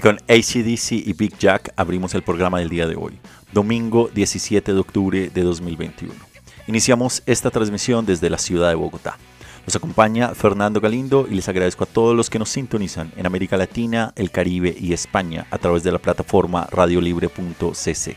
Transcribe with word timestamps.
Con 0.00 0.16
ACDC 0.28 0.92
y 0.92 1.12
Big 1.12 1.36
Jack 1.36 1.74
abrimos 1.76 2.14
el 2.14 2.22
programa 2.22 2.58
del 2.58 2.70
día 2.70 2.86
de 2.86 2.96
hoy, 2.96 3.18
domingo 3.52 4.08
17 4.14 4.72
de 4.72 4.80
octubre 4.80 5.28
de 5.28 5.42
2021. 5.42 6.14
Iniciamos 6.68 7.22
esta 7.26 7.50
transmisión 7.50 8.06
desde 8.06 8.30
la 8.30 8.38
ciudad 8.38 8.70
de 8.70 8.76
Bogotá. 8.76 9.18
Nos 9.66 9.76
acompaña 9.76 10.34
Fernando 10.34 10.80
Galindo 10.80 11.26
y 11.30 11.34
les 11.34 11.50
agradezco 11.50 11.84
a 11.84 11.86
todos 11.86 12.16
los 12.16 12.30
que 12.30 12.38
nos 12.38 12.48
sintonizan 12.48 13.12
en 13.14 13.26
América 13.26 13.58
Latina, 13.58 14.14
el 14.16 14.30
Caribe 14.30 14.74
y 14.78 14.94
España 14.94 15.46
a 15.50 15.58
través 15.58 15.82
de 15.82 15.92
la 15.92 15.98
plataforma 15.98 16.66
radiolibre.cc. 16.70 18.16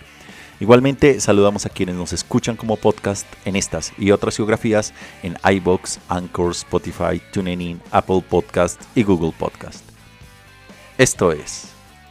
Igualmente 0.61 1.19
saludamos 1.19 1.65
a 1.65 1.69
quienes 1.69 1.95
nos 1.95 2.13
escuchan 2.13 2.55
como 2.55 2.77
podcast 2.77 3.27
en 3.43 3.57
estas 3.57 3.91
y 3.97 4.11
otras 4.11 4.37
geografías 4.37 4.93
en 5.21 5.35
iBox, 5.43 5.99
Anchor, 6.07 6.51
Spotify, 6.51 7.21
TuneIn, 7.33 7.81
Apple 7.91 8.23
Podcast 8.29 8.81
y 8.95 9.03
Google 9.03 9.33
Podcast. 9.37 9.83
Esto 10.97 11.33
es 11.33 11.72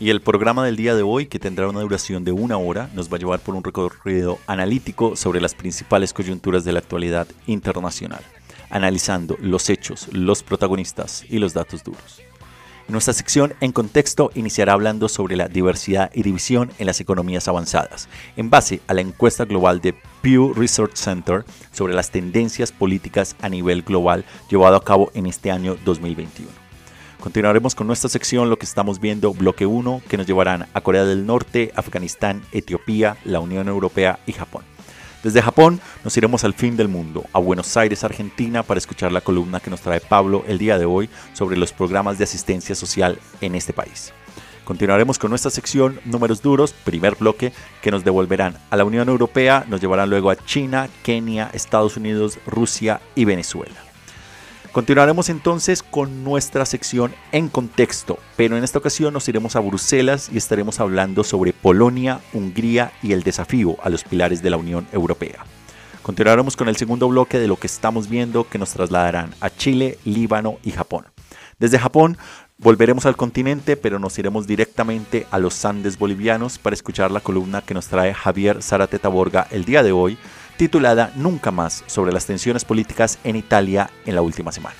Y 0.00 0.08
el 0.08 0.22
programa 0.22 0.64
del 0.64 0.76
día 0.76 0.94
de 0.94 1.02
hoy, 1.02 1.26
que 1.26 1.38
tendrá 1.38 1.68
una 1.68 1.82
duración 1.82 2.24
de 2.24 2.32
una 2.32 2.56
hora, 2.56 2.88
nos 2.94 3.12
va 3.12 3.16
a 3.16 3.18
llevar 3.18 3.40
por 3.40 3.54
un 3.54 3.62
recorrido 3.62 4.38
analítico 4.46 5.14
sobre 5.14 5.42
las 5.42 5.54
principales 5.54 6.14
coyunturas 6.14 6.64
de 6.64 6.72
la 6.72 6.78
actualidad 6.78 7.28
internacional, 7.46 8.22
analizando 8.70 9.36
los 9.42 9.68
hechos, 9.68 10.08
los 10.10 10.42
protagonistas 10.42 11.26
y 11.28 11.38
los 11.38 11.52
datos 11.52 11.84
duros. 11.84 12.22
Nuestra 12.88 13.12
sección 13.12 13.52
en 13.60 13.72
contexto 13.72 14.30
iniciará 14.34 14.72
hablando 14.72 15.06
sobre 15.06 15.36
la 15.36 15.48
diversidad 15.48 16.10
y 16.14 16.22
división 16.22 16.72
en 16.78 16.86
las 16.86 17.00
economías 17.02 17.46
avanzadas, 17.46 18.08
en 18.38 18.48
base 18.48 18.80
a 18.86 18.94
la 18.94 19.02
encuesta 19.02 19.44
global 19.44 19.82
de 19.82 19.94
Pew 20.22 20.54
Research 20.54 20.94
Center 20.94 21.44
sobre 21.72 21.92
las 21.92 22.10
tendencias 22.10 22.72
políticas 22.72 23.36
a 23.42 23.50
nivel 23.50 23.82
global 23.82 24.24
llevado 24.48 24.76
a 24.76 24.82
cabo 24.82 25.10
en 25.12 25.26
este 25.26 25.50
año 25.50 25.76
2021. 25.84 26.59
Continuaremos 27.20 27.74
con 27.74 27.86
nuestra 27.86 28.08
sección, 28.08 28.48
lo 28.48 28.58
que 28.58 28.64
estamos 28.64 28.98
viendo, 28.98 29.34
bloque 29.34 29.66
1, 29.66 30.00
que 30.08 30.16
nos 30.16 30.26
llevarán 30.26 30.68
a 30.72 30.80
Corea 30.80 31.04
del 31.04 31.26
Norte, 31.26 31.70
Afganistán, 31.76 32.42
Etiopía, 32.50 33.18
la 33.24 33.40
Unión 33.40 33.68
Europea 33.68 34.18
y 34.26 34.32
Japón. 34.32 34.64
Desde 35.22 35.42
Japón 35.42 35.82
nos 36.02 36.16
iremos 36.16 36.44
al 36.44 36.54
fin 36.54 36.78
del 36.78 36.88
mundo, 36.88 37.24
a 37.34 37.38
Buenos 37.38 37.76
Aires, 37.76 38.04
Argentina, 38.04 38.62
para 38.62 38.78
escuchar 38.78 39.12
la 39.12 39.20
columna 39.20 39.60
que 39.60 39.68
nos 39.68 39.82
trae 39.82 40.00
Pablo 40.00 40.44
el 40.48 40.56
día 40.56 40.78
de 40.78 40.86
hoy 40.86 41.10
sobre 41.34 41.58
los 41.58 41.74
programas 41.74 42.16
de 42.16 42.24
asistencia 42.24 42.74
social 42.74 43.18
en 43.42 43.54
este 43.54 43.74
país. 43.74 44.14
Continuaremos 44.64 45.18
con 45.18 45.28
nuestra 45.28 45.50
sección 45.50 46.00
Números 46.06 46.40
Duros, 46.40 46.72
primer 46.72 47.16
bloque, 47.16 47.52
que 47.82 47.90
nos 47.90 48.02
devolverán 48.02 48.56
a 48.70 48.78
la 48.78 48.84
Unión 48.84 49.10
Europea, 49.10 49.66
nos 49.68 49.82
llevarán 49.82 50.08
luego 50.08 50.30
a 50.30 50.36
China, 50.36 50.88
Kenia, 51.02 51.50
Estados 51.52 51.98
Unidos, 51.98 52.38
Rusia 52.46 53.02
y 53.14 53.26
Venezuela. 53.26 53.89
Continuaremos 54.72 55.30
entonces 55.30 55.82
con 55.82 56.22
nuestra 56.22 56.64
sección 56.64 57.12
en 57.32 57.48
contexto, 57.48 58.20
pero 58.36 58.56
en 58.56 58.62
esta 58.62 58.78
ocasión 58.78 59.12
nos 59.12 59.28
iremos 59.28 59.56
a 59.56 59.60
Bruselas 59.60 60.30
y 60.32 60.36
estaremos 60.36 60.78
hablando 60.78 61.24
sobre 61.24 61.52
Polonia, 61.52 62.20
Hungría 62.32 62.92
y 63.02 63.12
el 63.12 63.24
desafío 63.24 63.78
a 63.82 63.88
los 63.88 64.04
pilares 64.04 64.44
de 64.44 64.50
la 64.50 64.58
Unión 64.58 64.86
Europea. 64.92 65.44
Continuaremos 66.02 66.56
con 66.56 66.68
el 66.68 66.76
segundo 66.76 67.08
bloque 67.08 67.40
de 67.40 67.48
lo 67.48 67.56
que 67.56 67.66
estamos 67.66 68.08
viendo 68.08 68.48
que 68.48 68.58
nos 68.58 68.70
trasladarán 68.70 69.34
a 69.40 69.50
Chile, 69.50 69.98
Líbano 70.04 70.58
y 70.62 70.70
Japón. 70.70 71.06
Desde 71.58 71.80
Japón 71.80 72.16
volveremos 72.56 73.06
al 73.06 73.16
continente, 73.16 73.76
pero 73.76 73.98
nos 73.98 74.16
iremos 74.20 74.46
directamente 74.46 75.26
a 75.32 75.40
los 75.40 75.64
Andes 75.64 75.98
bolivianos 75.98 76.58
para 76.58 76.74
escuchar 76.74 77.10
la 77.10 77.20
columna 77.20 77.60
que 77.60 77.74
nos 77.74 77.88
trae 77.88 78.14
Javier 78.14 78.62
Zárate 78.62 79.00
Taborga 79.00 79.48
el 79.50 79.64
día 79.64 79.82
de 79.82 79.90
hoy 79.90 80.16
titulada 80.60 81.10
Nunca 81.14 81.50
más 81.50 81.84
sobre 81.86 82.12
las 82.12 82.26
tensiones 82.26 82.66
políticas 82.66 83.18
en 83.24 83.34
Italia 83.34 83.88
en 84.04 84.14
la 84.14 84.20
última 84.20 84.52
semana. 84.52 84.76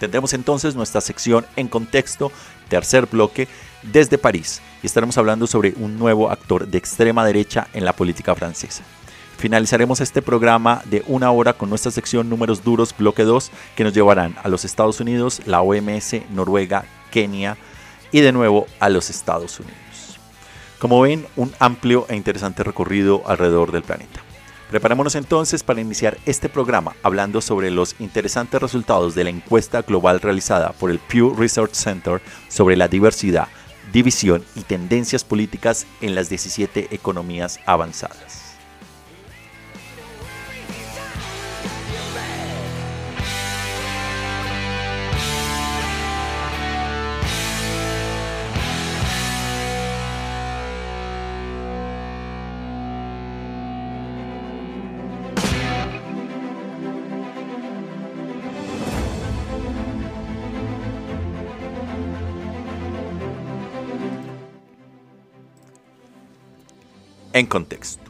Tendremos 0.00 0.32
entonces 0.32 0.74
nuestra 0.74 1.00
sección 1.00 1.46
en 1.54 1.68
contexto, 1.68 2.32
tercer 2.68 3.06
bloque, 3.06 3.46
desde 3.84 4.18
París, 4.18 4.60
y 4.82 4.86
estaremos 4.86 5.16
hablando 5.16 5.46
sobre 5.46 5.72
un 5.76 6.00
nuevo 6.00 6.32
actor 6.32 6.66
de 6.66 6.78
extrema 6.78 7.24
derecha 7.24 7.68
en 7.74 7.84
la 7.84 7.92
política 7.92 8.34
francesa. 8.34 8.82
Finalizaremos 9.36 10.00
este 10.00 10.20
programa 10.20 10.82
de 10.86 11.04
una 11.06 11.30
hora 11.30 11.52
con 11.52 11.70
nuestra 11.70 11.92
sección 11.92 12.28
Números 12.28 12.64
Duros, 12.64 12.92
bloque 12.98 13.22
2, 13.22 13.52
que 13.76 13.84
nos 13.84 13.94
llevarán 13.94 14.34
a 14.42 14.48
los 14.48 14.64
Estados 14.64 14.98
Unidos, 14.98 15.42
la 15.46 15.62
OMS, 15.62 16.28
Noruega, 16.30 16.86
Kenia 17.12 17.56
y 18.10 18.18
de 18.18 18.32
nuevo 18.32 18.66
a 18.80 18.88
los 18.88 19.10
Estados 19.10 19.60
Unidos. 19.60 20.18
Como 20.80 21.00
ven, 21.00 21.24
un 21.36 21.52
amplio 21.60 22.04
e 22.08 22.16
interesante 22.16 22.64
recorrido 22.64 23.22
alrededor 23.28 23.70
del 23.70 23.84
planeta. 23.84 24.22
Preparémonos 24.70 25.14
entonces 25.14 25.62
para 25.62 25.80
iniciar 25.80 26.18
este 26.26 26.50
programa 26.50 26.94
hablando 27.02 27.40
sobre 27.40 27.70
los 27.70 27.96
interesantes 28.00 28.60
resultados 28.60 29.14
de 29.14 29.24
la 29.24 29.30
encuesta 29.30 29.80
global 29.80 30.20
realizada 30.20 30.72
por 30.72 30.90
el 30.90 30.98
Pew 30.98 31.34
Research 31.34 31.72
Center 31.72 32.20
sobre 32.48 32.76
la 32.76 32.86
diversidad, 32.86 33.48
división 33.92 34.44
y 34.54 34.60
tendencias 34.62 35.24
políticas 35.24 35.86
en 36.02 36.14
las 36.14 36.28
17 36.28 36.88
economías 36.90 37.60
avanzadas. 37.64 38.47
En 67.38 67.46
contexto. 67.46 68.02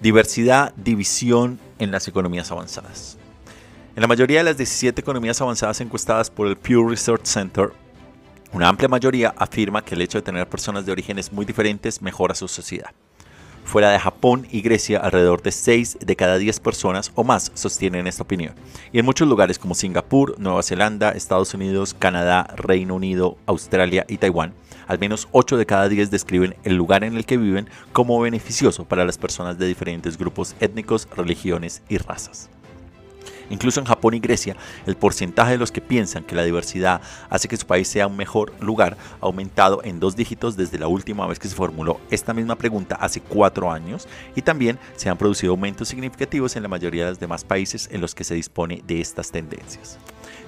Diversidad, 0.00 0.74
división 0.76 1.58
en 1.78 1.90
las 1.90 2.06
economías 2.06 2.50
avanzadas. 2.50 3.18
En 3.94 4.02
la 4.02 4.06
mayoría 4.06 4.38
de 4.38 4.44
las 4.44 4.56
17 4.58 5.00
economías 5.00 5.40
avanzadas 5.40 5.80
encuestadas 5.80 6.30
por 6.30 6.46
el 6.46 6.56
Pew 6.56 6.88
Research 6.88 7.24
Center, 7.24 7.72
una 8.52 8.68
amplia 8.68 8.88
mayoría 8.88 9.34
afirma 9.36 9.82
que 9.82 9.94
el 9.94 10.02
hecho 10.02 10.18
de 10.18 10.22
tener 10.22 10.48
personas 10.48 10.86
de 10.86 10.92
orígenes 10.92 11.32
muy 11.32 11.44
diferentes 11.44 12.02
mejora 12.02 12.34
su 12.34 12.46
sociedad. 12.46 12.90
Fuera 13.66 13.90
de 13.90 13.98
Japón 13.98 14.46
y 14.52 14.62
Grecia, 14.62 15.00
alrededor 15.00 15.42
de 15.42 15.50
6 15.50 15.98
de 16.00 16.14
cada 16.14 16.38
10 16.38 16.60
personas 16.60 17.10
o 17.16 17.24
más 17.24 17.50
sostienen 17.54 18.06
esta 18.06 18.22
opinión. 18.22 18.54
Y 18.92 19.00
en 19.00 19.04
muchos 19.04 19.26
lugares 19.26 19.58
como 19.58 19.74
Singapur, 19.74 20.38
Nueva 20.38 20.62
Zelanda, 20.62 21.10
Estados 21.10 21.52
Unidos, 21.52 21.92
Canadá, 21.92 22.46
Reino 22.54 22.94
Unido, 22.94 23.36
Australia 23.44 24.06
y 24.08 24.18
Taiwán, 24.18 24.54
Al 24.86 25.00
menos 25.00 25.26
8 25.32 25.56
de 25.56 25.66
cada 25.66 25.88
10 25.88 26.12
describen 26.12 26.54
el 26.62 26.76
lugar 26.76 27.02
en 27.02 27.16
el 27.16 27.26
que 27.26 27.36
viven 27.36 27.68
como 27.92 28.20
beneficioso 28.20 28.84
para 28.84 29.04
las 29.04 29.18
personas 29.18 29.58
de 29.58 29.66
diferentes 29.66 30.16
grupos 30.16 30.54
étnicos, 30.60 31.08
religiones 31.16 31.82
y 31.88 31.98
razas. 31.98 32.48
Incluso 33.50 33.80
en 33.80 33.86
Japón 33.86 34.14
y 34.14 34.20
Grecia, 34.20 34.56
el 34.86 34.96
porcentaje 34.96 35.52
de 35.52 35.58
los 35.58 35.72
que 35.72 35.80
piensan 35.80 36.24
que 36.24 36.34
la 36.34 36.42
diversidad 36.42 37.00
hace 37.30 37.48
que 37.48 37.56
su 37.56 37.66
país 37.66 37.88
sea 37.88 38.06
un 38.06 38.16
mejor 38.16 38.52
lugar 38.60 38.96
ha 39.20 39.26
aumentado 39.26 39.80
en 39.84 40.00
dos 40.00 40.16
dígitos 40.16 40.56
desde 40.56 40.78
la 40.78 40.88
última 40.88 41.26
vez 41.26 41.38
que 41.38 41.48
se 41.48 41.54
formuló 41.54 42.00
esta 42.10 42.34
misma 42.34 42.56
pregunta 42.56 42.96
hace 42.96 43.20
cuatro 43.20 43.70
años 43.70 44.08
y 44.34 44.42
también 44.42 44.78
se 44.96 45.08
han 45.08 45.18
producido 45.18 45.52
aumentos 45.52 45.88
significativos 45.88 46.56
en 46.56 46.62
la 46.62 46.68
mayoría 46.68 47.04
de 47.04 47.10
los 47.10 47.20
demás 47.20 47.44
países 47.44 47.88
en 47.92 48.00
los 48.00 48.14
que 48.14 48.24
se 48.24 48.34
dispone 48.34 48.82
de 48.86 49.00
estas 49.00 49.30
tendencias. 49.30 49.98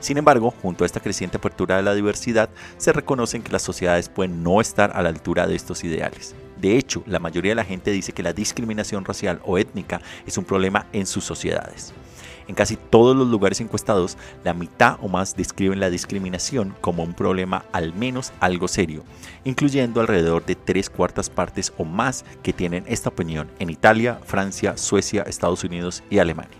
Sin 0.00 0.16
embargo, 0.16 0.54
junto 0.62 0.84
a 0.84 0.86
esta 0.86 1.00
creciente 1.00 1.38
apertura 1.38 1.76
de 1.76 1.82
la 1.82 1.94
diversidad, 1.94 2.50
se 2.76 2.92
reconocen 2.92 3.42
que 3.42 3.52
las 3.52 3.62
sociedades 3.62 4.08
pueden 4.08 4.42
no 4.42 4.60
estar 4.60 4.92
a 4.94 5.02
la 5.02 5.08
altura 5.08 5.46
de 5.46 5.56
estos 5.56 5.82
ideales. 5.82 6.34
De 6.60 6.76
hecho, 6.76 7.02
la 7.06 7.18
mayoría 7.18 7.52
de 7.52 7.56
la 7.56 7.64
gente 7.64 7.90
dice 7.90 8.12
que 8.12 8.22
la 8.22 8.32
discriminación 8.32 9.04
racial 9.04 9.40
o 9.44 9.58
étnica 9.58 10.00
es 10.26 10.38
un 10.38 10.44
problema 10.44 10.86
en 10.92 11.06
sus 11.06 11.24
sociedades. 11.24 11.94
En 12.48 12.54
casi 12.54 12.76
todos 12.76 13.14
los 13.14 13.28
lugares 13.28 13.60
encuestados, 13.60 14.16
la 14.42 14.54
mitad 14.54 14.96
o 15.02 15.08
más 15.08 15.36
describen 15.36 15.80
la 15.80 15.90
discriminación 15.90 16.74
como 16.80 17.02
un 17.02 17.12
problema 17.12 17.66
al 17.72 17.92
menos 17.92 18.32
algo 18.40 18.68
serio, 18.68 19.04
incluyendo 19.44 20.00
alrededor 20.00 20.44
de 20.46 20.54
tres 20.54 20.88
cuartas 20.88 21.28
partes 21.28 21.74
o 21.76 21.84
más 21.84 22.24
que 22.42 22.54
tienen 22.54 22.84
esta 22.88 23.10
opinión 23.10 23.50
en 23.58 23.68
Italia, 23.68 24.18
Francia, 24.24 24.78
Suecia, 24.78 25.22
Estados 25.22 25.62
Unidos 25.62 26.02
y 26.08 26.18
Alemania. 26.18 26.56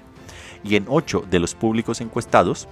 Y 0.63 0.77
en 0.77 0.85
ocho 0.89 1.25
de 1.31 1.39
los 1.39 1.55
públicos 1.55 2.03
encuestados, 2.03 2.69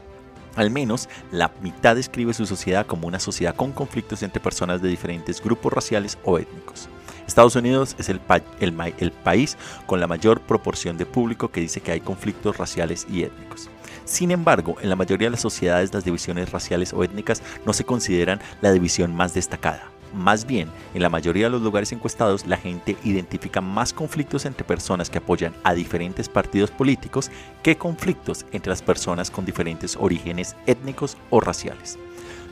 al 0.54 0.70
menos 0.70 1.08
la 1.32 1.52
mitad 1.62 1.96
describe 1.96 2.34
su 2.34 2.44
sociedad 2.44 2.86
como 2.86 3.06
una 3.06 3.20
sociedad 3.20 3.56
con 3.56 3.72
conflictos 3.72 4.22
entre 4.22 4.42
personas 4.42 4.82
de 4.82 4.88
diferentes 4.88 5.42
grupos 5.42 5.72
raciales 5.72 6.18
o 6.24 6.38
étnicos. 6.38 6.88
Estados 7.26 7.56
Unidos 7.56 7.96
es 7.98 8.08
el, 8.08 8.20
país 8.20 9.58
con 9.86 10.00
la 10.00 10.06
mayor 10.06 10.40
proporción 10.40 10.96
de 10.96 11.06
público 11.06 11.48
que 11.48 11.60
dice 11.60 11.80
que 11.80 11.92
hay 11.92 12.00
conflictos 12.00 12.56
raciales 12.56 13.06
y 13.10 13.24
étnicos. 13.24 13.68
Sin 14.04 14.30
embargo, 14.30 14.76
en 14.80 14.88
la 14.88 14.96
mayoría 14.96 15.26
de 15.26 15.32
las 15.32 15.40
sociedades 15.40 15.92
las 15.92 16.04
divisiones 16.04 16.52
raciales 16.52 16.92
o 16.92 17.02
étnicas 17.02 17.42
no 17.64 17.72
se 17.72 17.84
consideran 17.84 18.40
la 18.60 18.70
división 18.70 19.14
más 19.14 19.34
destacada. 19.34 19.90
Más 20.14 20.46
bien, 20.46 20.70
en 20.94 21.02
la 21.02 21.08
mayoría 21.08 21.46
de 21.46 21.50
los 21.50 21.62
lugares 21.62 21.92
encuestados, 21.92 22.46
la 22.46 22.56
gente 22.56 22.96
identifica 23.02 23.60
más 23.60 23.92
conflictos 23.92 24.46
entre 24.46 24.64
personas 24.64 25.10
que 25.10 25.18
apoyan 25.18 25.54
a 25.64 25.74
diferentes 25.74 26.28
partidos 26.28 26.70
políticos 26.70 27.30
que 27.62 27.76
conflictos 27.76 28.46
entre 28.52 28.70
las 28.70 28.82
personas 28.82 29.30
con 29.30 29.44
diferentes 29.44 29.96
orígenes 29.96 30.54
étnicos 30.66 31.16
o 31.30 31.40
raciales. 31.40 31.98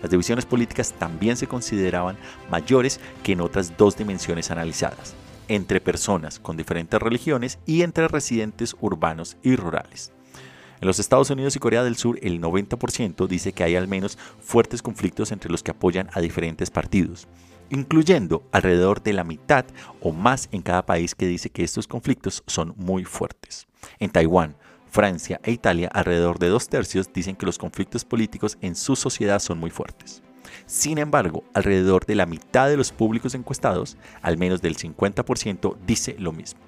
Las 0.04 0.10
divisiones 0.10 0.44
políticas 0.44 0.92
también 0.92 1.38
se 1.38 1.46
consideraban 1.46 2.18
mayores 2.50 3.00
que 3.22 3.32
en 3.32 3.40
otras 3.40 3.78
dos 3.78 3.96
dimensiones 3.96 4.50
analizadas, 4.50 5.14
entre 5.48 5.80
personas 5.80 6.38
con 6.38 6.58
diferentes 6.58 7.00
religiones 7.00 7.58
y 7.64 7.80
entre 7.80 8.06
residentes 8.08 8.76
urbanos 8.82 9.38
y 9.42 9.56
rurales. 9.56 10.12
En 10.82 10.88
los 10.88 10.98
Estados 10.98 11.30
Unidos 11.30 11.56
y 11.56 11.58
Corea 11.58 11.82
del 11.82 11.96
Sur, 11.96 12.18
el 12.20 12.38
90% 12.38 13.26
dice 13.26 13.54
que 13.54 13.64
hay 13.64 13.76
al 13.76 13.88
menos 13.88 14.18
fuertes 14.42 14.82
conflictos 14.82 15.32
entre 15.32 15.50
los 15.50 15.62
que 15.62 15.70
apoyan 15.70 16.10
a 16.12 16.20
diferentes 16.20 16.68
partidos, 16.68 17.26
incluyendo 17.70 18.46
alrededor 18.52 19.02
de 19.02 19.14
la 19.14 19.24
mitad 19.24 19.64
o 20.02 20.12
más 20.12 20.50
en 20.52 20.60
cada 20.60 20.84
país 20.84 21.14
que 21.14 21.26
dice 21.26 21.48
que 21.48 21.64
estos 21.64 21.88
conflictos 21.88 22.42
son 22.46 22.74
muy 22.76 23.04
fuertes. 23.04 23.66
En 23.98 24.10
Taiwán, 24.10 24.54
Francia 24.94 25.40
e 25.42 25.50
Italia, 25.50 25.90
alrededor 25.92 26.38
de 26.38 26.46
dos 26.46 26.68
tercios 26.68 27.12
dicen 27.12 27.34
que 27.34 27.46
los 27.46 27.58
conflictos 27.58 28.04
políticos 28.04 28.58
en 28.60 28.76
su 28.76 28.94
sociedad 28.94 29.40
son 29.40 29.58
muy 29.58 29.70
fuertes. 29.70 30.22
Sin 30.66 30.98
embargo, 30.98 31.42
alrededor 31.52 32.06
de 32.06 32.14
la 32.14 32.26
mitad 32.26 32.68
de 32.68 32.76
los 32.76 32.92
públicos 32.92 33.34
encuestados, 33.34 33.96
al 34.22 34.38
menos 34.38 34.62
del 34.62 34.76
50%, 34.76 35.76
dice 35.84 36.14
lo 36.20 36.30
mismo. 36.30 36.60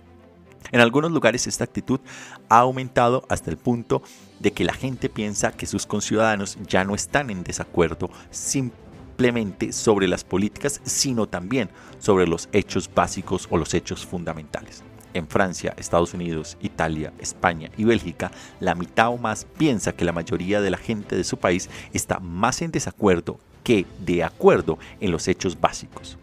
En 0.72 0.80
algunos 0.80 1.12
lugares 1.12 1.46
esta 1.46 1.62
actitud 1.62 2.00
ha 2.48 2.58
aumentado 2.58 3.24
hasta 3.28 3.48
el 3.48 3.58
punto 3.58 4.02
de 4.40 4.50
que 4.50 4.64
la 4.64 4.74
gente 4.74 5.08
piensa 5.08 5.52
que 5.52 5.66
sus 5.66 5.86
conciudadanos 5.86 6.58
ya 6.66 6.82
no 6.82 6.96
están 6.96 7.30
en 7.30 7.44
desacuerdo 7.44 8.10
simplemente 8.30 9.72
sobre 9.72 10.08
las 10.08 10.24
políticas, 10.24 10.80
sino 10.82 11.28
también 11.28 11.70
sobre 12.00 12.26
los 12.26 12.48
hechos 12.50 12.90
básicos 12.92 13.46
o 13.50 13.56
los 13.56 13.72
hechos 13.72 14.04
fundamentales 14.04 14.82
en 15.16 15.28
Francia, 15.28 15.74
Estados 15.76 16.14
Unidos, 16.14 16.56
Italia, 16.60 17.12
España 17.18 17.70
y 17.76 17.84
Bélgica, 17.84 18.30
la 18.60 18.74
mitad 18.74 19.08
o 19.08 19.18
más 19.18 19.46
piensa 19.58 19.92
que 19.92 20.04
la 20.04 20.12
mayoría 20.12 20.60
de 20.60 20.70
la 20.70 20.78
gente 20.78 21.16
de 21.16 21.24
su 21.24 21.38
país 21.38 21.68
está 21.92 22.18
más 22.18 22.62
en 22.62 22.70
desacuerdo 22.70 23.38
que 23.64 23.86
de 23.98 24.22
acuerdo 24.22 24.78
en 25.00 25.10
los 25.10 25.26
hechos 25.28 25.60
básicos. 25.60 26.18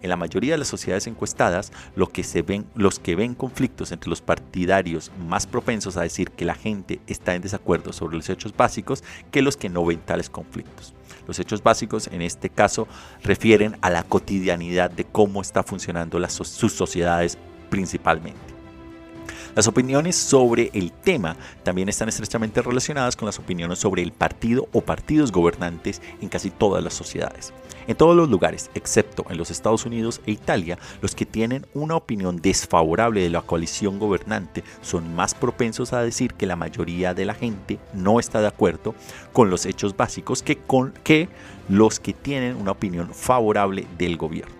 En 0.00 0.10
la 0.10 0.16
mayoría 0.16 0.52
de 0.52 0.58
las 0.58 0.68
sociedades 0.68 1.06
encuestadas, 1.08 1.72
lo 1.96 2.08
que 2.08 2.24
ven, 2.42 2.66
los 2.74 2.98
que 2.98 3.16
ven 3.16 3.34
conflictos 3.34 3.90
entre 3.90 4.10
los 4.10 4.20
partidarios 4.20 5.10
más 5.26 5.46
propensos 5.46 5.96
a 5.96 6.02
decir 6.02 6.30
que 6.30 6.44
la 6.44 6.54
gente 6.54 7.00
está 7.08 7.34
en 7.34 7.42
desacuerdo 7.42 7.92
sobre 7.92 8.16
los 8.16 8.28
hechos 8.30 8.56
básicos 8.56 9.02
que 9.32 9.42
los 9.42 9.56
que 9.56 9.68
no 9.68 9.84
ven 9.84 9.98
tales 9.98 10.30
conflictos. 10.30 10.94
Los 11.26 11.38
hechos 11.40 11.62
básicos 11.62 12.08
en 12.12 12.22
este 12.22 12.48
caso 12.48 12.86
refieren 13.22 13.76
a 13.80 13.90
la 13.90 14.04
cotidianidad 14.04 14.90
de 14.90 15.04
cómo 15.04 15.42
está 15.42 15.62
funcionando 15.62 16.18
las, 16.18 16.32
sus 16.32 16.72
sociedades 16.72 17.36
principalmente. 17.68 18.58
Las 19.54 19.66
opiniones 19.66 20.14
sobre 20.14 20.70
el 20.72 20.92
tema 20.92 21.36
también 21.64 21.88
están 21.88 22.08
estrechamente 22.08 22.62
relacionadas 22.62 23.16
con 23.16 23.26
las 23.26 23.40
opiniones 23.40 23.80
sobre 23.80 24.02
el 24.02 24.12
partido 24.12 24.68
o 24.72 24.82
partidos 24.82 25.32
gobernantes 25.32 26.00
en 26.20 26.28
casi 26.28 26.50
todas 26.50 26.84
las 26.84 26.94
sociedades. 26.94 27.52
En 27.88 27.96
todos 27.96 28.14
los 28.14 28.28
lugares, 28.28 28.70
excepto 28.74 29.24
en 29.30 29.38
los 29.38 29.50
Estados 29.50 29.86
Unidos 29.86 30.20
e 30.26 30.30
Italia, 30.30 30.78
los 31.00 31.14
que 31.14 31.26
tienen 31.26 31.66
una 31.74 31.96
opinión 31.96 32.36
desfavorable 32.36 33.22
de 33.22 33.30
la 33.30 33.42
coalición 33.42 33.98
gobernante 33.98 34.62
son 34.82 35.14
más 35.16 35.34
propensos 35.34 35.92
a 35.92 36.02
decir 36.02 36.34
que 36.34 36.46
la 36.46 36.54
mayoría 36.54 37.14
de 37.14 37.24
la 37.24 37.34
gente 37.34 37.78
no 37.94 38.20
está 38.20 38.40
de 38.40 38.46
acuerdo 38.46 38.94
con 39.32 39.48
los 39.48 39.64
hechos 39.66 39.96
básicos 39.96 40.42
que, 40.42 40.58
con, 40.58 40.92
que 41.02 41.28
los 41.68 41.98
que 41.98 42.12
tienen 42.12 42.56
una 42.56 42.72
opinión 42.72 43.12
favorable 43.14 43.86
del 43.96 44.18
gobierno 44.18 44.57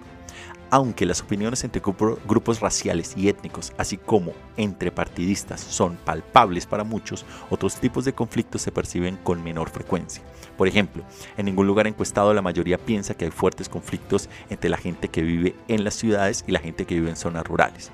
aunque 0.70 1.06
las 1.06 1.20
opiniones 1.23 1.65
entre 1.65 1.82
grupos 2.26 2.61
raciales 2.61 3.15
y 3.17 3.29
étnicos, 3.29 3.73
así 3.79 3.97
como 3.97 4.32
entre 4.56 4.91
partidistas, 4.91 5.61
son 5.61 5.97
palpables 5.97 6.67
para 6.67 6.85
muchos, 6.85 7.25
otros 7.50 7.76
tipos 7.76 8.05
de 8.05 8.12
conflictos 8.12 8.62
se 8.62 8.73
perciben 8.73 9.17
con 9.23 9.43
menor 9.43 9.70
frecuencia. 9.70 10.23
Por 10.56 10.69
ejemplo, 10.69 11.05
en 11.37 11.47
ningún 11.47 11.66
lugar 11.66 11.87
encuestado 11.87 12.35
la 12.35 12.42
mayoría 12.42 12.78
piensa 12.78 13.14
que 13.14 13.26
hay 13.26 13.31
fuertes 13.31 13.69
conflictos 13.69 14.28
entre 14.50 14.71
la 14.71 14.76
gente 14.76 15.09
que 15.09 15.23
vive 15.23 15.54
en 15.69 15.85
las 15.85 15.95
ciudades 15.95 16.45
y 16.47 16.52
la 16.52 16.61
gente 16.61 16.85
que 16.85 16.97
vive 16.97 17.11
en 17.11 17.16
zonas 17.16 17.47
rurales. 17.47 17.90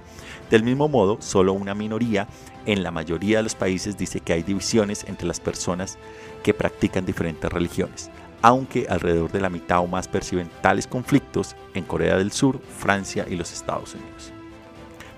Del 0.50 0.62
mismo 0.62 0.88
modo, 0.88 1.18
solo 1.20 1.52
una 1.52 1.74
minoría 1.74 2.28
en 2.66 2.82
la 2.82 2.90
mayoría 2.90 3.38
de 3.38 3.42
los 3.42 3.54
países 3.54 3.96
dice 3.96 4.20
que 4.20 4.32
hay 4.32 4.42
divisiones 4.42 5.04
entre 5.08 5.26
las 5.26 5.40
personas 5.40 5.98
que 6.42 6.54
practican 6.54 7.04
diferentes 7.04 7.52
religiones 7.52 8.10
aunque 8.44 8.86
alrededor 8.90 9.32
de 9.32 9.40
la 9.40 9.48
mitad 9.48 9.78
o 9.78 9.86
más 9.86 10.06
perciben 10.06 10.50
tales 10.60 10.86
conflictos 10.86 11.56
en 11.72 11.82
Corea 11.82 12.18
del 12.18 12.30
Sur, 12.30 12.60
Francia 12.78 13.24
y 13.26 13.36
los 13.36 13.50
Estados 13.50 13.94
Unidos. 13.94 14.32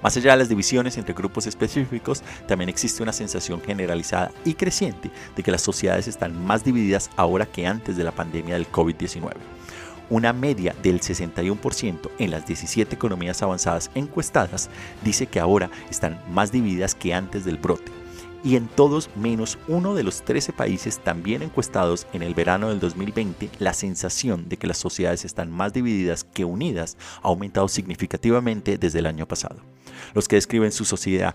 Más 0.00 0.16
allá 0.16 0.30
de 0.30 0.36
las 0.36 0.48
divisiones 0.48 0.96
entre 0.96 1.12
grupos 1.12 1.48
específicos, 1.48 2.22
también 2.46 2.68
existe 2.68 3.02
una 3.02 3.12
sensación 3.12 3.60
generalizada 3.60 4.30
y 4.44 4.54
creciente 4.54 5.10
de 5.34 5.42
que 5.42 5.50
las 5.50 5.62
sociedades 5.62 6.06
están 6.06 6.40
más 6.46 6.62
divididas 6.62 7.10
ahora 7.16 7.46
que 7.46 7.66
antes 7.66 7.96
de 7.96 8.04
la 8.04 8.12
pandemia 8.12 8.54
del 8.54 8.70
COVID-19. 8.70 9.32
Una 10.08 10.32
media 10.32 10.76
del 10.80 11.00
61% 11.00 12.10
en 12.20 12.30
las 12.30 12.46
17 12.46 12.94
economías 12.94 13.42
avanzadas 13.42 13.90
encuestadas 13.96 14.70
dice 15.02 15.26
que 15.26 15.40
ahora 15.40 15.68
están 15.90 16.20
más 16.30 16.52
divididas 16.52 16.94
que 16.94 17.12
antes 17.12 17.44
del 17.44 17.56
brote 17.56 18.05
y 18.46 18.54
en 18.54 18.68
todos 18.68 19.10
menos 19.16 19.58
uno 19.66 19.96
de 19.96 20.04
los 20.04 20.22
13 20.22 20.52
países 20.52 21.00
también 21.00 21.42
encuestados 21.42 22.06
en 22.12 22.22
el 22.22 22.32
verano 22.32 22.68
del 22.68 22.78
2020, 22.78 23.50
la 23.58 23.72
sensación 23.72 24.48
de 24.48 24.56
que 24.56 24.68
las 24.68 24.78
sociedades 24.78 25.24
están 25.24 25.50
más 25.50 25.72
divididas 25.72 26.22
que 26.22 26.44
unidas 26.44 26.96
ha 27.24 27.26
aumentado 27.26 27.66
significativamente 27.66 28.78
desde 28.78 29.00
el 29.00 29.06
año 29.06 29.26
pasado. 29.26 29.56
Los 30.14 30.28
que 30.28 30.36
describen 30.36 30.70
su 30.70 30.84
sociedad 30.84 31.34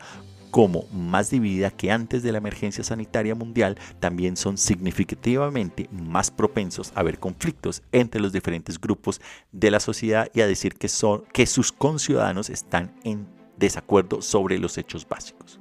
como 0.51 0.85
más 0.93 1.29
dividida 1.29 1.69
que 1.69 1.91
antes 1.91 2.23
de 2.23 2.31
la 2.31 2.37
emergencia 2.37 2.83
sanitaria 2.83 3.35
mundial, 3.35 3.77
también 3.99 4.37
son 4.37 4.57
significativamente 4.57 5.89
más 5.91 6.31
propensos 6.31 6.93
a 6.95 7.03
ver 7.03 7.19
conflictos 7.19 7.83
entre 7.91 8.21
los 8.21 8.31
diferentes 8.31 8.79
grupos 8.79 9.19
de 9.51 9.71
la 9.71 9.81
sociedad 9.81 10.29
y 10.33 10.41
a 10.41 10.47
decir 10.47 10.75
que, 10.75 10.89
que 11.33 11.45
sus 11.45 11.71
conciudadanos 11.73 12.49
están 12.49 12.93
en 13.03 13.27
desacuerdo 13.57 14.21
sobre 14.21 14.59
los 14.59 14.77
hechos 14.77 15.07
básicos. 15.07 15.60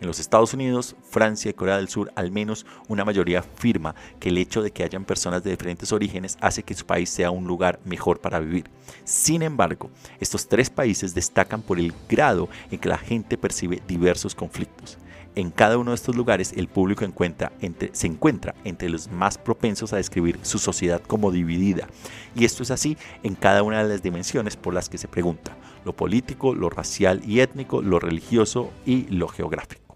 En 0.00 0.06
los 0.06 0.18
Estados 0.18 0.54
Unidos, 0.54 0.96
Francia 1.02 1.50
y 1.50 1.54
Corea 1.54 1.76
del 1.76 1.90
Sur, 1.90 2.10
al 2.16 2.30
menos 2.30 2.64
una 2.88 3.04
mayoría 3.04 3.40
afirma 3.40 3.94
que 4.18 4.30
el 4.30 4.38
hecho 4.38 4.62
de 4.62 4.70
que 4.70 4.82
hayan 4.82 5.04
personas 5.04 5.44
de 5.44 5.50
diferentes 5.50 5.92
orígenes 5.92 6.38
hace 6.40 6.62
que 6.62 6.74
su 6.74 6.86
país 6.86 7.10
sea 7.10 7.30
un 7.30 7.46
lugar 7.46 7.80
mejor 7.84 8.18
para 8.18 8.40
vivir. 8.40 8.64
Sin 9.04 9.42
embargo, 9.42 9.90
estos 10.18 10.48
tres 10.48 10.70
países 10.70 11.14
destacan 11.14 11.60
por 11.60 11.78
el 11.78 11.92
grado 12.08 12.48
en 12.70 12.78
que 12.78 12.88
la 12.88 12.96
gente 12.96 13.36
percibe 13.36 13.82
diversos 13.86 14.34
conflictos. 14.34 14.96
En 15.36 15.50
cada 15.50 15.78
uno 15.78 15.92
de 15.92 15.96
estos 15.96 16.16
lugares 16.16 16.54
el 16.56 16.66
público 16.66 17.00
se 17.92 18.06
encuentra 18.06 18.54
entre 18.64 18.88
los 18.88 19.10
más 19.10 19.38
propensos 19.38 19.92
a 19.92 19.96
describir 19.96 20.38
su 20.42 20.58
sociedad 20.58 21.00
como 21.06 21.30
dividida. 21.30 21.86
Y 22.34 22.46
esto 22.46 22.62
es 22.62 22.70
así 22.70 22.96
en 23.22 23.36
cada 23.36 23.62
una 23.62 23.82
de 23.82 23.88
las 23.88 24.02
dimensiones 24.02 24.56
por 24.56 24.74
las 24.74 24.88
que 24.88 24.98
se 24.98 25.08
pregunta, 25.08 25.56
lo 25.84 25.94
político, 25.94 26.54
lo 26.54 26.68
racial 26.68 27.20
y 27.24 27.40
étnico, 27.40 27.80
lo 27.80 28.00
religioso 28.00 28.72
y 28.84 29.06
lo 29.08 29.28
geográfico. 29.28 29.89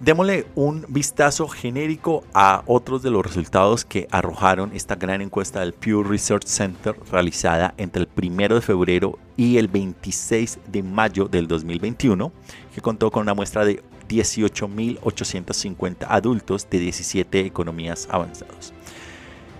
Démosle 0.00 0.46
un 0.56 0.84
vistazo 0.88 1.46
genérico 1.48 2.24
a 2.34 2.62
otros 2.66 3.02
de 3.02 3.10
los 3.10 3.24
resultados 3.24 3.84
que 3.84 4.08
arrojaron 4.10 4.72
esta 4.74 4.96
gran 4.96 5.22
encuesta 5.22 5.60
del 5.60 5.72
Pew 5.72 6.02
Research 6.02 6.46
Center 6.46 6.96
realizada 7.10 7.74
entre 7.76 8.02
el 8.02 8.08
1 8.14 8.56
de 8.56 8.60
febrero 8.60 9.18
y 9.36 9.56
el 9.56 9.68
26 9.68 10.58
de 10.66 10.82
mayo 10.82 11.26
del 11.26 11.46
2021, 11.46 12.32
que 12.74 12.80
contó 12.80 13.10
con 13.10 13.22
una 13.22 13.34
muestra 13.34 13.64
de 13.64 13.82
18.850 14.08 16.06
adultos 16.08 16.68
de 16.68 16.80
17 16.80 17.40
economías 17.40 18.08
avanzadas. 18.10 18.74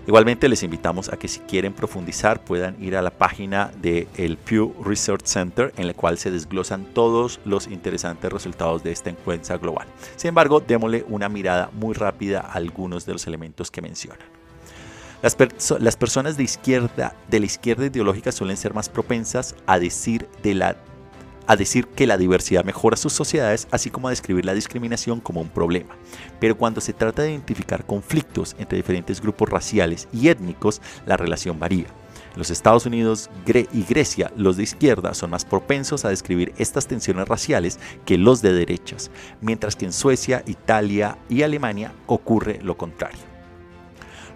Igualmente 0.06 0.48
les 0.50 0.62
invitamos 0.62 1.10
a 1.10 1.16
que 1.16 1.28
si 1.28 1.40
quieren 1.40 1.72
profundizar 1.72 2.44
puedan 2.44 2.76
ir 2.82 2.94
a 2.96 3.02
la 3.02 3.10
página 3.10 3.70
del 3.80 4.06
el 4.16 4.36
Pew 4.36 4.74
Research 4.84 5.24
Center 5.24 5.72
en 5.78 5.86
la 5.86 5.94
cual 5.94 6.18
se 6.18 6.30
desglosan 6.30 6.84
todos 6.92 7.40
los 7.46 7.68
interesantes 7.68 8.30
resultados 8.30 8.82
de 8.82 8.92
esta 8.92 9.08
encuesta 9.08 9.56
global. 9.56 9.86
Sin 10.16 10.28
embargo, 10.28 10.60
démosle 10.60 11.06
una 11.08 11.30
mirada 11.30 11.70
muy 11.72 11.94
rápida 11.94 12.40
a 12.40 12.52
algunos 12.52 13.06
de 13.06 13.14
los 13.14 13.26
elementos 13.26 13.70
que 13.70 13.80
mencionan. 13.80 14.26
Las, 15.22 15.38
las 15.80 15.96
personas 15.96 16.36
de, 16.36 16.42
izquierda, 16.42 17.16
de 17.30 17.40
la 17.40 17.46
izquierda 17.46 17.86
ideológica 17.86 18.30
suelen 18.30 18.58
ser 18.58 18.74
más 18.74 18.90
propensas 18.90 19.54
a 19.66 19.78
decir 19.78 20.28
de 20.42 20.54
la 20.54 20.76
a 21.46 21.56
decir 21.56 21.86
que 21.86 22.06
la 22.06 22.16
diversidad 22.16 22.64
mejora 22.64 22.96
sus 22.96 23.12
sociedades, 23.12 23.68
así 23.70 23.90
como 23.90 24.08
a 24.08 24.10
describir 24.10 24.44
la 24.44 24.54
discriminación 24.54 25.20
como 25.20 25.40
un 25.40 25.48
problema. 25.48 25.96
Pero 26.40 26.56
cuando 26.56 26.80
se 26.80 26.92
trata 26.92 27.22
de 27.22 27.32
identificar 27.32 27.84
conflictos 27.84 28.56
entre 28.58 28.76
diferentes 28.76 29.20
grupos 29.20 29.48
raciales 29.48 30.08
y 30.12 30.28
étnicos, 30.28 30.80
la 31.06 31.16
relación 31.16 31.58
varía. 31.58 31.86
Los 32.36 32.50
Estados 32.50 32.84
Unidos 32.84 33.30
y 33.46 33.82
Grecia, 33.84 34.32
los 34.36 34.56
de 34.56 34.64
izquierda 34.64 35.14
son 35.14 35.30
más 35.30 35.44
propensos 35.44 36.04
a 36.04 36.08
describir 36.08 36.52
estas 36.58 36.88
tensiones 36.88 37.28
raciales 37.28 37.78
que 38.04 38.18
los 38.18 38.42
de 38.42 38.52
derechas, 38.52 39.10
mientras 39.40 39.76
que 39.76 39.84
en 39.84 39.92
Suecia, 39.92 40.42
Italia 40.46 41.16
y 41.28 41.42
Alemania 41.42 41.92
ocurre 42.06 42.58
lo 42.60 42.76
contrario. 42.76 43.33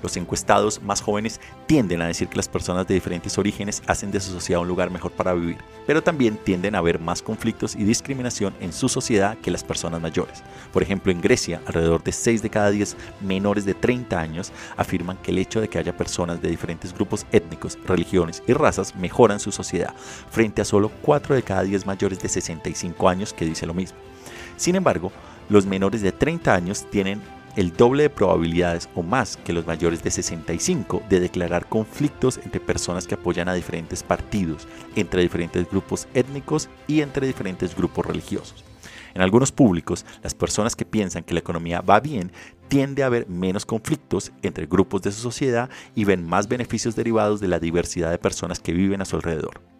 Los 0.03 0.17
encuestados 0.17 0.83
más 0.83 1.01
jóvenes 1.01 1.41
tienden 1.67 2.03
a 2.03 2.07
decir 2.07 2.29
que 2.29 2.37
las 2.37 2.49
personas 2.49 2.87
de 2.87 2.95
diferentes 2.95 3.37
orígenes 3.39 3.83
hacen 3.87 4.11
de 4.11 4.21
su 4.21 4.31
sociedad 4.31 4.63
un 4.63 4.69
lugar 4.69 4.91
mejor 4.91 5.13
para 5.13 5.33
vivir, 5.35 5.59
pero 5.87 6.03
también 6.03 6.37
tienden 6.37 6.75
a 6.75 6.79
haber 6.79 6.99
más 7.01 7.23
conflictos 7.23 7.75
y 7.75 7.85
discriminación 7.85 8.55
en 8.61 8.73
su 8.73 8.89
sociedad 8.89 9.37
que 9.39 9.51
las 9.51 9.65
personas 9.65 10.01
mayores. 10.01 10.43
Por 10.73 10.83
ejemplo, 10.83 11.11
en 11.11 11.21
Grecia, 11.21 11.61
alrededor 11.67 12.03
de 12.03 12.13
6 12.13 12.43
de 12.43 12.51
cada 12.51 12.71
10 12.71 12.97
menores 13.21 13.65
de 13.65 13.75
30 13.75 14.19
años 14.19 14.53
afirman 14.77 15.17
que 15.19 15.31
el 15.31 15.39
hecho 15.39 15.61
de 15.61 15.69
que 15.69 15.79
haya 15.79 15.97
personas 15.97 16.41
de 16.41 16.51
diferentes 16.51 16.95
grupos 16.95 17.27
étnicos, 17.33 17.79
religiones 17.85 18.43
y 18.47 18.53
razas 18.53 18.95
mejoran 18.95 19.41
su 19.41 19.53
sociedad, 19.53 19.95
frente 20.31 20.63
a 20.63 20.65
solo 20.65 20.91
4 21.03 21.35
de 21.35 21.43
cada 21.43 21.63
10 21.63 21.87
mayores 21.87 22.21
de 22.21 22.29
65 22.29 23.09
años 23.09 23.33
que 23.33 23.45
dice 23.45 23.67
lo 23.67 23.75
mismo. 23.75 23.99
Sin 24.57 24.75
embargo, 24.75 25.13
los 25.49 25.67
menores 25.67 26.03
de 26.03 26.13
30 26.13 26.55
años 26.55 26.87
tienen 26.91 27.23
el 27.59 27.73
doble 27.73 28.05
de 28.05 28.11
probabilidades 28.11 28.89
o 28.95 29.03
más 29.03 29.37
que 29.37 29.53
los 29.53 29.67
mayores 29.67 30.01
de 30.05 30.13
65 30.13 31.03
de 31.09 31.19
declarar 31.19 31.69
conflictos 31.69 32.39
entre 32.45 32.61
personas 32.61 33.09
que 33.09 33.17
apoyan 33.17 33.49
a 33.49 33.55
diferentes 33.55 34.05
partidos, 34.05 34.69
entre 34.95 35.23
diferentes 35.23 35.69
grupos 35.69 36.07
étnicos 36.15 36.69
y 36.87 37.01
entre 37.01 37.27
diferentes 37.27 37.75
grupos 37.75 38.07
religiosos. 38.07 38.65
En 39.13 39.23
algunos 39.23 39.51
públicos, 39.51 40.07
las 40.23 40.37
personas 40.37 40.77
que 40.77 40.85
piensan 40.85 41.25
que 41.25 41.35
la 41.35 41.41
economía 41.41 41.81
va 41.81 41.99
bien 41.99 42.31
tiende 42.69 43.03
a 43.03 43.07
haber 43.07 43.29
menos 43.29 43.67
conflictos 43.67 44.31
entre 44.43 44.67
grupos 44.67 45.03
de 45.03 45.11
su 45.11 45.21
sociedad 45.21 45.69
y 45.97 46.05
ven 46.05 46.25
más 46.25 46.47
beneficios 46.47 46.95
derivados 46.95 47.41
de 47.41 47.49
la 47.49 47.59
diversidad 47.59 48.13
de 48.13 48.19
personas 48.19 48.61
que 48.61 48.73
viven 48.73 49.03
a 49.03 49.05
su 49.05 49.17
alrededor. 49.17 49.78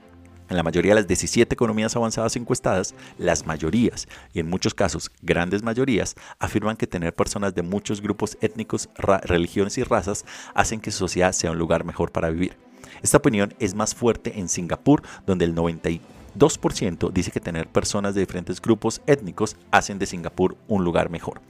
En 0.49 0.57
la 0.57 0.63
mayoría 0.63 0.93
de 0.93 1.01
las 1.01 1.07
17 1.07 1.53
economías 1.53 1.95
avanzadas 1.95 2.35
encuestadas, 2.37 2.95
las 3.19 3.47
mayorías, 3.47 4.09
y 4.33 4.41
en 4.41 4.49
muchos 4.49 4.75
casos 4.75 5.11
grandes 5.21 5.63
mayorías, 5.63 6.15
afirman 6.39 6.77
que 6.77 6.87
tener 6.87 7.15
personas 7.15 7.55
de 7.55 7.63
muchos 7.63 8.01
grupos 8.01 8.39
étnicos, 8.41 8.89
religiones 8.97 9.77
y 9.77 9.83
razas 9.83 10.25
hacen 10.55 10.81
que 10.81 10.91
su 10.91 10.99
sociedad 10.99 11.33
sea 11.33 11.51
un 11.51 11.59
lugar 11.59 11.85
mejor 11.85 12.13
para 12.13 12.31
vivir. 12.31 12.57
Esta 13.03 13.19
opinión 13.19 13.55
es 13.59 13.75
más 13.75 13.95
fuerte 13.95 14.39
en 14.39 14.49
Singapur, 14.49 15.03
donde 15.27 15.45
el 15.45 15.55
92% 15.55 17.13
dice 17.13 17.31
que 17.31 17.41
tener 17.41 17.69
personas 17.69 18.15
de 18.15 18.21
diferentes 18.21 18.61
grupos 18.61 19.03
étnicos 19.07 19.57
hacen 19.71 19.99
de 19.99 20.07
Singapur 20.07 20.57
un 20.67 20.83
lugar 20.83 21.11
mejor. 21.11 21.43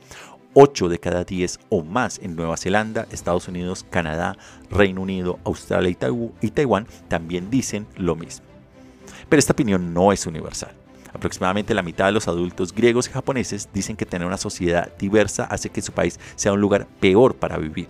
8 0.54 0.88
de 0.88 0.98
cada 0.98 1.22
10 1.22 1.60
o 1.68 1.84
más 1.84 2.18
en 2.18 2.34
Nueva 2.34 2.56
Zelanda, 2.56 3.06
Estados 3.12 3.46
Unidos, 3.46 3.86
Canadá, 3.90 4.36
Reino 4.70 5.02
Unido, 5.02 5.38
Australia 5.44 5.96
y 6.40 6.50
Taiwán 6.50 6.86
también 7.06 7.48
dicen 7.48 7.86
lo 7.96 8.16
mismo. 8.16 8.47
Pero 9.28 9.38
esta 9.38 9.52
opinión 9.52 9.92
no 9.92 10.12
es 10.12 10.26
universal. 10.26 10.72
Aproximadamente 11.12 11.74
la 11.74 11.82
mitad 11.82 12.06
de 12.06 12.12
los 12.12 12.28
adultos 12.28 12.72
griegos 12.72 13.08
y 13.08 13.12
japoneses 13.12 13.68
dicen 13.72 13.96
que 13.96 14.06
tener 14.06 14.26
una 14.26 14.36
sociedad 14.36 14.92
diversa 14.98 15.44
hace 15.44 15.70
que 15.70 15.82
su 15.82 15.92
país 15.92 16.18
sea 16.36 16.52
un 16.52 16.60
lugar 16.60 16.86
peor 17.00 17.34
para 17.34 17.58
vivir. 17.58 17.88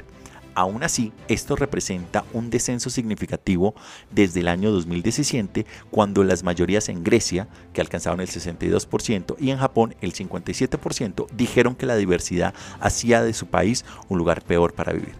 Aún 0.55 0.83
así, 0.83 1.13
esto 1.29 1.55
representa 1.55 2.25
un 2.33 2.51
descenso 2.51 2.91
significativo 2.91 3.77
desde 4.11 4.41
el 4.41 4.49
año 4.49 4.73
2017, 4.73 5.67
cuando 5.89 6.25
las 6.25 6.43
mayorías 6.43 6.89
en 6.89 7.05
Grecia, 7.05 7.47
que 7.73 7.81
alcanzaron 7.81 8.21
el 8.21 8.27
62%, 8.27 9.37
y 9.39 9.51
en 9.51 9.59
Japón 9.59 9.95
el 10.01 10.15
57%, 10.15 11.29
dijeron 11.31 11.77
que 11.77 11.87
la 11.87 11.95
diversidad 11.95 12.55
hacía 12.81 13.23
de 13.23 13.35
su 13.35 13.47
país 13.47 13.85
un 14.09 14.19
lugar 14.19 14.43
peor 14.43 14.75
para 14.75 14.93
vivir. 14.93 15.15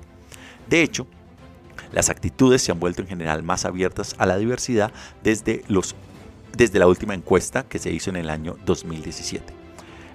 De 0.69 0.83
hecho, 0.83 1.07
las 1.93 2.11
actitudes 2.11 2.61
se 2.63 2.73
han 2.73 2.81
vuelto 2.81 3.03
en 3.03 3.09
general 3.09 3.45
más 3.45 3.65
abiertas 3.65 4.17
a 4.19 4.27
la 4.27 4.39
diversidad 4.39 4.93
desde 5.23 5.63
los 5.69 5.95
desde 6.57 6.79
la 6.79 6.87
última 6.87 7.15
encuesta 7.15 7.65
que 7.65 7.79
se 7.79 7.91
hizo 7.91 8.11
en 8.11 8.17
el 8.17 8.31
año 8.31 8.57
2017. 8.65 9.53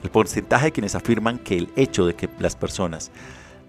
El 0.04 0.10
porcentaje 0.10 0.66
de 0.66 0.72
quienes 0.72 0.96
afirman 0.96 1.40
que 1.40 1.58
el 1.58 1.70
hecho 1.76 2.06
de 2.06 2.16
que 2.16 2.30
las 2.40 2.56
personas 2.56 3.12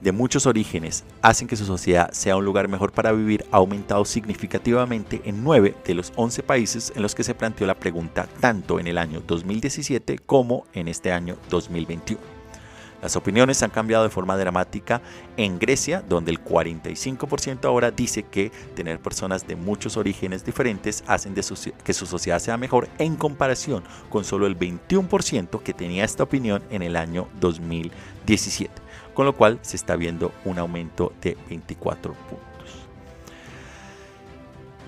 de 0.01 0.13
muchos 0.13 0.47
orígenes 0.47 1.05
hacen 1.23 1.49
que 1.49 1.57
su 1.57 1.65
sociedad 1.65 2.11
sea 2.13 2.37
un 2.37 2.45
lugar 2.45 2.69
mejor 2.69 2.93
para 2.93 3.13
vivir 3.13 3.47
ha 3.51 3.57
aumentado 3.57 4.05
significativamente 4.05 5.23
en 5.25 5.43
9 5.43 5.75
de 5.85 5.95
los 5.95 6.13
11 6.17 6.43
países 6.43 6.93
en 6.95 7.03
los 7.03 7.15
que 7.15 7.25
se 7.25 7.35
planteó 7.35 7.67
la 7.67 7.79
pregunta 7.79 8.29
tanto 8.41 8.79
en 8.79 8.87
el 8.87 8.99
año 8.99 9.23
2017 9.27 10.19
como 10.19 10.67
en 10.75 10.89
este 10.89 11.11
año 11.11 11.37
2021. 11.49 12.34
Las 13.05 13.17
opiniones 13.17 13.63
han 13.63 13.69
cambiado 13.69 14.03
de 14.03 14.09
forma 14.09 14.35
dramática 14.35 15.03
en 15.37 15.59
Grecia, 15.59 16.03
donde 16.09 16.31
el 16.31 16.43
45% 16.43 17.67
ahora 17.67 17.91
dice 17.91 18.23
que 18.23 18.51
tener 18.75 18.99
personas 18.99 19.47
de 19.47 19.57
muchos 19.57 19.99
orígenes 19.99 20.43
diferentes 20.43 21.05
hacen 21.07 21.35
que 21.35 21.93
su 21.93 22.07
sociedad 22.07 22.39
sea 22.39 22.57
mejor 22.57 22.89
en 22.97 23.17
comparación 23.17 23.85
con 24.09 24.25
solo 24.25 24.47
el 24.47 24.59
21% 24.59 25.63
que 25.63 25.75
tenía 25.75 26.03
esta 26.03 26.23
opinión 26.23 26.63
en 26.71 26.81
el 26.81 26.97
año 26.97 27.29
2017, 27.41 28.73
con 29.13 29.27
lo 29.27 29.37
cual 29.37 29.59
se 29.61 29.77
está 29.77 29.97
viendo 29.97 30.33
un 30.47 30.59
aumento 30.59 31.13
de 31.21 31.37
24 31.51 32.15
puntos. 32.15 32.87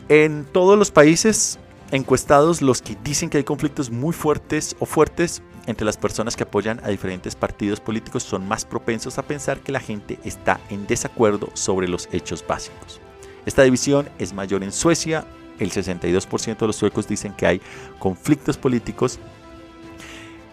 En 0.09 0.47
todos 0.47 0.79
los 0.79 0.91
países 0.91 1.59
encuestados, 1.91 2.63
los 2.63 2.81
que 2.81 2.97
dicen 3.05 3.29
que 3.29 3.37
hay 3.37 3.45
conflictos 3.45 3.91
muy 3.91 4.15
fuertes 4.15 4.75
o 4.79 4.87
fuertes 4.87 5.43
entre 5.67 5.85
las 5.85 5.97
personas 5.97 6.37
que 6.37 6.45
apoyan 6.45 6.81
a 6.85 6.89
diferentes 6.89 7.35
partidos 7.35 7.81
políticos 7.81 8.23
son 8.23 8.47
más 8.47 8.65
propensos 8.65 9.19
a 9.19 9.23
pensar 9.23 9.61
que 9.61 9.73
la 9.73 9.81
gente 9.81 10.19
está 10.25 10.61
en 10.71 10.87
desacuerdo 10.87 11.51
sobre 11.55 11.89
los 11.89 12.09
hechos 12.13 12.45
básicos. 12.47 13.01
Esta 13.45 13.63
división 13.63 14.09
es 14.19 14.33
mayor 14.33 14.63
en 14.63 14.73
Suecia, 14.73 15.25
el 15.59 15.71
62% 15.71 16.59
de 16.59 16.67
los 16.67 16.77
suecos 16.77 17.09
dicen 17.09 17.33
que 17.33 17.47
hay 17.47 17.61
conflictos 17.99 18.57
políticos, 18.59 19.19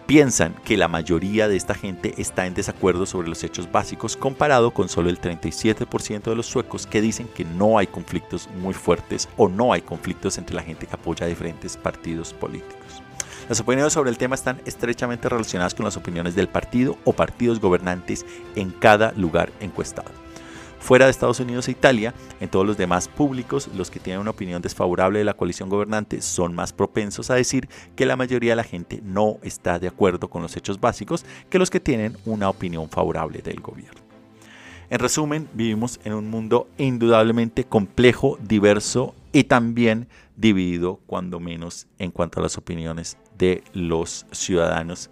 piensan 0.06 0.54
que 0.64 0.76
la 0.76 0.88
mayoría 0.88 1.48
de 1.48 1.56
esta 1.56 1.74
gente 1.74 2.14
está 2.18 2.46
en 2.46 2.54
desacuerdo 2.54 3.06
sobre 3.06 3.28
los 3.28 3.42
hechos 3.42 3.70
básicos 3.70 4.16
comparado 4.16 4.70
con 4.72 4.88
solo 4.88 5.08
el 5.08 5.20
37% 5.20 6.22
de 6.22 6.36
los 6.36 6.46
suecos 6.46 6.86
que 6.86 7.00
dicen 7.00 7.28
que 7.28 7.44
no 7.44 7.78
hay 7.78 7.86
conflictos 7.86 8.48
muy 8.60 8.74
fuertes 8.74 9.28
o 9.36 9.48
no 9.48 9.72
hay 9.72 9.82
conflictos 9.82 10.38
entre 10.38 10.56
la 10.56 10.62
gente 10.62 10.86
que 10.86 10.94
apoya 10.94 11.26
a 11.26 11.28
diferentes 11.28 11.76
partidos 11.76 12.32
políticos. 12.32 12.83
Las 13.48 13.60
opiniones 13.60 13.92
sobre 13.92 14.08
el 14.08 14.16
tema 14.16 14.36
están 14.36 14.62
estrechamente 14.64 15.28
relacionadas 15.28 15.74
con 15.74 15.84
las 15.84 15.98
opiniones 15.98 16.34
del 16.34 16.48
partido 16.48 16.96
o 17.04 17.12
partidos 17.12 17.60
gobernantes 17.60 18.24
en 18.56 18.70
cada 18.70 19.12
lugar 19.12 19.52
encuestado. 19.60 20.10
Fuera 20.80 21.04
de 21.04 21.10
Estados 21.10 21.40
Unidos 21.40 21.68
e 21.68 21.72
Italia, 21.72 22.14
en 22.40 22.48
todos 22.48 22.66
los 22.66 22.78
demás 22.78 23.08
públicos, 23.08 23.68
los 23.74 23.90
que 23.90 24.00
tienen 24.00 24.20
una 24.20 24.30
opinión 24.30 24.62
desfavorable 24.62 25.18
de 25.18 25.26
la 25.26 25.34
coalición 25.34 25.68
gobernante 25.68 26.22
son 26.22 26.54
más 26.54 26.72
propensos 26.72 27.30
a 27.30 27.34
decir 27.34 27.68
que 27.96 28.06
la 28.06 28.16
mayoría 28.16 28.52
de 28.52 28.56
la 28.56 28.64
gente 28.64 29.00
no 29.02 29.38
está 29.42 29.78
de 29.78 29.88
acuerdo 29.88 30.28
con 30.28 30.40
los 30.40 30.56
hechos 30.56 30.80
básicos 30.80 31.26
que 31.50 31.58
los 31.58 31.70
que 31.70 31.80
tienen 31.80 32.16
una 32.24 32.48
opinión 32.48 32.88
favorable 32.88 33.42
del 33.42 33.60
gobierno. 33.60 34.00
En 34.90 34.98
resumen, 34.98 35.48
vivimos 35.54 36.00
en 36.04 36.14
un 36.14 36.30
mundo 36.30 36.68
indudablemente 36.78 37.64
complejo, 37.64 38.38
diverso 38.42 39.14
y 39.32 39.44
también 39.44 40.06
dividido, 40.36 41.00
cuando 41.06 41.40
menos 41.40 41.86
en 41.98 42.10
cuanto 42.10 42.40
a 42.40 42.42
las 42.42 42.58
opiniones 42.58 43.16
de 43.38 43.62
los 43.72 44.26
ciudadanos. 44.32 45.10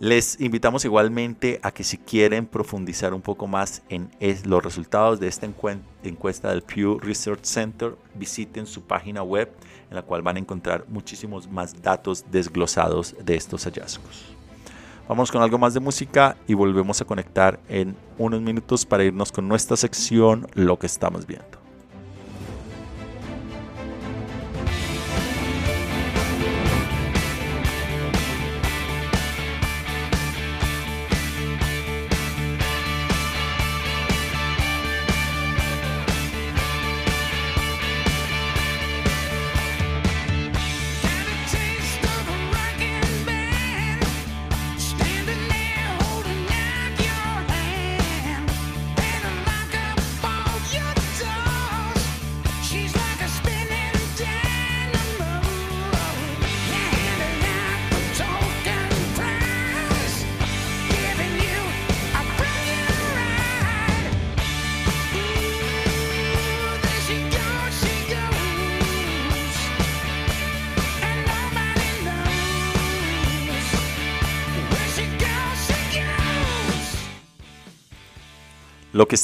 Les 0.00 0.40
invitamos 0.40 0.84
igualmente 0.84 1.58
a 1.64 1.72
que 1.72 1.82
si 1.82 1.98
quieren 1.98 2.46
profundizar 2.46 3.12
un 3.12 3.20
poco 3.20 3.48
más 3.48 3.82
en 3.88 4.10
los 4.44 4.62
resultados 4.62 5.18
de 5.18 5.26
esta 5.26 5.44
encuesta 6.04 6.50
del 6.50 6.62
Pew 6.62 7.00
Research 7.00 7.44
Center, 7.44 7.96
visiten 8.14 8.66
su 8.66 8.82
página 8.82 9.24
web 9.24 9.50
en 9.90 9.96
la 9.96 10.02
cual 10.02 10.22
van 10.22 10.36
a 10.36 10.38
encontrar 10.38 10.84
muchísimos 10.86 11.50
más 11.50 11.82
datos 11.82 12.24
desglosados 12.30 13.16
de 13.24 13.34
estos 13.34 13.64
hallazgos. 13.64 14.26
Vamos 15.08 15.32
con 15.32 15.42
algo 15.42 15.58
más 15.58 15.74
de 15.74 15.80
música 15.80 16.36
y 16.46 16.54
volvemos 16.54 17.00
a 17.00 17.04
conectar 17.04 17.58
en 17.68 17.96
unos 18.18 18.40
minutos 18.40 18.86
para 18.86 19.02
irnos 19.02 19.32
con 19.32 19.48
nuestra 19.48 19.76
sección 19.76 20.46
Lo 20.54 20.78
que 20.78 20.86
estamos 20.86 21.26
viendo. 21.26 21.57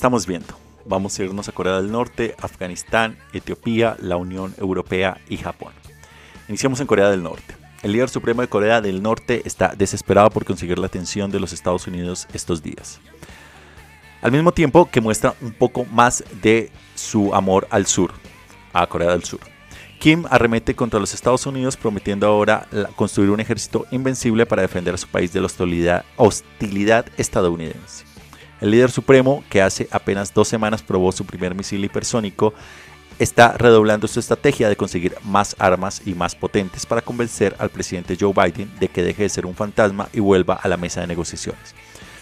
Estamos 0.05 0.27
viendo. 0.27 0.53
Vamos 0.85 1.19
a 1.19 1.25
irnos 1.25 1.49
a 1.49 1.53
Corea 1.53 1.77
del 1.77 1.91
Norte, 1.91 2.35
Afganistán, 2.39 3.17
Etiopía, 3.33 3.97
la 4.03 4.19
Unión 4.19 4.55
Europea 4.59 5.17
y 5.31 5.39
Japón. 5.39 5.73
Iniciamos 6.47 6.79
en 6.81 6.87
Corea 6.87 7.09
del 7.09 7.23
Norte. 7.23 7.57
El 7.83 7.93
líder 7.93 8.11
supremo 8.11 8.43
de 8.43 8.49
Corea 8.49 8.83
del 8.83 9.03
Norte 9.03 9.41
está 9.47 9.75
desesperado 9.75 10.29
por 10.29 10.45
conseguir 10.45 10.79
la 10.79 10.89
atención 10.89 11.31
de 11.31 11.41
los 11.41 11.55
Estados 11.55 11.87
Unidos 11.87 12.29
estos 12.35 12.63
días. 12.63 13.01
Al 14.21 14.31
mismo 14.31 14.53
tiempo 14.53 14.91
que 14.91 15.01
muestra 15.01 15.35
un 15.41 15.53
poco 15.53 15.87
más 15.87 16.23
de 16.43 16.71
su 16.95 17.35
amor 17.35 17.67
al 17.71 17.87
sur, 17.87 18.13
a 18.75 18.87
Corea 18.87 19.13
del 19.13 19.25
Sur. 19.25 19.41
Kim 20.01 20.27
arremete 20.29 20.75
contra 20.77 21.01
los 21.01 21.15
Estados 21.15 21.47
Unidos 21.47 21.79
prometiendo 21.79 22.27
ahora 22.27 22.69
construir 22.95 23.31
un 23.31 23.41
ejército 23.41 23.87
invencible 23.91 24.45
para 24.45 24.61
defender 24.61 24.93
a 24.93 24.99
su 24.99 25.09
país 25.09 25.33
de 25.33 25.41
la 25.41 25.47
hostilidad, 26.19 27.07
estadounidense. 27.17 28.14
El 28.65 28.71
líder 28.71 28.91
supremo, 28.91 29.45
que 29.51 29.61
hace 29.61 29.89
apenas 29.91 30.33
dos 30.33 30.49
semanas 30.49 30.83
probó 30.83 31.13
su 31.13 31.27
primer 31.27 31.55
misil 31.55 31.85
hipersónico, 31.85 32.55
está 33.19 33.53
redoblando 33.59 34.09
su 34.09 34.19
estrategia 34.19 34.71
de 34.71 34.77
conseguir 34.77 35.17
más 35.23 35.55
armas 35.59 36.01
y 36.07 36.15
más 36.15 36.35
potentes 36.35 36.87
para 36.87 37.03
convencer 37.03 37.55
al 37.59 37.69
presidente 37.69 38.17
Joe 38.19 38.33
Biden 38.33 38.73
de 38.81 38.89
que 38.89 39.03
deje 39.03 39.25
de 39.25 39.29
ser 39.29 39.45
un 39.45 39.55
fantasma 39.55 40.09
y 40.15 40.21
vuelva 40.21 40.55
a 40.55 40.67
la 40.69 40.79
mesa 40.79 41.03
de 41.03 41.07
negociaciones. 41.07 41.75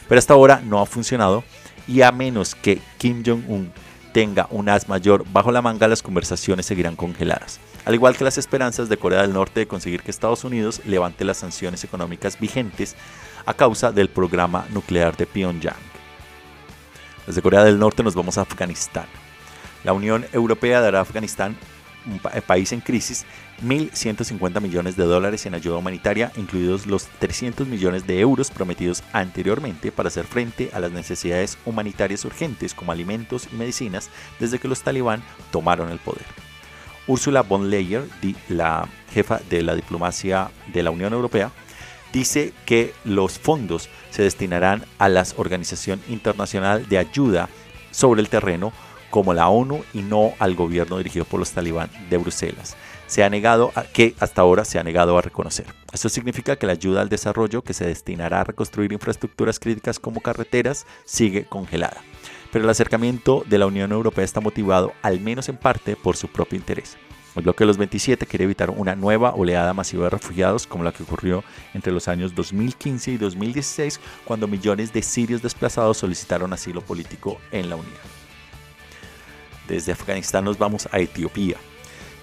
Pero 0.08 0.18
hasta 0.18 0.34
ahora 0.34 0.60
no 0.64 0.80
ha 0.80 0.86
funcionado 0.86 1.44
y 1.86 2.02
a 2.02 2.10
menos 2.10 2.56
que 2.56 2.80
Kim 2.98 3.22
Jong-un 3.24 3.72
tenga 4.12 4.48
un 4.50 4.68
as 4.68 4.88
mayor 4.88 5.24
bajo 5.30 5.52
la 5.52 5.62
manga, 5.62 5.86
las 5.86 6.02
conversaciones 6.02 6.66
seguirán 6.66 6.96
congeladas. 6.96 7.60
Al 7.84 7.94
igual 7.94 8.16
que 8.16 8.24
las 8.24 8.36
esperanzas 8.36 8.88
de 8.88 8.96
Corea 8.96 9.22
del 9.22 9.32
Norte 9.32 9.60
de 9.60 9.68
conseguir 9.68 10.02
que 10.02 10.10
Estados 10.10 10.42
Unidos 10.42 10.80
levante 10.86 11.24
las 11.24 11.36
sanciones 11.36 11.84
económicas 11.84 12.40
vigentes 12.40 12.96
a 13.46 13.54
causa 13.54 13.92
del 13.92 14.08
programa 14.08 14.66
nuclear 14.72 15.16
de 15.16 15.26
Pyongyang. 15.26 15.91
Desde 17.26 17.42
Corea 17.42 17.62
del 17.62 17.78
Norte 17.78 18.02
nos 18.02 18.14
vamos 18.14 18.36
a 18.36 18.42
Afganistán. 18.42 19.06
La 19.84 19.92
Unión 19.92 20.26
Europea 20.32 20.80
dará 20.80 20.98
a 20.98 21.02
Afganistán, 21.02 21.56
un 22.04 22.20
eh, 22.32 22.42
país 22.42 22.72
en 22.72 22.80
crisis, 22.80 23.24
1.150 23.64 24.60
millones 24.60 24.96
de 24.96 25.04
dólares 25.04 25.46
en 25.46 25.54
ayuda 25.54 25.76
humanitaria, 25.76 26.32
incluidos 26.36 26.86
los 26.86 27.06
300 27.20 27.68
millones 27.68 28.06
de 28.06 28.18
euros 28.18 28.50
prometidos 28.50 29.04
anteriormente 29.12 29.92
para 29.92 30.08
hacer 30.08 30.24
frente 30.24 30.70
a 30.72 30.80
las 30.80 30.90
necesidades 30.90 31.58
humanitarias 31.64 32.24
urgentes 32.24 32.74
como 32.74 32.90
alimentos 32.90 33.48
y 33.52 33.56
medicinas 33.56 34.10
desde 34.40 34.58
que 34.58 34.68
los 34.68 34.82
talibán 34.82 35.22
tomaron 35.52 35.90
el 35.90 35.98
poder. 35.98 36.26
Ursula 37.06 37.42
von 37.42 37.70
Leyen, 37.70 38.08
la 38.48 38.88
jefa 39.12 39.40
de 39.48 39.62
la 39.62 39.74
diplomacia 39.74 40.50
de 40.72 40.82
la 40.82 40.90
Unión 40.90 41.12
Europea, 41.12 41.50
dice 42.12 42.52
que 42.66 42.94
los 43.04 43.38
fondos 43.38 43.88
se 44.10 44.22
destinarán 44.22 44.84
a 44.98 45.08
la 45.08 45.24
Organización 45.36 46.00
Internacional 46.08 46.88
de 46.88 46.98
Ayuda 46.98 47.48
sobre 47.90 48.20
el 48.20 48.28
Terreno 48.28 48.72
como 49.10 49.34
la 49.34 49.48
ONU 49.48 49.84
y 49.92 50.00
no 50.00 50.32
al 50.38 50.54
gobierno 50.54 50.96
dirigido 50.96 51.26
por 51.26 51.38
los 51.38 51.52
talibán 51.52 51.90
de 52.08 52.16
Bruselas. 52.16 52.76
Se 53.06 53.22
ha 53.22 53.28
negado 53.28 53.70
a, 53.74 53.82
que 53.82 54.14
hasta 54.18 54.40
ahora 54.40 54.64
se 54.64 54.78
ha 54.78 54.82
negado 54.82 55.18
a 55.18 55.22
reconocer. 55.22 55.66
Esto 55.92 56.08
significa 56.08 56.56
que 56.56 56.66
la 56.66 56.72
ayuda 56.72 57.02
al 57.02 57.10
desarrollo 57.10 57.60
que 57.60 57.74
se 57.74 57.84
destinará 57.84 58.40
a 58.40 58.44
reconstruir 58.44 58.90
infraestructuras 58.90 59.58
críticas 59.58 59.98
como 59.98 60.22
carreteras 60.22 60.86
sigue 61.04 61.44
congelada. 61.44 61.98
Pero 62.50 62.64
el 62.64 62.70
acercamiento 62.70 63.44
de 63.46 63.58
la 63.58 63.66
Unión 63.66 63.92
Europea 63.92 64.24
está 64.24 64.40
motivado 64.40 64.92
al 65.02 65.20
menos 65.20 65.50
en 65.50 65.58
parte 65.58 65.94
por 65.94 66.16
su 66.16 66.28
propio 66.28 66.58
interés. 66.58 66.96
El 67.34 67.44
bloque 67.44 67.64
de 67.64 67.68
los 67.68 67.78
27 67.78 68.26
quiere 68.26 68.44
evitar 68.44 68.68
una 68.70 68.94
nueva 68.94 69.34
oleada 69.34 69.72
masiva 69.72 70.04
de 70.04 70.10
refugiados 70.10 70.66
como 70.66 70.84
la 70.84 70.92
que 70.92 71.02
ocurrió 71.02 71.42
entre 71.72 71.92
los 71.92 72.06
años 72.06 72.34
2015 72.34 73.12
y 73.12 73.16
2016 73.16 74.00
cuando 74.24 74.46
millones 74.46 74.92
de 74.92 75.02
sirios 75.02 75.40
desplazados 75.40 75.96
solicitaron 75.96 76.52
asilo 76.52 76.82
político 76.82 77.40
en 77.50 77.70
la 77.70 77.76
Unión. 77.76 77.94
Desde 79.66 79.92
Afganistán 79.92 80.44
nos 80.44 80.58
vamos 80.58 80.88
a 80.92 80.98
Etiopía. 80.98 81.56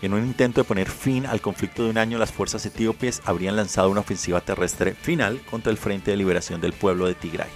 En 0.04 0.14
un 0.14 0.24
intento 0.24 0.62
de 0.62 0.68
poner 0.68 0.90
fin 0.90 1.26
al 1.26 1.42
conflicto 1.42 1.84
de 1.84 1.90
un 1.90 1.98
año, 1.98 2.20
las 2.20 2.32
fuerzas 2.32 2.66
etíopes 2.66 3.22
habrían 3.26 3.56
lanzado 3.56 3.90
una 3.90 4.02
ofensiva 4.02 4.42
terrestre 4.42 4.94
final 4.94 5.42
contra 5.50 5.72
el 5.72 5.78
Frente 5.78 6.12
de 6.12 6.18
Liberación 6.18 6.62
del 6.62 6.74
Pueblo 6.74 7.08
de 7.08 7.16
Tigray. 7.16 7.50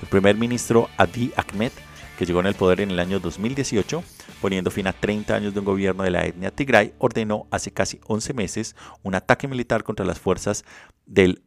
El 0.00 0.08
primer 0.08 0.36
ministro 0.36 0.88
Abiy 0.96 1.32
Ahmed 1.36 1.72
que 2.18 2.26
llegó 2.26 2.40
en 2.40 2.46
el 2.46 2.54
poder 2.54 2.80
en 2.80 2.90
el 2.90 3.00
año 3.00 3.20
2018, 3.20 4.02
poniendo 4.40 4.70
fin 4.70 4.86
a 4.86 4.92
30 4.92 5.34
años 5.34 5.54
de 5.54 5.60
un 5.60 5.66
gobierno 5.66 6.02
de 6.02 6.10
la 6.10 6.24
etnia 6.24 6.50
Tigray, 6.50 6.94
ordenó 6.98 7.46
hace 7.50 7.72
casi 7.72 8.00
11 8.06 8.34
meses 8.34 8.76
un 9.02 9.14
ataque 9.14 9.48
militar 9.48 9.84
contra 9.84 10.06
las 10.06 10.18
fuerzas 10.18 10.64
del, 11.06 11.42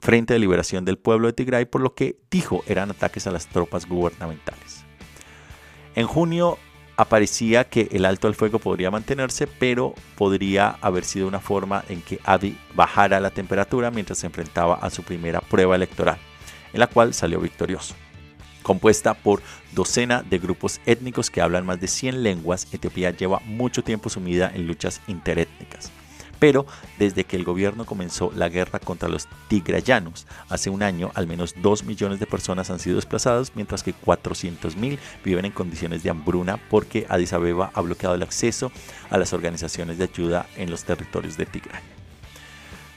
Frente 0.00 0.32
de 0.32 0.38
Liberación 0.38 0.84
del 0.84 0.98
Pueblo 0.98 1.26
de 1.26 1.34
Tigray, 1.34 1.66
por 1.66 1.82
lo 1.82 1.94
que 1.94 2.18
dijo 2.30 2.62
eran 2.66 2.90
ataques 2.90 3.26
a 3.26 3.30
las 3.30 3.46
tropas 3.46 3.86
gubernamentales. 3.86 4.84
En 5.94 6.06
junio 6.06 6.58
aparecía 6.96 7.64
que 7.64 7.88
el 7.92 8.04
alto 8.04 8.28
al 8.28 8.34
fuego 8.34 8.58
podría 8.58 8.90
mantenerse, 8.90 9.46
pero 9.46 9.94
podría 10.16 10.70
haber 10.80 11.04
sido 11.04 11.28
una 11.28 11.38
forma 11.38 11.84
en 11.88 12.02
que 12.02 12.18
Abiy 12.24 12.58
bajara 12.74 13.20
la 13.20 13.30
temperatura 13.30 13.90
mientras 13.90 14.18
se 14.18 14.26
enfrentaba 14.26 14.74
a 14.76 14.90
su 14.90 15.02
primera 15.02 15.40
prueba 15.40 15.76
electoral, 15.76 16.18
en 16.72 16.80
la 16.80 16.86
cual 16.86 17.14
salió 17.14 17.40
victorioso. 17.40 17.94
Compuesta 18.68 19.14
por 19.14 19.40
docena 19.72 20.22
de 20.22 20.38
grupos 20.38 20.82
étnicos 20.84 21.30
que 21.30 21.40
hablan 21.40 21.64
más 21.64 21.80
de 21.80 21.88
100 21.88 22.22
lenguas, 22.22 22.68
Etiopía 22.70 23.12
lleva 23.12 23.40
mucho 23.46 23.82
tiempo 23.82 24.10
sumida 24.10 24.52
en 24.54 24.66
luchas 24.66 25.00
interétnicas. 25.08 25.90
Pero 26.38 26.66
desde 26.98 27.24
que 27.24 27.36
el 27.36 27.44
gobierno 27.44 27.86
comenzó 27.86 28.30
la 28.36 28.50
guerra 28.50 28.78
contra 28.78 29.08
los 29.08 29.26
tigrayanos, 29.48 30.26
hace 30.50 30.68
un 30.68 30.82
año 30.82 31.12
al 31.14 31.26
menos 31.26 31.54
2 31.62 31.84
millones 31.84 32.20
de 32.20 32.26
personas 32.26 32.68
han 32.68 32.78
sido 32.78 32.96
desplazadas, 32.96 33.52
mientras 33.54 33.82
que 33.82 33.94
400.000 33.94 34.98
viven 35.24 35.46
en 35.46 35.52
condiciones 35.52 36.02
de 36.02 36.10
hambruna 36.10 36.58
porque 36.68 37.06
Addis 37.08 37.32
Abeba 37.32 37.70
ha 37.72 37.80
bloqueado 37.80 38.16
el 38.16 38.22
acceso 38.22 38.70
a 39.08 39.16
las 39.16 39.32
organizaciones 39.32 39.96
de 39.96 40.04
ayuda 40.04 40.46
en 40.58 40.70
los 40.70 40.84
territorios 40.84 41.38
de 41.38 41.46
Tigray. 41.46 41.80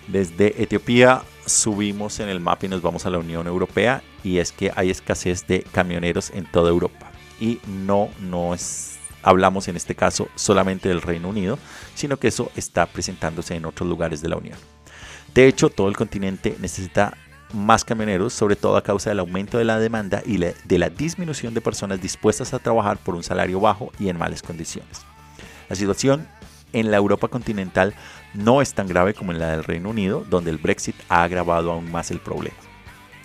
Desde 0.10 0.62
Etiopía 0.62 1.22
subimos 1.52 2.20
en 2.20 2.30
el 2.30 2.40
mapa 2.40 2.66
y 2.66 2.70
nos 2.70 2.82
vamos 2.82 3.06
a 3.06 3.10
la 3.10 3.20
Unión 3.20 3.48
Europea 3.48 4.04
y 4.24 4.38
es 4.38 4.52
que 4.52 4.72
hay 4.76 4.90
escasez 4.90 5.46
de 5.48 5.64
camioneros 5.72 6.32
en 6.32 6.46
toda 6.46 6.70
Europa 6.70 7.12
y 7.40 7.60
no, 7.68 8.10
no 8.20 8.54
es, 8.54 9.00
hablamos 9.24 9.68
en 9.68 9.76
este 9.76 9.96
caso 9.96 10.30
solamente 10.36 10.90
del 10.90 11.02
Reino 11.02 11.30
Unido, 11.30 11.58
sino 11.96 12.18
que 12.18 12.28
eso 12.28 12.52
está 12.56 12.86
presentándose 12.86 13.56
en 13.56 13.66
otros 13.66 13.90
lugares 13.90 14.22
de 14.22 14.30
la 14.30 14.38
Unión. 14.38 14.58
De 15.34 15.48
hecho, 15.48 15.70
todo 15.70 15.90
el 15.90 15.98
continente 15.98 16.56
necesita 16.60 17.18
más 17.54 17.84
camioneros, 17.84 18.34
sobre 18.34 18.56
todo 18.56 18.78
a 18.78 18.84
causa 18.84 19.10
del 19.10 19.20
aumento 19.20 19.58
de 19.58 19.66
la 19.66 19.80
demanda 19.80 20.22
y 20.26 20.38
de 20.38 20.78
la 20.78 20.90
disminución 20.90 21.54
de 21.54 21.62
personas 21.62 22.02
dispuestas 22.02 22.54
a 22.54 22.60
trabajar 22.60 22.98
por 22.98 23.16
un 23.16 23.24
salario 23.24 23.60
bajo 23.60 23.92
y 24.00 24.10
en 24.10 24.18
malas 24.18 24.42
condiciones. 24.42 25.02
La 25.68 25.76
situación 25.76 26.28
en 26.74 26.92
la 26.92 26.98
Europa 26.98 27.28
continental 27.28 27.94
no 28.34 28.62
es 28.62 28.74
tan 28.74 28.88
grave 28.88 29.14
como 29.14 29.32
en 29.32 29.40
la 29.40 29.52
del 29.52 29.64
Reino 29.64 29.90
Unido, 29.90 30.26
donde 30.30 30.52
el 30.52 30.58
Brexit 30.58 30.96
ha 31.10 31.24
agravado 31.24 31.72
aún 31.72 31.92
más 31.92 32.12
el 32.12 32.20
problema. 32.20 32.58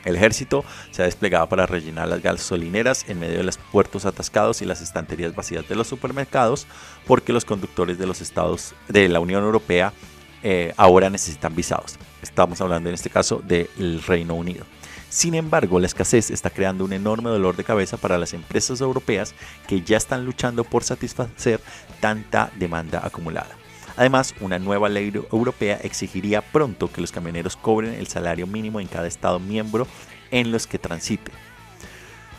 El 0.05 0.15
ejército 0.15 0.65
se 0.93 1.03
ha 1.03 1.07
desplegado 1.07 1.49
para 1.49 1.67
rellenar 1.67 2.07
las 2.07 2.23
gasolineras 2.23 3.05
en 3.09 3.19
medio 3.19 3.39
de 3.39 3.43
los 3.43 3.59
puertos 3.59 4.07
atascados 4.07 4.63
y 4.63 4.65
las 4.65 4.81
estanterías 4.81 5.35
vacías 5.35 5.69
de 5.69 5.75
los 5.75 5.89
supermercados, 5.89 6.69
porque 7.07 7.33
los 7.33 7.45
conductores 7.45 7.99
de 7.99 8.07
los 8.07 8.21
estados 8.21 8.75
de 8.87 9.09
la 9.09 9.19
Unión 9.19 9.43
Europea 9.43 9.93
eh, 10.45 10.73
ahora 10.77 11.11
necesitan 11.11 11.57
visados. 11.57 11.97
Estamos 12.23 12.61
hablando 12.61 12.89
en 12.89 12.95
este 12.95 13.11
caso 13.11 13.43
del 13.45 14.01
Reino 14.07 14.35
Unido. 14.35 14.65
Sin 15.09 15.35
embargo, 15.35 15.81
la 15.81 15.87
escasez 15.87 16.31
está 16.31 16.51
creando 16.51 16.85
un 16.85 16.93
enorme 16.93 17.31
dolor 17.31 17.57
de 17.57 17.65
cabeza 17.65 17.97
para 17.97 18.17
las 18.17 18.33
empresas 18.33 18.81
europeas 18.81 19.35
que 19.67 19.83
ya 19.83 19.97
están 19.97 20.25
luchando 20.25 20.63
por 20.63 20.85
satisfacer 20.85 21.61
tanta 22.01 22.51
demanda 22.57 23.05
acumulada. 23.05 23.57
Además, 23.97 24.35
una 24.41 24.59
nueva 24.59 24.89
ley 24.89 25.13
europea 25.33 25.79
exigiría 25.83 26.43
pronto 26.43 26.93
que 26.93 27.01
los 27.01 27.13
camioneros 27.13 27.57
cobren 27.57 27.95
el 27.95 28.07
salario 28.07 28.47
mínimo 28.47 28.81
en 28.81 28.89
cada 28.89 29.07
estado 29.07 29.39
miembro 29.39 29.87
en 30.31 30.53
los 30.53 30.67
que 30.67 30.79
transiten. 30.79 31.35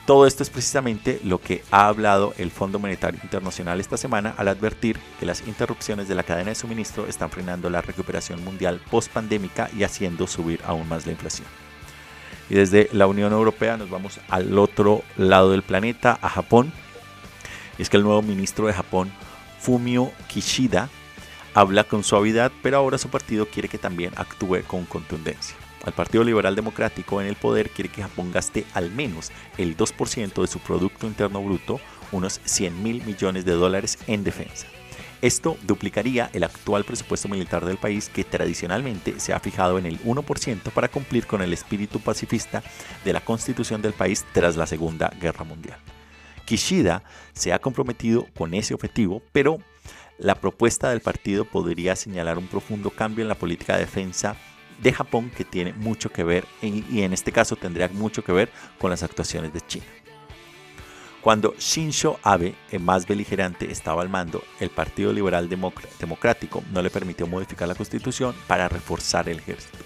Todo 0.05 0.25
esto 0.25 0.41
es 0.41 0.49
precisamente 0.49 1.19
lo 1.25 1.41
que 1.41 1.63
ha 1.69 1.87
hablado 1.87 2.33
el 2.37 2.49
Fondo 2.49 2.79
Monetario 2.79 3.19
Internacional 3.21 3.81
esta 3.81 3.97
semana 3.97 4.33
al 4.37 4.47
advertir 4.47 4.97
que 5.19 5.25
las 5.25 5.45
interrupciones 5.45 6.07
de 6.07 6.15
la 6.15 6.23
cadena 6.23 6.49
de 6.49 6.55
suministro 6.55 7.07
están 7.07 7.29
frenando 7.29 7.69
la 7.69 7.81
recuperación 7.81 8.41
mundial 8.45 8.79
post-pandémica 8.89 9.69
y 9.77 9.83
haciendo 9.83 10.25
subir 10.25 10.61
aún 10.65 10.87
más 10.87 11.05
la 11.05 11.11
inflación. 11.11 11.45
Y 12.49 12.55
desde 12.55 12.87
la 12.93 13.07
Unión 13.07 13.33
Europea 13.33 13.75
nos 13.75 13.89
vamos 13.89 14.21
al 14.29 14.57
otro 14.57 15.03
lado 15.17 15.51
del 15.51 15.63
planeta, 15.63 16.17
a 16.21 16.29
Japón. 16.29 16.71
Y 17.77 17.81
es 17.81 17.89
que 17.89 17.97
el 17.97 18.03
nuevo 18.03 18.21
ministro 18.21 18.67
de 18.67 18.73
Japón, 18.73 19.11
Fumio 19.59 20.13
Kishida, 20.29 20.87
habla 21.57 21.85
con 21.85 22.03
suavidad, 22.03 22.51
pero 22.61 22.77
ahora 22.77 22.99
su 22.99 23.09
partido 23.09 23.47
quiere 23.47 23.67
que 23.67 23.79
también 23.79 24.13
actúe 24.15 24.61
con 24.67 24.85
contundencia. 24.85 25.55
El 25.87 25.93
Partido 25.93 26.23
Liberal 26.23 26.55
Democrático 26.55 27.19
en 27.19 27.25
el 27.25 27.35
poder 27.35 27.71
quiere 27.71 27.89
que 27.89 28.03
Japón 28.03 28.31
gaste 28.31 28.63
al 28.75 28.91
menos 28.91 29.31
el 29.57 29.75
2% 29.75 30.39
de 30.39 30.47
su 30.47 30.59
Producto 30.59 31.07
Interno 31.07 31.41
Bruto, 31.41 31.79
unos 32.11 32.39
100 32.45 32.83
mil 32.83 33.03
millones 33.05 33.43
de 33.43 33.53
dólares 33.53 33.97
en 34.05 34.23
defensa. 34.23 34.67
Esto 35.23 35.57
duplicaría 35.63 36.29
el 36.31 36.43
actual 36.43 36.83
presupuesto 36.83 37.27
militar 37.27 37.65
del 37.65 37.77
país 37.77 38.07
que 38.09 38.23
tradicionalmente 38.23 39.19
se 39.19 39.33
ha 39.33 39.39
fijado 39.39 39.79
en 39.79 39.87
el 39.87 39.99
1% 40.03 40.61
para 40.73 40.89
cumplir 40.89 41.25
con 41.25 41.41
el 41.41 41.53
espíritu 41.53 41.99
pacifista 41.99 42.61
de 43.03 43.13
la 43.13 43.21
constitución 43.21 43.81
del 43.81 43.93
país 43.93 44.27
tras 44.31 44.57
la 44.57 44.67
Segunda 44.67 45.11
Guerra 45.19 45.43
Mundial. 45.43 45.79
Kishida 46.45 47.03
se 47.33 47.51
ha 47.51 47.59
comprometido 47.59 48.27
con 48.37 48.53
ese 48.53 48.75
objetivo, 48.75 49.23
pero 49.31 49.57
la 50.17 50.35
propuesta 50.35 50.89
del 50.89 51.01
partido 51.01 51.45
podría 51.45 51.95
señalar 51.95 52.37
un 52.37 52.47
profundo 52.47 52.89
cambio 52.89 53.23
en 53.23 53.29
la 53.29 53.35
política 53.35 53.73
de 53.73 53.81
defensa 53.81 54.35
de 54.81 54.93
Japón 54.93 55.31
que 55.35 55.43
tiene 55.43 55.73
mucho 55.73 56.11
que 56.11 56.23
ver, 56.23 56.45
y 56.61 57.01
en 57.01 57.13
este 57.13 57.31
caso 57.31 57.55
tendría 57.55 57.87
mucho 57.87 58.23
que 58.23 58.31
ver 58.31 58.51
con 58.79 58.91
las 58.91 59.03
actuaciones 59.03 59.53
de 59.53 59.61
China. 59.61 59.85
Cuando 61.21 61.55
Shinzo 61.57 62.19
Abe, 62.23 62.55
el 62.71 62.79
más 62.79 63.05
beligerante, 63.05 63.71
estaba 63.71 64.01
al 64.01 64.09
mando, 64.09 64.43
el 64.59 64.69
Partido 64.69 65.11
Liberal 65.11 65.49
Democrático 65.49 66.63
no 66.71 66.81
le 66.81 66.89
permitió 66.89 67.27
modificar 67.27 67.67
la 67.67 67.75
constitución 67.75 68.33
para 68.47 68.69
reforzar 68.69 69.27
el 69.27 69.39
ejército. 69.39 69.79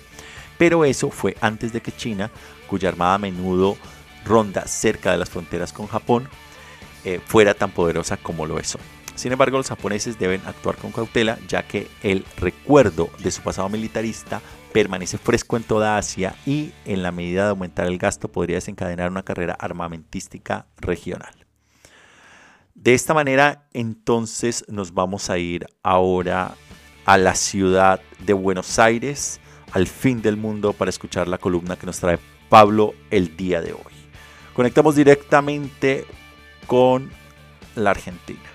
Pero 0.58 0.86
eso 0.86 1.10
fue 1.10 1.36
antes 1.42 1.74
de 1.74 1.82
que 1.82 1.92
China, 1.92 2.30
cuya 2.68 2.90
armada 2.90 3.16
a 3.16 3.18
menudo 3.18 3.76
ronda 4.24 4.68
cerca 4.68 5.12
de 5.12 5.18
las 5.18 5.30
fronteras 5.30 5.74
con 5.74 5.88
Japón, 5.88 6.30
eh, 7.06 7.20
fuera 7.26 7.56
tan 7.56 7.72
poderosa 7.72 8.18
como 8.18 8.46
lo 8.46 8.60
es 8.60 8.76
hoy. 8.76 9.01
Sin 9.22 9.32
embargo, 9.32 9.58
los 9.58 9.70
japoneses 9.70 10.18
deben 10.18 10.42
actuar 10.48 10.78
con 10.78 10.92
cautela, 10.92 11.38
ya 11.48 11.62
que 11.62 11.88
el 12.02 12.26
recuerdo 12.38 13.12
de 13.20 13.30
su 13.30 13.44
pasado 13.44 13.70
militarista 13.70 14.42
permanece 14.74 15.20
fresco 15.20 15.58
en 15.58 15.64
toda 15.64 15.96
Asia 15.96 16.34
y, 16.44 16.72
en 16.86 17.04
la 17.04 17.12
medida 17.12 17.44
de 17.44 17.50
aumentar 17.52 17.86
el 17.86 18.00
gasto, 18.00 18.30
podría 18.30 18.56
desencadenar 18.56 19.12
una 19.12 19.22
carrera 19.22 19.54
armamentística 19.54 20.66
regional. 20.78 21.36
De 22.74 22.96
esta 22.96 23.14
manera, 23.14 23.68
entonces, 23.74 24.66
nos 24.68 24.92
vamos 24.96 25.30
a 25.30 25.38
ir 25.38 25.68
ahora 25.84 26.56
a 27.06 27.20
la 27.20 27.36
ciudad 27.36 28.02
de 28.26 28.34
Buenos 28.34 28.80
Aires, 28.80 29.40
al 29.72 29.86
fin 29.86 30.24
del 30.24 30.36
mundo, 30.36 30.74
para 30.74 30.90
escuchar 30.90 31.28
la 31.28 31.38
columna 31.38 31.76
que 31.76 31.86
nos 31.86 32.00
trae 32.00 32.18
Pablo 32.50 32.96
el 33.12 33.38
día 33.38 33.62
de 33.62 33.74
hoy. 33.74 33.94
Conectamos 34.56 34.96
directamente 34.96 36.08
con 36.66 37.12
la 37.76 37.92
Argentina. 37.92 38.51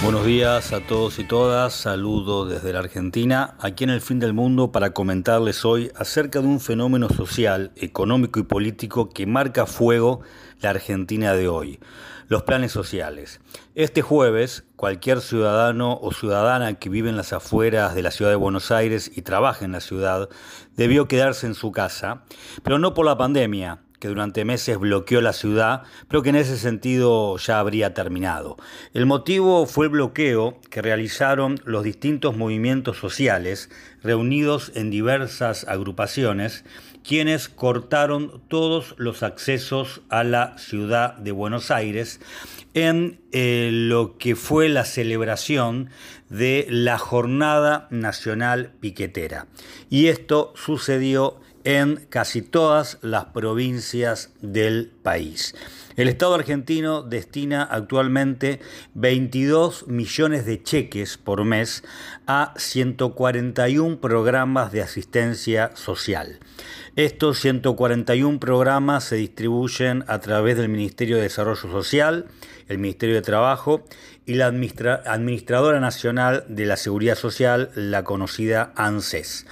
Buenos 0.00 0.24
días 0.24 0.72
a 0.72 0.78
todos 0.80 1.18
y 1.18 1.24
todas, 1.24 1.74
saludo 1.74 2.46
desde 2.46 2.72
la 2.72 2.78
Argentina, 2.78 3.56
aquí 3.58 3.82
en 3.82 3.90
el 3.90 4.00
fin 4.00 4.20
del 4.20 4.32
mundo 4.32 4.70
para 4.70 4.90
comentarles 4.90 5.64
hoy 5.64 5.90
acerca 5.96 6.40
de 6.40 6.46
un 6.46 6.60
fenómeno 6.60 7.08
social, 7.08 7.72
económico 7.74 8.38
y 8.38 8.44
político 8.44 9.10
que 9.10 9.26
marca 9.26 9.66
fuego 9.66 10.20
la 10.60 10.70
Argentina 10.70 11.34
de 11.34 11.48
hoy, 11.48 11.80
los 12.28 12.44
planes 12.44 12.70
sociales. 12.70 13.40
Este 13.74 14.00
jueves, 14.00 14.64
cualquier 14.76 15.20
ciudadano 15.20 15.98
o 16.00 16.12
ciudadana 16.12 16.74
que 16.74 16.90
vive 16.90 17.10
en 17.10 17.16
las 17.16 17.32
afueras 17.32 17.96
de 17.96 18.02
la 18.02 18.12
ciudad 18.12 18.30
de 18.30 18.36
Buenos 18.36 18.70
Aires 18.70 19.10
y 19.16 19.22
trabaja 19.22 19.64
en 19.64 19.72
la 19.72 19.80
ciudad 19.80 20.28
debió 20.76 21.08
quedarse 21.08 21.48
en 21.48 21.54
su 21.54 21.72
casa, 21.72 22.22
pero 22.62 22.78
no 22.78 22.94
por 22.94 23.04
la 23.04 23.18
pandemia, 23.18 23.80
que 23.98 24.08
durante 24.08 24.44
meses 24.44 24.78
bloqueó 24.78 25.20
la 25.20 25.32
ciudad, 25.32 25.82
pero 26.08 26.22
que 26.22 26.30
en 26.30 26.36
ese 26.36 26.56
sentido 26.56 27.36
ya 27.38 27.58
habría 27.58 27.94
terminado. 27.94 28.56
El 28.94 29.06
motivo 29.06 29.66
fue 29.66 29.86
el 29.86 29.92
bloqueo 29.92 30.60
que 30.70 30.82
realizaron 30.82 31.60
los 31.64 31.84
distintos 31.84 32.36
movimientos 32.36 32.96
sociales 32.98 33.70
reunidos 34.02 34.72
en 34.74 34.90
diversas 34.90 35.64
agrupaciones, 35.68 36.64
quienes 37.02 37.48
cortaron 37.48 38.42
todos 38.48 38.94
los 38.98 39.22
accesos 39.22 40.02
a 40.08 40.24
la 40.24 40.58
ciudad 40.58 41.16
de 41.16 41.32
Buenos 41.32 41.70
Aires 41.70 42.20
en 42.74 43.20
eh, 43.32 43.70
lo 43.72 44.18
que 44.18 44.36
fue 44.36 44.68
la 44.68 44.84
celebración 44.84 45.90
de 46.28 46.66
la 46.68 46.98
Jornada 46.98 47.88
Nacional 47.90 48.72
Piquetera. 48.80 49.46
Y 49.88 50.08
esto 50.08 50.52
sucedió 50.54 51.40
en 51.64 52.06
casi 52.08 52.42
todas 52.42 52.98
las 53.02 53.26
provincias 53.26 54.32
del 54.40 54.90
país. 55.02 55.54
El 55.98 56.08
Estado 56.08 56.36
argentino 56.36 57.02
destina 57.02 57.64
actualmente 57.64 58.60
22 58.94 59.88
millones 59.88 60.46
de 60.46 60.62
cheques 60.62 61.18
por 61.18 61.44
mes 61.44 61.82
a 62.26 62.54
141 62.56 64.00
programas 64.00 64.70
de 64.70 64.82
asistencia 64.82 65.72
social. 65.74 66.38
Estos 66.94 67.40
141 67.40 68.38
programas 68.38 69.04
se 69.04 69.16
distribuyen 69.16 70.04
a 70.06 70.20
través 70.20 70.56
del 70.56 70.68
Ministerio 70.68 71.16
de 71.16 71.22
Desarrollo 71.22 71.68
Social, 71.68 72.26
el 72.68 72.78
Ministerio 72.78 73.16
de 73.16 73.22
Trabajo 73.22 73.84
y 74.28 74.34
la 74.34 74.48
Administradora 74.48 75.80
Nacional 75.80 76.44
de 76.48 76.66
la 76.66 76.76
Seguridad 76.76 77.14
Social, 77.14 77.70
la 77.74 78.04
conocida 78.04 78.74
ANSES. 78.76 79.46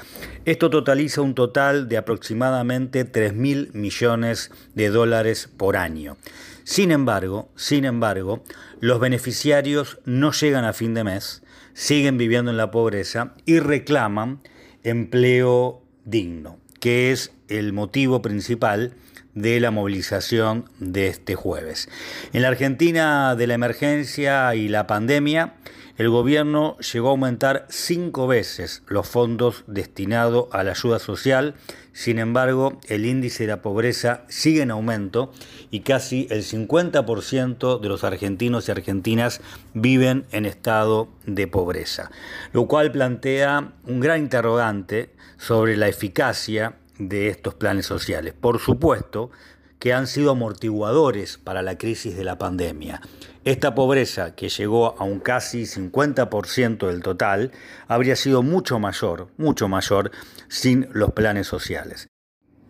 Esto 0.44 0.68
totaliza 0.68 1.22
un 1.22 1.34
total 1.34 1.88
de 1.88 1.96
aproximadamente 1.96 3.06
3 3.06 3.32
mil 3.32 3.70
millones 3.72 4.50
de 4.74 4.90
dólares 4.90 5.48
por 5.56 5.78
año. 5.78 6.18
Sin 6.64 6.92
embargo, 6.92 7.48
sin 7.56 7.86
embargo, 7.86 8.44
los 8.80 9.00
beneficiarios 9.00 9.98
no 10.04 10.32
llegan 10.32 10.66
a 10.66 10.74
fin 10.74 10.92
de 10.92 11.04
mes, 11.04 11.42
siguen 11.72 12.18
viviendo 12.18 12.50
en 12.50 12.58
la 12.58 12.70
pobreza 12.70 13.32
y 13.46 13.60
reclaman 13.60 14.42
empleo 14.82 15.80
digno, 16.04 16.58
que 16.80 17.12
es 17.12 17.32
el 17.48 17.72
motivo 17.72 18.20
principal 18.20 18.92
de 19.36 19.60
la 19.60 19.70
movilización 19.70 20.68
de 20.80 21.06
este 21.06 21.36
jueves. 21.36 21.88
En 22.32 22.42
la 22.42 22.48
Argentina 22.48 23.36
de 23.36 23.46
la 23.46 23.54
emergencia 23.54 24.52
y 24.56 24.68
la 24.68 24.88
pandemia, 24.88 25.54
el 25.98 26.10
gobierno 26.10 26.76
llegó 26.78 27.08
a 27.08 27.10
aumentar 27.12 27.66
cinco 27.70 28.26
veces 28.26 28.82
los 28.86 29.08
fondos 29.08 29.64
destinados 29.66 30.48
a 30.52 30.62
la 30.62 30.72
ayuda 30.72 30.98
social, 30.98 31.54
sin 31.92 32.18
embargo 32.18 32.78
el 32.88 33.06
índice 33.06 33.44
de 33.44 33.48
la 33.48 33.62
pobreza 33.62 34.24
sigue 34.28 34.60
en 34.60 34.70
aumento 34.70 35.32
y 35.70 35.80
casi 35.80 36.26
el 36.30 36.42
50% 36.42 37.80
de 37.80 37.88
los 37.88 38.04
argentinos 38.04 38.68
y 38.68 38.72
argentinas 38.72 39.40
viven 39.72 40.26
en 40.32 40.44
estado 40.44 41.08
de 41.24 41.46
pobreza, 41.46 42.10
lo 42.52 42.66
cual 42.66 42.92
plantea 42.92 43.72
un 43.84 44.00
gran 44.00 44.20
interrogante 44.20 45.14
sobre 45.38 45.78
la 45.78 45.88
eficacia 45.88 46.76
de 46.98 47.28
estos 47.28 47.54
planes 47.54 47.86
sociales. 47.86 48.34
Por 48.38 48.58
supuesto 48.58 49.30
que 49.78 49.92
han 49.92 50.06
sido 50.06 50.30
amortiguadores 50.30 51.36
para 51.36 51.62
la 51.62 51.76
crisis 51.76 52.16
de 52.16 52.24
la 52.24 52.38
pandemia. 52.38 53.00
Esta 53.44 53.74
pobreza, 53.74 54.34
que 54.34 54.48
llegó 54.48 54.98
a 54.98 55.04
un 55.04 55.20
casi 55.20 55.62
50% 55.62 56.86
del 56.86 57.02
total, 57.02 57.52
habría 57.86 58.16
sido 58.16 58.42
mucho 58.42 58.78
mayor, 58.78 59.28
mucho 59.36 59.68
mayor, 59.68 60.10
sin 60.48 60.88
los 60.92 61.12
planes 61.12 61.46
sociales. 61.46 62.08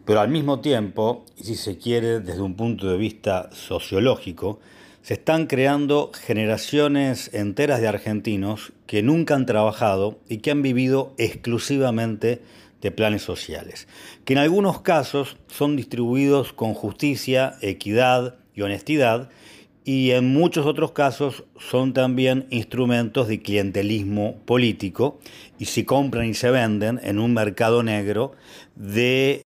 Pero 0.04 0.20
al 0.20 0.28
mismo 0.28 0.60
tiempo, 0.60 1.24
y 1.36 1.44
si 1.44 1.54
se 1.54 1.78
quiere 1.78 2.20
desde 2.20 2.42
un 2.42 2.56
punto 2.56 2.88
de 2.90 2.96
vista 2.96 3.50
sociológico, 3.52 4.60
Se 5.06 5.14
están 5.14 5.46
creando 5.46 6.10
generaciones 6.20 7.32
enteras 7.32 7.80
de 7.80 7.86
argentinos 7.86 8.72
que 8.88 9.04
nunca 9.04 9.36
han 9.36 9.46
trabajado 9.46 10.18
y 10.28 10.38
que 10.38 10.50
han 10.50 10.62
vivido 10.62 11.14
exclusivamente 11.16 12.42
de 12.80 12.90
planes 12.90 13.22
sociales, 13.22 13.88
que 14.24 14.34
en 14.34 14.38
algunos 14.38 14.80
casos 14.80 15.36
son 15.48 15.76
distribuidos 15.76 16.52
con 16.52 16.74
justicia, 16.74 17.56
equidad 17.60 18.36
y 18.54 18.62
honestidad, 18.62 19.30
y 19.84 20.10
en 20.10 20.32
muchos 20.32 20.66
otros 20.66 20.90
casos 20.90 21.44
son 21.58 21.92
también 21.92 22.46
instrumentos 22.50 23.28
de 23.28 23.40
clientelismo 23.40 24.36
político 24.44 25.20
y 25.60 25.66
se 25.66 25.84
compran 25.84 26.26
y 26.26 26.34
se 26.34 26.50
venden 26.50 26.98
en 27.04 27.20
un 27.20 27.32
mercado 27.32 27.84
negro 27.84 28.32
de 28.74 29.42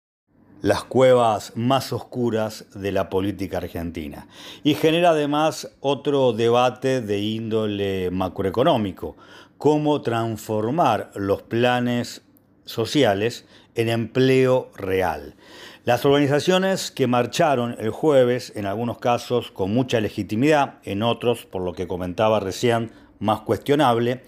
las 0.62 0.84
cuevas 0.84 1.54
más 1.56 1.92
oscuras 1.92 2.66
de 2.76 2.92
la 2.92 3.10
política 3.10 3.58
argentina. 3.58 4.28
Y 4.64 4.76
genera 4.76 5.10
además 5.10 5.72
otro 5.80 6.34
debate 6.34 7.02
de 7.02 7.20
índole 7.20 8.12
macroeconómico, 8.12 9.18
cómo 9.58 10.02
transformar 10.02 11.12
los 11.16 11.42
planes 11.42 12.22
sociales 12.68 13.46
en 13.76 13.90
empleo 13.90 14.70
real. 14.76 15.36
Las 15.84 16.06
organizaciones 16.06 16.92
que 16.92 17.08
marcharon 17.08 17.78
el 17.80 17.92
jueves, 17.92 18.52
en 18.56 18.66
algunos 18.66 18.98
casos 18.98 19.52
con 19.52 19.74
mucha 19.74 20.02
legitimidad, 20.02 20.76
en 20.84 21.02
otros, 21.02 21.46
por 21.46 21.62
lo 21.62 21.74
que 21.74 21.88
comentaba 21.88 22.40
recién, 22.40 22.92
más 23.20 23.42
cuestionable, 23.42 24.22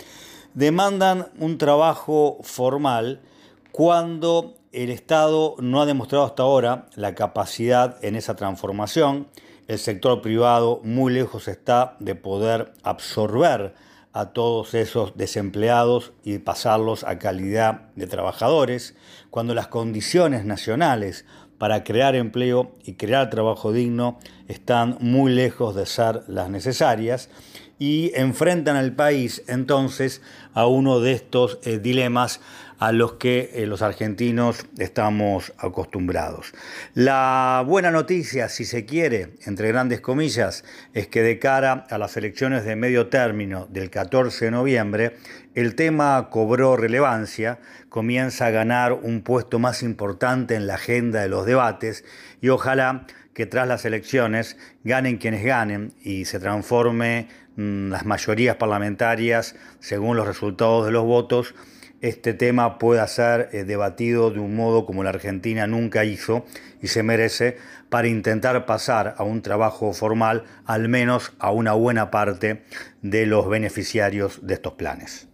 demandan 0.53 1.27
un 1.37 1.57
trabajo 1.57 2.37
formal 2.43 3.21
cuando 3.71 4.55
el 4.71 4.89
Estado 4.89 5.55
no 5.59 5.81
ha 5.81 5.85
demostrado 5.85 6.25
hasta 6.25 6.43
ahora 6.43 6.87
la 6.95 7.15
capacidad 7.15 7.97
en 8.03 8.15
esa 8.15 8.35
transformación. 8.35 9.27
El 9.67 9.79
sector 9.79 10.21
privado 10.21 10.79
muy 10.83 11.11
lejos 11.13 11.47
está 11.47 11.95
de 11.99 12.15
poder 12.15 12.71
absorber 12.83 13.73
a 14.13 14.27
todos 14.27 14.73
esos 14.73 15.15
desempleados 15.17 16.13
y 16.23 16.39
pasarlos 16.39 17.03
a 17.03 17.19
calidad 17.19 17.89
de 17.95 18.07
trabajadores, 18.07 18.95
cuando 19.29 19.53
las 19.53 19.67
condiciones 19.67 20.45
nacionales 20.45 21.25
para 21.57 21.83
crear 21.83 22.15
empleo 22.15 22.71
y 22.83 22.93
crear 22.93 23.29
trabajo 23.29 23.71
digno 23.71 24.17
están 24.47 24.97
muy 25.01 25.31
lejos 25.31 25.75
de 25.75 25.85
ser 25.85 26.23
las 26.27 26.49
necesarias 26.49 27.29
y 27.77 28.11
enfrentan 28.15 28.75
al 28.75 28.93
país 28.93 29.43
entonces 29.47 30.21
a 30.53 30.65
uno 30.67 30.99
de 30.99 31.13
estos 31.13 31.59
eh, 31.63 31.79
dilemas 31.79 32.41
a 32.79 32.93
los 32.93 33.13
que 33.13 33.51
eh, 33.53 33.65
los 33.67 33.81
argentinos 33.81 34.65
estamos 34.77 35.53
acostumbrados. 35.57 36.53
La 36.93 37.63
buena 37.67 37.91
noticia, 37.91 38.47
si 38.47 38.63
se 38.63 38.85
quiere, 38.85 39.35
entre 39.45 39.67
grandes 39.67 39.99
comillas, 39.99 40.63
es 40.93 41.07
que 41.07 41.21
de 41.21 41.39
cara 41.39 41.85
a 41.89 41.97
las 41.97 42.15
elecciones 42.15 42.63
de 42.63 42.77
medio 42.77 43.07
término 43.07 43.67
del 43.69 43.89
14 43.89 44.45
de 44.45 44.51
noviembre, 44.51 45.17
el 45.55 45.75
tema 45.75 46.29
cobró 46.31 46.77
relevancia, 46.77 47.59
comienza 47.89 48.45
a 48.45 48.51
ganar 48.51 48.93
un 48.93 49.23
puesto 49.23 49.59
más 49.59 49.83
importante 49.83 50.55
en 50.55 50.65
la 50.65 50.75
agenda 50.75 51.21
de 51.21 51.27
los 51.27 51.45
debates 51.45 52.05
y 52.39 52.47
ojalá 52.47 53.05
que 53.33 53.45
tras 53.45 53.67
las 53.67 53.83
elecciones 53.83 54.57
ganen 54.85 55.17
quienes 55.17 55.43
ganen 55.43 55.93
y 56.01 56.25
se 56.25 56.39
transforme 56.39 57.27
mm, 57.57 57.89
las 57.89 58.05
mayorías 58.05 58.55
parlamentarias 58.55 59.55
según 59.79 60.15
los 60.15 60.27
resultados 60.27 60.85
de 60.85 60.91
los 60.91 61.03
votos 61.03 61.53
este 62.01 62.33
tema 62.33 62.77
pueda 62.79 63.07
ser 63.07 63.49
eh, 63.51 63.63
debatido 63.63 64.31
de 64.31 64.39
un 64.39 64.55
modo 64.55 64.85
como 64.85 65.03
la 65.03 65.09
Argentina 65.11 65.67
nunca 65.67 66.05
hizo 66.05 66.45
y 66.81 66.87
se 66.87 67.03
merece 67.03 67.57
para 67.89 68.07
intentar 68.07 68.65
pasar 68.65 69.15
a 69.17 69.23
un 69.23 69.41
trabajo 69.41 69.93
formal 69.93 70.43
al 70.65 70.89
menos 70.89 71.33
a 71.39 71.51
una 71.51 71.73
buena 71.73 72.11
parte 72.11 72.63
de 73.01 73.25
los 73.25 73.49
beneficiarios 73.49 74.45
de 74.45 74.55
estos 74.55 74.73
planes. 74.73 75.28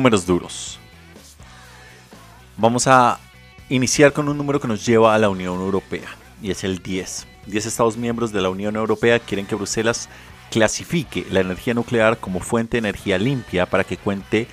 Números 0.00 0.24
duros. 0.24 0.78
Vamos 2.56 2.86
a 2.86 3.20
iniciar 3.68 4.14
con 4.14 4.30
un 4.30 4.38
número 4.38 4.58
que 4.58 4.66
nos 4.66 4.86
lleva 4.86 5.14
a 5.14 5.18
la 5.18 5.28
Unión 5.28 5.60
Europea 5.60 6.08
y 6.40 6.50
es 6.50 6.64
el 6.64 6.78
10. 6.78 7.26
10 7.46 7.66
Estados 7.66 7.98
miembros 7.98 8.32
de 8.32 8.40
la 8.40 8.48
Unión 8.48 8.76
Europea 8.76 9.18
quieren 9.18 9.44
que 9.44 9.56
Bruselas 9.56 10.08
clasifique 10.50 11.26
la 11.30 11.40
energía 11.40 11.74
nuclear 11.74 12.16
como 12.16 12.40
fuente 12.40 12.72
de 12.72 12.88
energía 12.88 13.18
limpia 13.18 13.66
para 13.66 13.84
que 13.84 13.98
cuente 13.98 14.48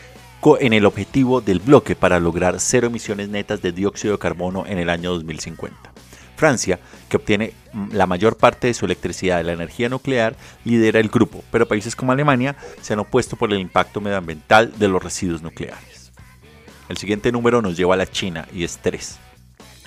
en 0.59 0.73
el 0.73 0.85
objetivo 0.85 1.39
del 1.39 1.59
bloque 1.59 1.95
para 1.95 2.19
lograr 2.19 2.59
cero 2.59 2.87
emisiones 2.87 3.29
netas 3.29 3.61
de 3.61 3.71
dióxido 3.71 4.13
de 4.13 4.19
carbono 4.19 4.65
en 4.65 4.79
el 4.79 4.89
año 4.89 5.13
2050. 5.13 5.96
Francia, 6.37 6.79
que 7.09 7.17
obtiene 7.17 7.53
mm, 7.73 7.93
la 7.93 8.07
mayor 8.07 8.37
parte 8.37 8.67
de 8.67 8.73
su 8.73 8.85
electricidad 8.85 9.37
de 9.37 9.43
la 9.43 9.53
energía 9.53 9.89
nuclear, 9.89 10.35
lidera 10.63 10.99
el 10.99 11.09
grupo, 11.09 11.43
pero 11.51 11.67
países 11.67 11.95
como 11.95 12.13
Alemania 12.13 12.55
se 12.81 12.93
han 12.93 12.99
opuesto 12.99 13.35
por 13.35 13.51
el 13.51 13.59
impacto 13.59 13.99
medioambiental 13.99 14.71
de 14.77 14.87
los 14.87 15.03
residuos 15.03 15.41
nucleares. 15.41 16.13
El 16.87 16.97
siguiente 16.97 17.31
número 17.31 17.61
nos 17.61 17.75
lleva 17.75 17.95
a 17.95 17.97
la 17.97 18.09
China 18.09 18.47
y 18.53 18.63
es 18.63 18.77
3. 18.77 19.19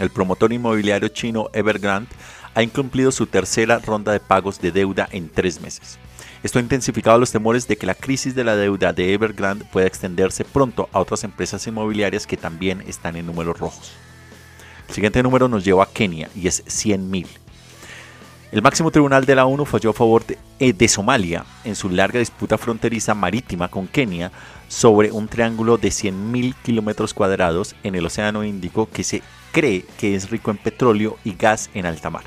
El 0.01 0.11
promotor 0.11 0.53
inmobiliario 0.53 1.09
chino 1.09 1.49
Evergrande 1.53 2.11
ha 2.55 2.63
incumplido 2.63 3.13
su 3.13 3.27
tercera 3.27 3.79
ronda 3.79 4.13
de 4.13 4.21
pagos 4.21 4.61
de 4.61 4.73
deuda 4.73 5.09
en 5.13 5.29
tres 5.29 5.61
meses. 5.61 5.99
Esto 6.43 6.59
ha 6.59 6.63
intensificado 6.63 7.19
los 7.19 7.31
temores 7.31 7.69
de 7.69 7.77
que 7.77 7.87
la 7.87 7.95
crisis 7.95 8.35
de 8.35 8.45
la 8.45 8.57
deuda 8.57 8.93
de 8.93 9.13
Evergrande 9.13 9.67
pueda 9.67 9.87
extenderse 9.87 10.45
pronto 10.45 10.89
a 10.93 11.01
otras 11.01 11.23
empresas 11.23 11.67
inmobiliarias 11.67 12.27
que 12.27 12.39
también 12.39 12.83
están 12.87 13.17
en 13.17 13.27
números 13.27 13.59
rojos. 13.59 13.93
El 14.90 14.94
siguiente 14.94 15.22
número 15.22 15.46
nos 15.46 15.64
lleva 15.64 15.85
a 15.85 15.87
Kenia 15.87 16.29
y 16.35 16.48
es 16.48 16.64
100.000. 16.66 17.24
El 18.50 18.61
máximo 18.61 18.90
tribunal 18.90 19.24
de 19.24 19.37
la 19.37 19.46
ONU 19.46 19.64
falló 19.64 19.90
a 19.90 19.92
favor 19.92 20.24
eh, 20.59 20.72
de, 20.72 20.88
Somalia 20.88 21.44
en 21.62 21.76
su 21.76 21.88
larga 21.88 22.18
disputa 22.18 22.59
fronteriza 22.59 23.14
marítima 23.14 23.68
con 23.68 23.87
Kenia 23.87 24.33
sobre 24.66 25.12
un 25.12 25.29
triángulo 25.29 25.76
de 25.76 25.90
100.000 25.90 26.57
kilómetros 26.64 27.14
cuadrados 27.14 27.76
en 27.85 27.94
el 27.94 28.05
Océano 28.05 28.42
Índico 28.42 28.88
que 28.92 29.05
se 29.05 29.22
cree 29.53 29.85
que 29.96 30.16
es 30.16 30.29
rico 30.29 30.50
en 30.50 30.57
petróleo 30.57 31.18
y 31.22 31.37
gas 31.37 31.70
en 31.72 31.87
alta 31.87 32.11
mar. 32.11 32.24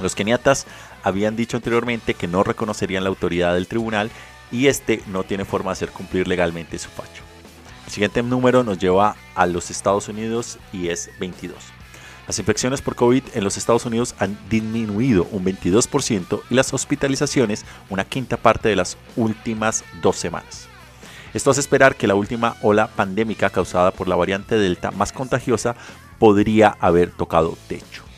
Los 0.00 0.14
keniatas 0.14 0.66
habían 1.02 1.34
dicho 1.34 1.56
anteriormente 1.56 2.12
que 2.12 2.28
no 2.28 2.44
reconocerían 2.44 3.04
la 3.04 3.08
autoridad 3.08 3.54
del 3.54 3.68
tribunal 3.68 4.10
y 4.52 4.66
este 4.66 5.02
no 5.06 5.22
tiene 5.22 5.46
forma 5.46 5.70
de 5.70 5.72
hacer 5.72 5.88
cumplir 5.88 6.28
legalmente 6.28 6.78
su 6.78 6.90
facho. 6.90 7.29
El 7.90 7.94
siguiente 7.94 8.22
número 8.22 8.62
nos 8.62 8.78
lleva 8.78 9.16
a 9.34 9.46
los 9.46 9.68
Estados 9.68 10.08
Unidos 10.08 10.60
y 10.72 10.90
es 10.90 11.10
22. 11.18 11.56
Las 12.28 12.38
infecciones 12.38 12.82
por 12.82 12.94
COVID 12.94 13.24
en 13.34 13.42
los 13.42 13.56
Estados 13.56 13.84
Unidos 13.84 14.14
han 14.20 14.38
disminuido 14.48 15.26
un 15.32 15.44
22% 15.44 16.40
y 16.50 16.54
las 16.54 16.72
hospitalizaciones 16.72 17.64
una 17.88 18.04
quinta 18.04 18.36
parte 18.36 18.68
de 18.68 18.76
las 18.76 18.96
últimas 19.16 19.82
dos 20.02 20.14
semanas. 20.14 20.68
Esto 21.34 21.50
hace 21.50 21.58
esperar 21.58 21.96
que 21.96 22.06
la 22.06 22.14
última 22.14 22.54
ola 22.62 22.86
pandémica 22.86 23.50
causada 23.50 23.90
por 23.90 24.06
la 24.06 24.14
variante 24.14 24.54
Delta 24.54 24.92
más 24.92 25.10
contagiosa 25.10 25.74
podría 26.20 26.76
haber 26.78 27.10
tocado 27.10 27.58
techo. 27.66 28.09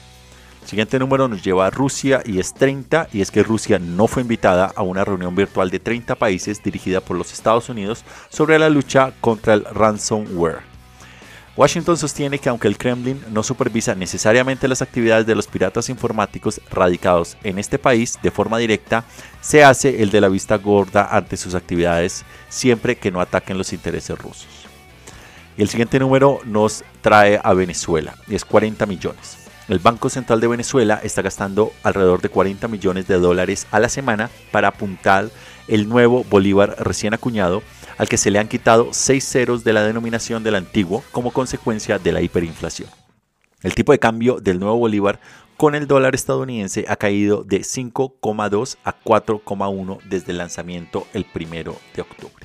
Siguiente 0.73 0.99
número 0.99 1.29
nos 1.29 1.43
lleva 1.43 1.67
a 1.67 1.71
Rusia 1.71 2.23
y 2.25 2.39
es 2.39 2.55
30 2.55 3.09
y 3.13 3.21
es 3.21 3.31
que 3.31 3.43
Rusia 3.43 3.79
no 3.79 4.07
fue 4.07 4.23
invitada 4.23 4.73
a 4.75 4.81
una 4.81 5.05
reunión 5.05 5.35
virtual 5.35 5.69
de 5.69 5.79
30 5.79 6.15
países 6.15 6.63
dirigida 6.63 7.03
por 7.03 7.19
los 7.19 7.31
Estados 7.31 7.69
Unidos 7.69 8.07
sobre 8.31 8.59
la 8.59 8.71
lucha 8.71 9.13
contra 9.21 9.53
el 9.53 9.67
ransomware. 9.67 10.61
Washington 11.59 11.99
sostiene 11.99 12.39
que 12.39 12.49
aunque 12.49 12.69
el 12.69 12.79
Kremlin 12.79 13.23
no 13.29 13.43
supervisa 13.43 13.95
necesariamente 13.95 14.67
las 14.67 14.81
actividades 14.81 15.27
de 15.27 15.35
los 15.35 15.47
piratas 15.47 15.91
informáticos 15.91 16.59
radicados 16.71 17.37
en 17.43 17.59
este 17.59 17.79
país 17.79 18.19
de 18.23 18.31
forma 18.31 18.57
directa, 18.57 19.05
se 19.43 19.63
hace 19.63 20.03
el 20.03 20.11
de 20.11 20.23
la 20.23 20.31
vista 20.31 20.57
gorda 20.57 21.07
ante 21.15 21.37
sus 21.37 21.55
actividades 21.55 22.25
siempre 22.49 22.97
que 22.97 23.11
no 23.11 23.21
ataquen 23.21 23.59
los 23.59 23.75
intereses 23.75 24.19
rusos. 24.19 24.49
Y 25.59 25.61
el 25.61 25.69
siguiente 25.69 25.99
número 25.99 26.41
nos 26.47 26.83
trae 27.03 27.39
a 27.45 27.53
Venezuela, 27.53 28.15
y 28.27 28.37
es 28.37 28.47
40 28.47 28.87
millones. 28.87 29.42
El 29.69 29.79
Banco 29.79 30.11
Central 30.11 30.41
de 30.41 30.49
Venezuela 30.49 31.01
está 31.03 31.23
gastando 31.23 31.73
alrededor 31.85 32.21
de 32.21 32.29
40 32.29 32.67
millones 32.67 33.07
de 33.07 33.19
dólares 33.19 33.67
a 33.71 33.79
la 33.79 33.89
semana 33.89 34.29
para 34.51 34.69
apuntar 34.69 35.31
el 35.69 35.89
nuevo 35.89 36.25
Bolívar 36.25 36.77
recién 36.81 37.15
acuñado 37.15 37.63
al 37.97 38.09
que 38.09 38.17
se 38.17 38.33
le 38.33 38.41
han 38.41 38.49
quitado 38.49 38.89
seis 38.91 39.25
ceros 39.25 39.63
de 39.63 39.73
la 39.73 39.85
denominación 39.85 40.43
del 40.43 40.57
antiguo 40.57 41.05
como 41.13 41.31
consecuencia 41.31 42.01
de 42.01 42.11
la 42.11 42.21
hiperinflación. 42.21 42.89
El 43.63 43.75
tipo 43.75 43.93
de 43.93 44.01
cambio 44.01 44.41
del 44.41 44.59
nuevo 44.59 44.79
Bolívar 44.79 45.21
con 45.57 45.77
el 45.77 45.87
dólar 45.87 46.17
estadounidense 46.17 46.85
ha 46.89 46.97
caído 46.97 47.45
de 47.45 47.61
5,2 47.61 48.79
a 48.83 48.97
4,1 49.05 50.01
desde 50.09 50.33
el 50.33 50.39
lanzamiento 50.39 51.07
el 51.13 51.25
primero 51.25 51.77
de 51.95 52.03
octubre. 52.03 52.45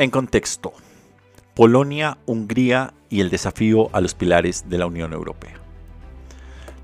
En 0.00 0.08
contexto, 0.08 0.72
Polonia, 1.54 2.16
Hungría 2.24 2.94
y 3.10 3.20
el 3.20 3.28
desafío 3.28 3.94
a 3.94 4.00
los 4.00 4.14
pilares 4.14 4.64
de 4.70 4.78
la 4.78 4.86
Unión 4.86 5.12
Europea. 5.12 5.60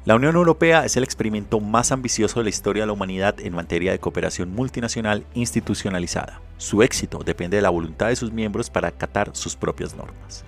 La 0.05 0.17
Unión 0.17 0.37
Europea 0.37 0.85
es 0.85 0.99
el 0.99 1.03
experimento 1.03 1.59
más 1.59 1.93
ambicioso 1.93 2.41
de 2.41 2.45
la 2.45 2.51
historia 2.51 2.83
de 2.83 2.89
la 2.89 2.93
humanidad 2.93 3.41
en 3.41 3.55
materia 3.55 3.91
de 3.91 4.01
cooperación 4.01 4.51
multinacional 4.51 5.25
institucionalizada. 5.33 6.43
Su 6.59 6.83
éxito 6.83 7.21
depende 7.25 7.57
de 7.57 7.63
la 7.63 7.71
voluntad 7.71 8.09
de 8.09 8.17
sus 8.17 8.33
miembros 8.33 8.69
para 8.69 8.89
acatar 8.89 9.31
sus 9.33 9.57
propias 9.57 9.97
normas. 9.97 10.45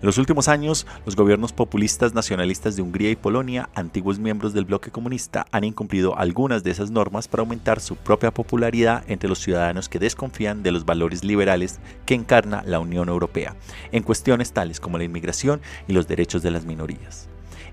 En 0.00 0.06
los 0.06 0.18
últimos 0.18 0.48
años, 0.48 0.86
los 1.06 1.16
gobiernos 1.16 1.54
populistas 1.54 2.12
nacionalistas 2.12 2.76
de 2.76 2.82
Hungría 2.82 3.10
y 3.10 3.16
Polonia, 3.16 3.70
antiguos 3.74 4.18
miembros 4.18 4.52
del 4.52 4.66
bloque 4.66 4.90
comunista, 4.90 5.46
han 5.52 5.64
incumplido 5.64 6.18
algunas 6.18 6.62
de 6.62 6.70
esas 6.70 6.90
normas 6.90 7.28
para 7.28 7.40
aumentar 7.40 7.80
su 7.80 7.96
propia 7.96 8.30
popularidad 8.30 9.04
entre 9.08 9.30
los 9.30 9.38
ciudadanos 9.38 9.88
que 9.88 9.98
desconfían 9.98 10.62
de 10.62 10.70
los 10.70 10.84
valores 10.84 11.24
liberales 11.24 11.80
que 12.04 12.14
encarna 12.14 12.62
la 12.66 12.78
Unión 12.78 13.08
Europea, 13.08 13.56
en 13.90 14.02
cuestiones 14.02 14.52
tales 14.52 14.80
como 14.80 14.98
la 14.98 15.04
inmigración 15.04 15.62
y 15.88 15.94
los 15.94 16.06
derechos 16.06 16.42
de 16.42 16.50
las 16.50 16.66
minorías. 16.66 17.28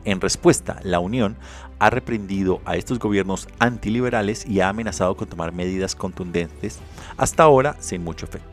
En 0.06 0.22
respuesta, 0.22 0.80
la 0.84 1.00
Unión 1.00 1.36
ha 1.80 1.90
reprendido 1.90 2.62
a 2.64 2.78
estos 2.78 3.00
gobiernos 3.00 3.50
antiliberales 3.60 4.46
y 4.46 4.62
ha 4.62 4.70
amenazado 4.70 5.18
con 5.18 5.28
tomar 5.28 5.52
medidas 5.52 5.96
contundentes, 5.96 6.80
hasta 7.18 7.44
ahora 7.44 7.76
sin 7.80 8.02
mucho 8.02 8.26
efecto. 8.26 8.53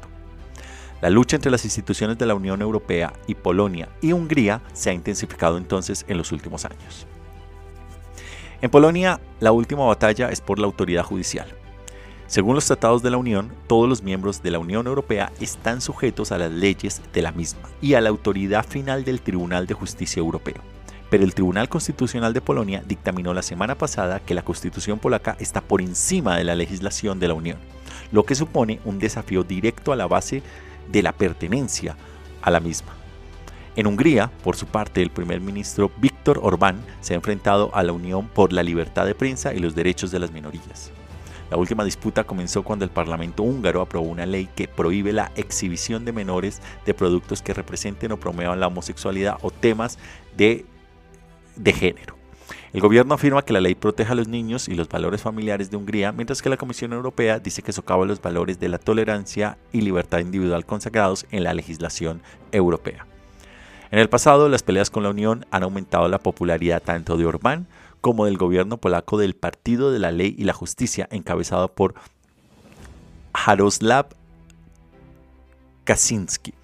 La 1.01 1.09
lucha 1.09 1.37
entre 1.37 1.51
las 1.51 1.65
instituciones 1.65 2.19
de 2.19 2.27
la 2.27 2.35
Unión 2.35 2.61
Europea 2.61 3.15
y 3.27 3.35
Polonia 3.35 3.89
y 4.03 4.13
Hungría 4.13 4.61
se 4.75 4.91
ha 4.91 4.93
intensificado 4.93 5.57
entonces 5.57 6.05
en 6.09 6.19
los 6.19 6.31
últimos 6.31 6.67
años. 6.67 7.07
En 8.61 8.71
Polonia, 8.71 9.19
la 9.41 9.53
última 9.53 9.87
batalla 9.87 10.29
es 10.29 10.43
por 10.43 10.59
la 10.59 10.67
autoridad 10.67 11.05
judicial. 11.05 11.47
Según 12.27 12.55
los 12.55 12.67
tratados 12.67 13.03
de 13.03 13.11
la 13.11 13.17
Unión, 13.17 13.51
todos 13.67 13.89
los 13.89 14.03
miembros 14.03 14.43
de 14.43 14.51
la 14.51 14.59
Unión 14.59 14.87
Europea 14.87 15.33
están 15.41 15.81
sujetos 15.81 16.31
a 16.33 16.39
las 16.39 16.53
leyes 16.53 17.01
de 17.15 17.23
la 17.23 17.33
misma 17.33 17.63
y 17.81 17.95
a 17.95 18.03
la 18.03 18.11
autoridad 18.11 18.67
final 18.67 19.03
del 19.05 19.23
Tribunal 19.23 19.67
de 19.67 19.75
Justicia 19.75 20.21
Europeo. 20.21 20.63
Pero 21.09 21.25
el 21.25 21.35
Tribunal 21.35 21.71
Constitucional 21.71 22.35
de 22.35 22.43
Polonia 22.43 22.85
dictaminó 22.87 23.33
la 23.33 23.43
semana 23.43 23.75
pasada 23.75 24.21
que 24.21 24.35
la 24.35 24.45
constitución 24.45 24.99
polaca 24.99 25.37
está 25.41 25.63
por 25.63 25.81
encima 25.81 26.37
de 26.37 26.45
la 26.45 26.55
legislación 26.55 27.19
de 27.19 27.29
la 27.29 27.35
Unión, 27.35 27.59
lo 28.13 28.25
que 28.25 28.35
supone 28.37 28.79
un 28.85 28.99
desafío 28.99 29.43
directo 29.43 29.93
a 29.93 29.97
la 29.97 30.07
base 30.07 30.43
de 30.91 31.03
la 31.03 31.13
pertenencia 31.13 31.97
a 32.43 32.51
la 32.51 32.61
misma. 32.61 32.95
En 33.77 33.87
Hungría, 33.87 34.31
por 34.43 34.57
su 34.57 34.67
parte, 34.67 35.01
el 35.01 35.11
primer 35.11 35.41
ministro 35.41 35.91
Víctor 35.99 36.41
Orbán 36.43 36.85
se 37.01 37.15
ha 37.15 37.17
enfrentado 37.17 37.71
a 37.75 37.83
la 37.83 37.93
Unión 37.93 38.29
por 38.29 38.53
la 38.53 38.63
libertad 38.63 39.07
de 39.07 39.15
prensa 39.15 39.55
y 39.55 39.59
los 39.59 39.75
derechos 39.75 40.11
de 40.11 40.19
las 40.19 40.33
minorías. 40.33 40.91
La 41.51 41.57
última 41.57 41.85
disputa 41.85 42.25
comenzó 42.25 42.63
cuando 42.63 42.85
el 42.85 42.91
Parlamento 42.91 43.43
húngaro 43.43 43.81
aprobó 43.81 44.07
una 44.07 44.27
ley 44.27 44.49
que 44.55 44.69
prohíbe 44.69 45.13
la 45.13 45.33
exhibición 45.35 46.05
de 46.05 46.13
menores 46.13 46.63
de 46.87 46.95
productos 46.95 47.43
que 47.43 47.55
representen 47.55 48.13
o 48.13 48.21
promuevan 48.21 48.61
la 48.61 48.69
homosexualidad 48.69 49.39
o 49.43 49.51
temas 49.51 49.99
de, 50.37 50.65
de 51.57 51.73
género. 51.73 52.20
El 52.73 52.81
gobierno 52.81 53.15
afirma 53.15 53.43
que 53.43 53.53
la 53.53 53.61
ley 53.61 53.75
protege 53.75 54.13
a 54.13 54.15
los 54.15 54.29
niños 54.29 54.69
y 54.69 54.75
los 54.75 54.89
valores 54.89 55.21
familiares 55.21 55.71
de 55.71 55.77
Hungría, 55.77 56.13
mientras 56.13 56.41
que 56.41 56.49
la 56.49 56.57
Comisión 56.57 56.93
Europea 56.93 57.41
dice 57.41 57.63
que 57.63 57.73
socava 57.73 58.07
los 58.07 58.23
valores 58.23 58.61
de 58.61 58.69
la 58.69 58.79
tolerancia 58.79 59.59
y 59.73 59.81
libertad 59.81 60.21
individual 60.21 60.65
consagrados 60.65 61.27
en 61.33 61.43
la 61.43 61.53
legislación 61.53 62.23
europea. 62.53 63.07
En 63.91 63.99
el 63.99 64.09
pasado, 64.09 64.49
las 64.49 64.63
peleas 64.63 64.89
con 64.89 65.03
la 65.03 65.11
Unión 65.11 65.47
han 65.51 65.65
aumentado 65.65 66.09
la 66.09 66.21
popularidad 66.21 66.81
tanto 66.81 67.17
de 67.17 67.27
Orbán 67.27 67.67
como 68.01 68.27
del 68.27 68.39
gobierno 68.39 68.77
polaco 68.77 69.19
del 69.19 69.35
Partido 69.35 69.91
de 69.91 69.99
la 69.99 70.13
Ley 70.13 70.37
y 70.39 70.45
la 70.45 70.53
Justicia, 70.53 71.09
encabezado 71.11 71.75
por 71.75 71.95
Jaroslav 73.35 74.07
Kaczynski 75.83 76.55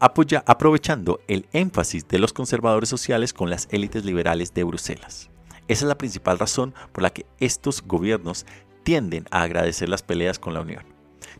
apoya, 0.00 0.42
aprovechando 0.46 1.20
el 1.28 1.46
énfasis 1.52 2.08
de 2.08 2.18
los 2.18 2.32
conservadores 2.32 2.88
sociales 2.88 3.32
con 3.32 3.50
las 3.50 3.68
élites 3.70 4.04
liberales 4.04 4.52
de 4.54 4.64
Bruselas. 4.64 5.30
Esa 5.68 5.84
es 5.84 5.88
la 5.88 5.98
principal 5.98 6.38
razón 6.38 6.74
por 6.92 7.02
la 7.02 7.10
que 7.10 7.26
estos 7.38 7.82
gobiernos 7.82 8.46
tienden 8.82 9.26
a 9.30 9.42
agradecer 9.42 9.88
las 9.88 10.02
peleas 10.02 10.38
con 10.38 10.54
la 10.54 10.62
Unión. 10.62 10.84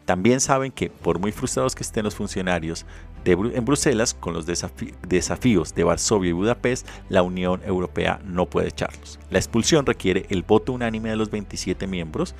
También 0.04 0.40
saben 0.40 0.72
que, 0.72 0.90
por 0.90 1.18
muy 1.18 1.32
frustrados 1.32 1.74
que 1.74 1.82
estén 1.82 2.04
los 2.04 2.14
funcionarios 2.14 2.86
en 3.24 3.64
Bruselas 3.64 4.14
con 4.14 4.34
los 4.34 4.46
desafíos 4.46 5.74
de 5.74 5.84
Varsovia 5.84 6.30
y 6.30 6.32
Budapest, 6.32 6.88
la 7.08 7.22
Unión 7.22 7.60
Europea 7.64 8.20
no 8.24 8.46
puede 8.46 8.68
echarlos. 8.68 9.18
La 9.30 9.38
expulsión 9.38 9.84
requiere 9.84 10.26
el 10.30 10.42
voto 10.42 10.72
unánime 10.72 11.10
de 11.10 11.16
los 11.16 11.30
27 11.30 11.86
miembros 11.86 12.34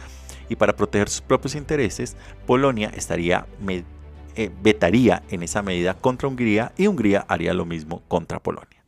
y 0.48 0.56
para 0.56 0.76
proteger 0.76 1.09
sus 1.09 1.20
propios 1.20 1.54
intereses, 1.54 2.16
Polonia 2.46 2.90
estaría 2.94 3.46
eh, 4.37 4.51
vetaría 4.62 5.23
en 5.31 5.43
esa 5.43 5.62
medida 5.62 5.95
contra 5.95 6.29
Hungría 6.29 6.73
y 6.77 6.87
Hungría 6.87 7.25
haría 7.29 7.55
lo 7.55 7.64
mismo 7.64 8.03
contra 8.09 8.40
Polonia. 8.40 8.83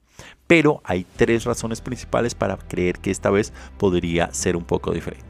Pero 0.47 0.83
hay 0.85 1.07
tres 1.17 1.45
razones 1.45 1.81
principales 1.81 2.35
para 2.35 2.57
creer 2.57 2.99
que 2.99 3.11
esta 3.11 3.31
vez 3.31 3.53
podría 3.79 4.33
ser 4.33 4.57
un 4.57 4.65
poco 4.65 4.93
diferente. 4.93 5.25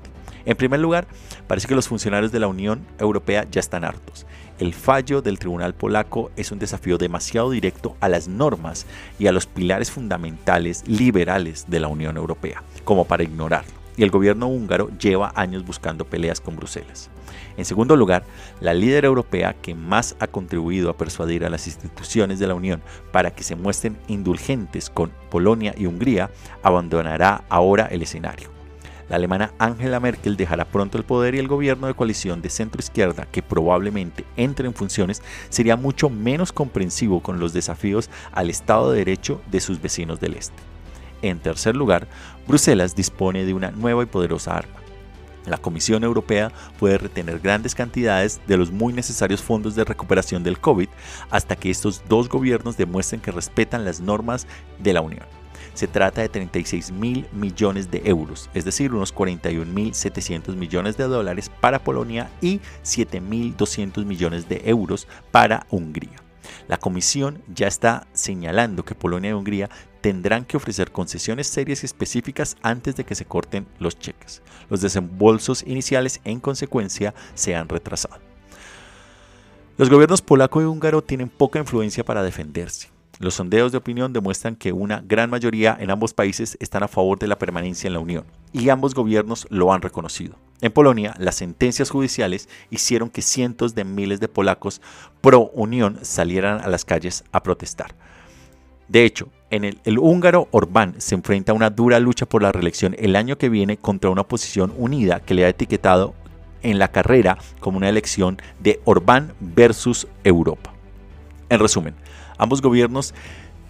En 0.45 0.57
primer 0.57 0.81
lugar, 0.81 1.07
parece 1.47 1.69
que 1.69 1.75
los 1.75 1.89
funcionarios 1.89 2.33
de 2.33 2.41
la 2.41 2.49
Unión 2.49 2.85
Europea 2.99 3.47
ya 3.51 3.61
están 3.61 3.85
hartos. 3.85 4.27
El 4.59 4.75
fallo 4.75 5.23
del 5.23 5.39
tribunal 5.39 5.75
polaco 5.75 6.31
es 6.37 6.51
un 6.51 6.59
desafío 6.59 6.99
demasiado 6.99 7.51
directo 7.51 7.97
a 8.01 8.09
las 8.09 8.29
normas 8.29 8.87
y 9.19 9.29
a 9.29 9.33
los 9.33 9.47
pilares 9.47 9.91
fundamentales 9.91 10.83
liberales 10.87 11.67
de 11.69 11.81
la 11.81 11.89
Unión 11.89 12.17
Europea, 12.17 12.63
como 12.85 13.05
para 13.05 13.23
ignorarlo 13.23 13.82
y 13.97 14.03
el 14.03 14.11
gobierno 14.11 14.49
húngaro 14.49 14.91
lleva 14.99 15.33
años 15.35 15.65
buscando 15.65 16.05
peleas 16.05 16.41
con 16.41 16.57
Bruselas. 16.57 17.11
En 17.57 17.65
segundo 17.65 17.97
lugar, 17.97 18.25
la 18.61 18.75
líder 18.75 19.05
europea 19.05 19.55
que 19.61 19.75
más 19.75 20.17
ha 20.21 20.27
contribuido 20.27 20.91
a 20.91 20.97
persuadir 20.97 21.45
a 21.45 21.51
las 21.51 21.67
instituciones 21.67 22.39
de 22.39 22.47
la 22.47 22.55
Unión 22.55 22.83
para 23.11 23.31
que 23.33 23.45
se 23.45 23.57
muestren 23.57 23.99
indulgentes 24.09 24.89
con 24.89 25.13
Polonia 25.31 25.75
y 25.77 25.87
Hungría 25.87 26.31
abandonará 26.63 27.45
ahora 27.49 27.87
el 27.87 28.03
escenario. 28.03 28.51
La 29.09 29.17
alemana 29.17 29.53
Angela 29.59 30.01
Merkel 30.01 30.39
dejará 30.39 30.65
pronto 30.65 30.97
el 30.97 31.05
poder 31.05 31.35
y 31.35 31.39
el 31.39 31.49
gobierno 31.49 31.87
de 31.87 31.93
coalición 31.93 32.41
de 32.41 32.49
centro-izquierda, 32.49 33.27
que 33.31 33.43
probablemente 33.43 34.25
entre 34.37 34.67
en 34.67 34.73
funciones, 34.73 35.23
sería 35.51 35.77
mucho 35.77 36.09
menos 36.09 36.51
comprensivo 36.51 37.23
con 37.23 37.39
los 37.39 37.53
desafíos 37.53 38.09
al 38.33 38.49
Estado 38.49 38.91
de 38.91 38.99
Derecho 38.99 39.43
de 39.51 39.61
sus 39.61 39.83
vecinos 39.83 40.19
del 40.19 40.37
Este. 40.37 40.72
En 41.23 41.39
tercer 41.39 41.77
lugar, 41.77 42.09
Bruselas 42.49 42.97
dispone 42.97 43.45
de 43.45 43.55
una 43.55 43.71
nueva 43.71 44.03
y 44.03 44.07
poderosa 44.07 44.57
arma, 44.57 44.81
La 45.47 45.59
Comisión 45.59 46.05
Europea 46.05 46.53
puede 46.79 46.99
retener 46.99 47.39
grandes 47.39 47.75
cantidades 47.75 48.41
de 48.47 48.57
los 48.57 48.71
muy 48.71 48.93
necesarios 48.93 49.41
fondos 49.41 49.75
de 49.75 49.85
recuperación 49.85 50.43
del 50.43 50.61
COVID 50.61 50.89
hasta 51.31 51.57
que 51.57 51.71
estos 51.71 52.03
dos 52.09 52.29
gobiernos 52.29 52.77
demuestren 52.77 53.21
que 53.21 53.33
respetan 53.33 53.85
las 53.85 54.01
normas 54.01 54.47
de 54.79 54.93
la 54.93 55.01
Unión. 55.01 55.27
Se 55.75 55.87
trata 55.87 56.21
de 56.21 56.29
36 56.29 56.93
mil 56.93 57.27
millones 57.33 57.91
de 57.91 58.03
euros, 58.05 58.51
es 58.53 58.65
decir, 58.65 58.93
unos 58.93 59.11
41 59.11 59.73
mil 59.73 59.95
700 59.95 60.55
millones 60.55 60.97
de 60.97 61.05
dólares 61.05 61.51
para 61.61 61.83
Polonia 61.83 62.31
y 62.41 62.61
7 62.83 63.21
mil 63.21 63.57
200 63.57 64.05
millones 64.05 64.49
de 64.49 64.63
euros 64.67 65.09
para 65.31 65.67
Hungría. 65.71 66.23
La 66.69 66.77
Comisión 66.77 67.43
ya 67.53 67.67
está 67.67 68.07
señalando 68.13 68.85
que 68.85 68.95
Polonia 68.95 69.31
y 69.31 69.35
Hungría 69.35 69.71
tendrán 70.03 70.45
que 70.45 70.59
ofrecer 70.59 70.93
concesiones 70.93 71.47
serias 71.47 71.83
y 71.83 71.87
específicas 71.87 72.57
antes 72.63 72.97
de 72.97 73.05
que 73.05 73.15
se 73.15 73.25
corten 73.25 73.67
los 73.79 73.99
cheques. 73.99 74.43
Los 74.69 74.83
desembolsos 74.83 75.65
iniciales, 75.67 76.21
en 76.25 76.41
consecuencia, 76.41 77.15
se 77.35 77.55
han 77.55 77.69
retrasado. 77.69 78.19
Los 79.79 79.89
gobiernos 79.89 80.21
polaco 80.21 80.61
y 80.61 80.65
húngaro 80.65 81.03
tienen 81.03 81.31
poca 81.31 81.59
influencia 81.59 82.05
para 82.05 82.23
defenderse. 82.23 82.91
Los 83.19 83.35
sondeos 83.35 83.71
de 83.71 83.79
opinión 83.79 84.13
demuestran 84.13 84.57
que 84.57 84.73
una 84.73 85.01
gran 85.07 85.31
mayoría 85.31 85.77
en 85.79 85.91
ambos 85.91 86.13
países 86.13 86.57
están 86.61 86.83
a 86.83 86.89
favor 86.89 87.19
de 87.19 87.29
la 87.29 87.39
permanencia 87.39 87.87
en 87.87 87.95
la 87.95 88.01
Unión, 88.01 88.25
y 88.53 88.69
ambos 88.69 88.95
gobiernos 88.95 89.47
lo 89.49 89.73
han 89.73 89.81
reconocido. 89.83 90.37
En 90.61 90.73
Polonia, 90.73 91.15
las 91.19 91.37
sentencias 91.37 91.91
judiciales 91.91 92.49
hicieron 92.71 93.11
que 93.11 93.23
cientos 93.23 93.75
de 93.75 93.85
miles 93.85 94.19
de 94.19 94.29
polacos 94.29 94.81
pro 95.21 95.51
Unión 95.55 95.99
salieran 96.03 96.61
a 96.61 96.69
las 96.69 96.85
calles 96.85 97.23
a 97.31 97.43
protestar. 97.43 97.95
De 98.89 99.05
hecho, 99.05 99.29
en 99.53 99.65
el, 99.65 99.99
húngaro 99.99 100.49
Orbán 100.51 100.97
se 100.99 101.15
enfrenta 101.15 101.53
a 101.53 101.55
una 101.55 101.71
dura 101.71 102.01
lucha 102.01 102.27
por 102.27 102.43
la 102.43 102.51
reelección 102.51 102.97
el 102.99 103.15
año 103.15 103.39
que 103.39 103.49
viene 103.49 103.77
contra 103.77 104.11
una 104.11 104.23
oposición 104.23 104.75
unida 104.77 105.21
que 105.21 105.35
le 105.35 105.45
ha 105.45 105.49
etiquetado 105.49 106.15
en 106.63 106.81
la 106.81 106.89
carrera 106.89 107.39
como 107.61 107.77
una 107.77 107.89
elección 107.89 108.39
de 108.59 108.81
Orbán 108.85 109.33
versus 109.41 110.09
Europa. 110.25 110.73
En 111.49 111.61
resumen, 111.61 111.95
Ambos 112.43 112.61
gobiernos 112.61 113.15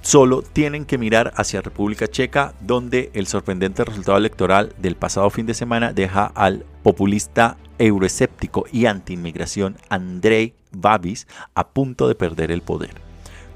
solo 0.01 0.41
tienen 0.41 0.87
que 0.87 0.97
mirar 0.97 1.35
hacia 1.37 1.61
República 1.61 2.09
Checa, 2.09 2.55
donde 2.61 3.11
el 3.13 3.27
sorprendente 3.27 3.85
resultado 3.85 4.17
electoral 4.17 4.73
del 4.79 4.97
pasado 4.97 5.29
fin 5.29 5.45
de 5.45 5.53
semana 5.53 5.93
deja 5.93 6.25
al 6.25 6.65
populista 6.83 7.59
euroescéptico 7.79 8.65
y 8.73 8.87
anti-inmigración 8.87 9.77
Andrei 9.91 10.55
Babis 10.71 11.27
a 11.55 11.69
punto 11.69 12.09
de 12.09 12.15
perder 12.15 12.51
el 12.51 12.63
poder. 12.63 13.02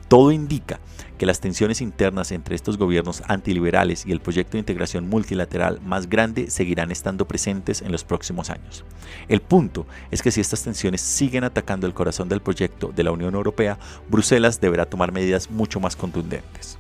Todo 0.09 0.31
indica 0.31 0.79
que 1.19 1.27
las 1.27 1.41
tensiones 1.41 1.81
internas 1.81 2.31
entre 2.31 2.55
estos 2.55 2.77
gobiernos 2.77 3.23
antiliberales 3.27 4.07
y 4.07 4.13
el 4.13 4.21
proyecto 4.21 4.53
de 4.53 4.61
integración 4.61 5.09
multilateral 5.09 5.81
más 5.85 6.09
grande 6.09 6.51
seguirán 6.51 6.93
estando 6.93 7.27
presentes 7.27 7.83
en 7.83 7.91
los 7.91 8.05
próximos 8.05 8.51
años. 8.51 8.85
El 9.29 9.41
punto 9.41 9.87
es 10.11 10.23
que 10.23 10.31
si 10.31 10.41
estas 10.41 10.63
tensiones 10.63 11.01
siguen 11.01 11.45
atacando 11.45 11.87
el 11.87 11.95
corazón 11.95 12.29
del 12.29 12.41
proyecto 12.41 12.93
de 12.95 13.03
la 13.03 13.13
Unión 13.13 13.35
Europea, 13.35 13.79
Bruselas 14.09 14.61
deberá 14.61 14.87
tomar 14.87 15.11
medidas 15.11 15.51
mucho 15.51 15.81
más 15.81 15.97
contundentes. 15.97 16.79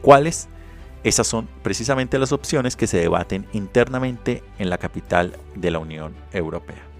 ¿Cuáles? 0.00 0.48
Esas 1.04 1.26
son 1.26 1.48
precisamente 1.62 2.18
las 2.18 2.30
opciones 2.30 2.76
que 2.76 2.86
se 2.86 2.98
debaten 2.98 3.46
internamente 3.52 4.44
en 4.58 4.70
la 4.70 4.78
capital 4.78 5.36
de 5.56 5.70
la 5.72 5.80
Unión 5.80 6.14
Europea. 6.32 6.91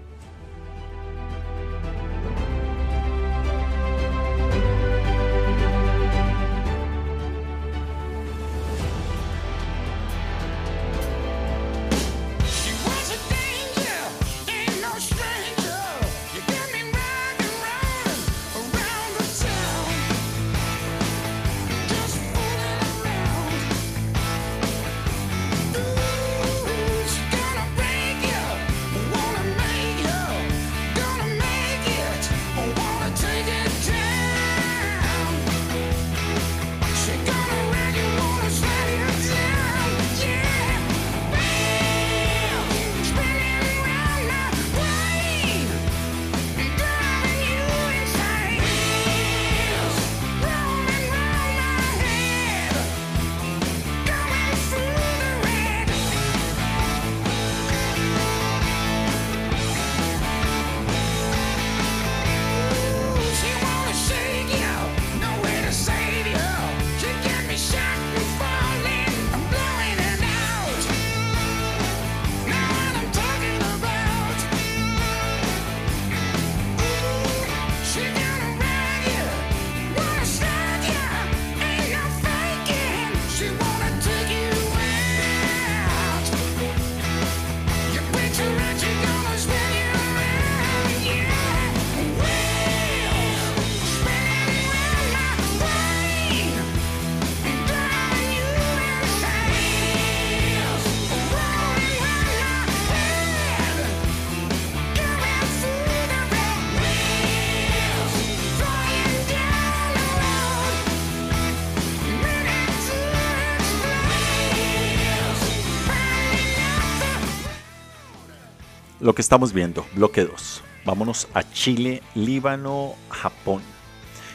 Que 119.13 119.21
estamos 119.21 119.53
viendo, 119.53 119.85
bloque 119.95 120.25
2. 120.25 120.63
Vámonos 120.85 121.27
a 121.33 121.43
Chile, 121.51 122.01
Líbano, 122.15 122.95
Japón. 123.09 123.61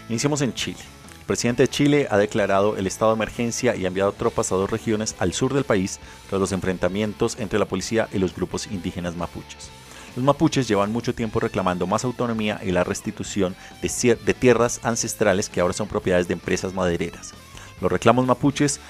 Iniciamos 0.09 0.41
en 0.41 0.55
Chile. 0.55 0.79
El 1.21 1.27
presidente 1.27 1.65
de 1.65 1.69
Chile 1.69 2.09
ha 2.11 2.17
declarado 2.17 2.77
el 2.77 2.87
estado 2.87 3.13
de 3.13 3.17
emergencia 3.17 3.77
y 3.77 3.85
ha 3.85 3.89
enviado 3.89 4.13
tropas 4.13 4.51
a 4.51 4.57
dos 4.57 4.71
regiones 4.71 5.15
al 5.19 5.33
sur 5.33 5.53
del 5.53 5.65
país 5.65 6.01
tras 6.29 6.41
los 6.41 6.53
enfrentamientos 6.53 7.37
entre 7.39 7.59
la 7.59 7.67
policía 7.67 8.09
y 8.13 8.19
los 8.19 8.35
grupos 8.35 8.67
indígenas 8.67 9.17
mapuches. 9.17 9.71
Los 10.17 10.25
mapuches 10.25 10.67
llevan 10.67 10.93
mucho 10.93 11.15
tiempo 11.15 11.39
reclamando 11.41 11.87
más 11.87 12.05
autonomía 12.05 12.61
y 12.65 12.73
la 12.73 12.85
restitución 12.85 13.55
de, 13.83 14.17
de 14.17 14.35
tierras 14.35 14.81
ancestrales 14.83 15.49
que 15.49 15.61
ahora 15.61 15.75
son 15.75 15.89
propiedades 15.89 16.29
de 16.29 16.35
empresas 16.35 16.73
madereras. 16.73 17.35
Los 17.81 17.93
reclamos 17.93 18.27
mapuches 18.27 18.81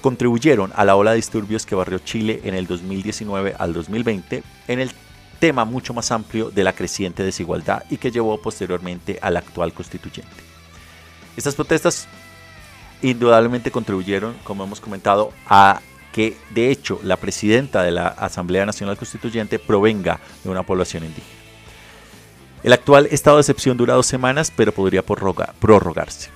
contribuyeron 0.00 0.72
a 0.74 0.84
la 0.84 0.96
ola 0.96 1.10
de 1.10 1.16
disturbios 1.16 1.66
que 1.66 1.74
barrió 1.74 1.98
Chile 1.98 2.40
en 2.44 2.54
el 2.54 2.66
2019 2.66 3.54
al 3.58 3.72
2020 3.72 4.42
en 4.68 4.80
el 4.80 4.90
tema 5.38 5.64
mucho 5.64 5.94
más 5.94 6.10
amplio 6.10 6.50
de 6.50 6.64
la 6.64 6.72
creciente 6.72 7.22
desigualdad 7.22 7.84
y 7.90 7.96
que 7.96 8.10
llevó 8.10 8.40
posteriormente 8.40 9.18
al 9.22 9.36
actual 9.36 9.72
constituyente. 9.72 10.36
Estas 11.36 11.54
protestas 11.54 12.06
indudablemente 13.02 13.70
contribuyeron, 13.70 14.36
como 14.44 14.64
hemos 14.64 14.80
comentado, 14.80 15.32
a 15.46 15.80
que 16.12 16.36
de 16.50 16.70
hecho 16.70 17.00
la 17.02 17.16
presidenta 17.16 17.82
de 17.82 17.92
la 17.92 18.08
Asamblea 18.08 18.66
Nacional 18.66 18.96
Constituyente 18.96 19.58
provenga 19.58 20.20
de 20.44 20.50
una 20.50 20.62
población 20.62 21.04
indígena. 21.04 21.40
El 22.62 22.74
actual 22.74 23.06
estado 23.10 23.36
de 23.36 23.42
excepción 23.42 23.76
dura 23.76 23.94
dos 23.94 24.06
semanas, 24.06 24.52
pero 24.54 24.72
podría 24.72 25.02
prorrogarse. 25.02 26.30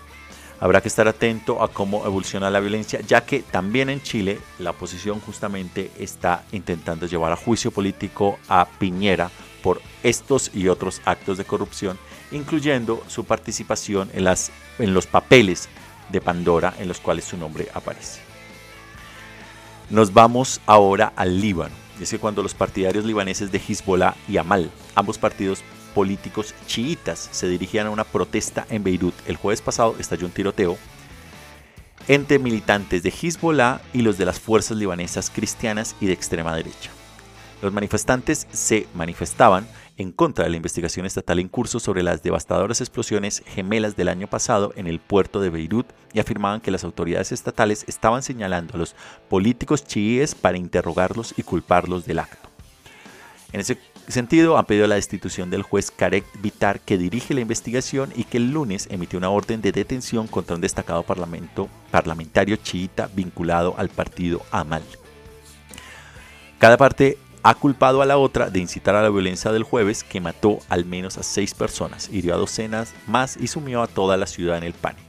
Habrá 0.65 0.81
que 0.81 0.89
estar 0.89 1.07
atento 1.07 1.63
a 1.63 1.69
cómo 1.69 2.07
evoluciona 2.07 2.49
la 2.49 2.59
violencia, 2.59 2.99
ya 3.03 3.27
que 3.27 3.43
también 3.43 3.91
en 3.91 4.01
Chile 4.01 4.41
la 4.59 4.71
oposición 4.71 5.21
justamente 5.21 5.91
está 5.99 6.47
intentando 6.53 7.05
llevar 7.05 7.33
a 7.33 7.37
juicio 7.37 7.71
político 7.71 8.39
a 8.49 8.67
Piñera 8.79 9.31
por 9.63 9.83
estos 10.03 10.51
y 10.55 10.69
otros 10.69 11.03
actos 11.05 11.37
de 11.37 11.45
corrupción, 11.45 11.99
incluyendo 12.33 13.05
su 13.09 13.27
participación 13.27 14.09
en, 14.15 14.95
los 14.95 15.07
papeles 15.07 15.69
de 16.09 16.23
Pandora 16.23 16.73
en 16.79 16.89
los 16.89 16.99
cuales 16.99 17.27
su 17.27 17.37
nombre 17.37 17.69
aparece. 17.75 18.23
Nos 19.91 20.15
vamos 20.15 20.63
ahora 20.65 21.13
al 21.15 21.43
Líbano. 21.43 21.75
Y 22.01 22.05
es 22.05 22.11
que 22.11 22.19
cuando 22.19 22.43
los 22.43 22.55
partidarios 22.55 23.05
libaneses 23.05 23.53
de 23.53 23.59
Hezbollah 23.59 24.15
y 24.27 24.39
Amal, 24.39 24.71
ambos 24.95 25.19
partidos 25.19 25.63
políticos 25.95 26.55
chiitas, 26.67 27.29
se 27.31 27.49
dirigían 27.49 27.87
a 27.87 27.91
una 27.91 28.05
protesta 28.05 28.67
en 28.69 28.85
Beirut 28.85 29.15
el 29.27 29.37
jueves 29.37 29.63
pasado, 29.63 29.97
estalló 29.99 30.27
un 30.27 30.33
tiroteo 30.33 30.77
entre 32.09 32.39
militantes 32.39 33.03
de 33.03 33.11
Hezbollah 33.11 33.81
y 33.93 34.03
los 34.03 34.19
de 34.19 34.27
las 34.27 34.39
fuerzas 34.39 34.77
libanesas 34.77 35.31
cristianas 35.31 35.97
y 36.01 36.07
de 36.07 36.13
extrema 36.13 36.55
derecha. 36.55 36.91
Los 37.63 37.73
manifestantes 37.73 38.47
se 38.53 38.87
manifestaban 38.95 39.67
en 39.97 40.13
contra 40.13 40.45
de 40.45 40.51
la 40.51 40.57
investigación 40.57 41.07
estatal 41.07 41.39
en 41.39 41.49
curso 41.49 41.79
sobre 41.79 42.03
las 42.03 42.23
devastadoras 42.23 42.81
explosiones 42.81 43.43
gemelas 43.47 43.97
del 43.97 44.09
año 44.09 44.27
pasado 44.27 44.73
en 44.77 44.87
el 44.87 44.99
puerto 44.99 45.41
de 45.41 45.51
Beirut 45.51 45.87
y 46.13 46.19
afirmaban 46.19 46.61
que 46.61 46.71
las 46.71 46.85
autoridades 46.85 47.33
estatales 47.33 47.85
estaban 47.87 48.23
señalando 48.23 48.75
a 48.75 48.79
los 48.79 48.97
políticos 49.29 49.85
chiíes 49.87 50.35
para 50.35 50.59
interrogarlos 50.59 51.35
y 51.37 51.43
culparlos 51.43 52.05
del 52.07 52.19
acto. 52.19 52.49
En 53.53 53.61
ese 53.61 53.79
sentido, 54.13 54.59
han 54.59 54.67
pedido 54.67 54.87
la 54.87 54.97
destitución 54.97 55.51
del 55.51 55.63
juez 55.63 55.91
Karek 55.91 56.25
Vitar 56.41 56.81
que 56.81 56.99
dirige 56.99 57.35
la 57.35 57.41
investigación 57.41 58.13
y 58.15 58.25
que 58.25 58.37
el 58.37 58.53
lunes 58.53 58.87
emitió 58.91 59.19
una 59.19 59.31
orden 59.31 59.63
de 59.63 59.73
detención 59.73 60.27
contra 60.27 60.55
un 60.55 60.61
destacado 60.61 61.03
parlamento, 61.03 61.69
parlamentario 61.91 62.57
chiita 62.57 63.09
vinculado 63.15 63.75
al 63.79 63.89
partido 63.89 64.43
Amal. 64.51 64.83
Cada 66.59 66.77
parte 66.77 67.19
ha 67.43 67.55
culpado 67.55 68.01
a 68.01 68.07
la 68.07 68.17
otra 68.17 68.49
de 68.49 68.59
incitar 68.59 68.95
a 68.95 69.03
la 69.03 69.11
violencia 69.11 69.53
del 69.53 69.65
jueves 69.65 70.03
que 70.03 70.21
mató 70.21 70.61
al 70.69 70.87
menos 70.87 71.19
a 71.19 71.23
seis 71.23 71.53
personas, 71.53 72.09
hirió 72.11 72.35
a 72.35 72.39
docenas 72.39 72.95
más 73.07 73.37
y 73.37 73.49
sumió 73.49 73.83
a 73.83 73.87
toda 73.87 74.17
la 74.17 74.27
ciudad 74.27 74.57
en 74.57 74.65
el 74.65 74.73
pánico. 74.73 75.04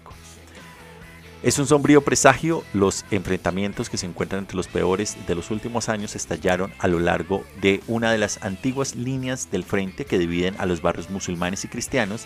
Es 1.45 1.59
un 1.59 1.67
sombrío 1.67 2.01
presagio, 2.01 2.63
los 2.73 3.05
enfrentamientos 3.11 3.87
que 3.91 3.99
se 3.99 4.07
encuentran 4.07 4.39
entre 4.39 4.57
los 4.57 4.67
peores 4.67 5.15
de 5.27 5.35
los 5.35 5.51
últimos 5.51 5.89
años 5.89 6.15
estallaron 6.15 6.73
a 6.79 6.87
lo 6.87 6.99
largo 6.99 7.43
de 7.61 7.83
una 7.85 8.11
de 8.11 8.17
las 8.17 8.43
antiguas 8.43 8.95
líneas 8.95 9.51
del 9.51 9.63
frente 9.63 10.05
que 10.05 10.17
dividen 10.17 10.55
a 10.57 10.65
los 10.65 10.81
barrios 10.81 11.11
musulmanes 11.11 11.63
y 11.63 11.67
cristianos 11.67 12.25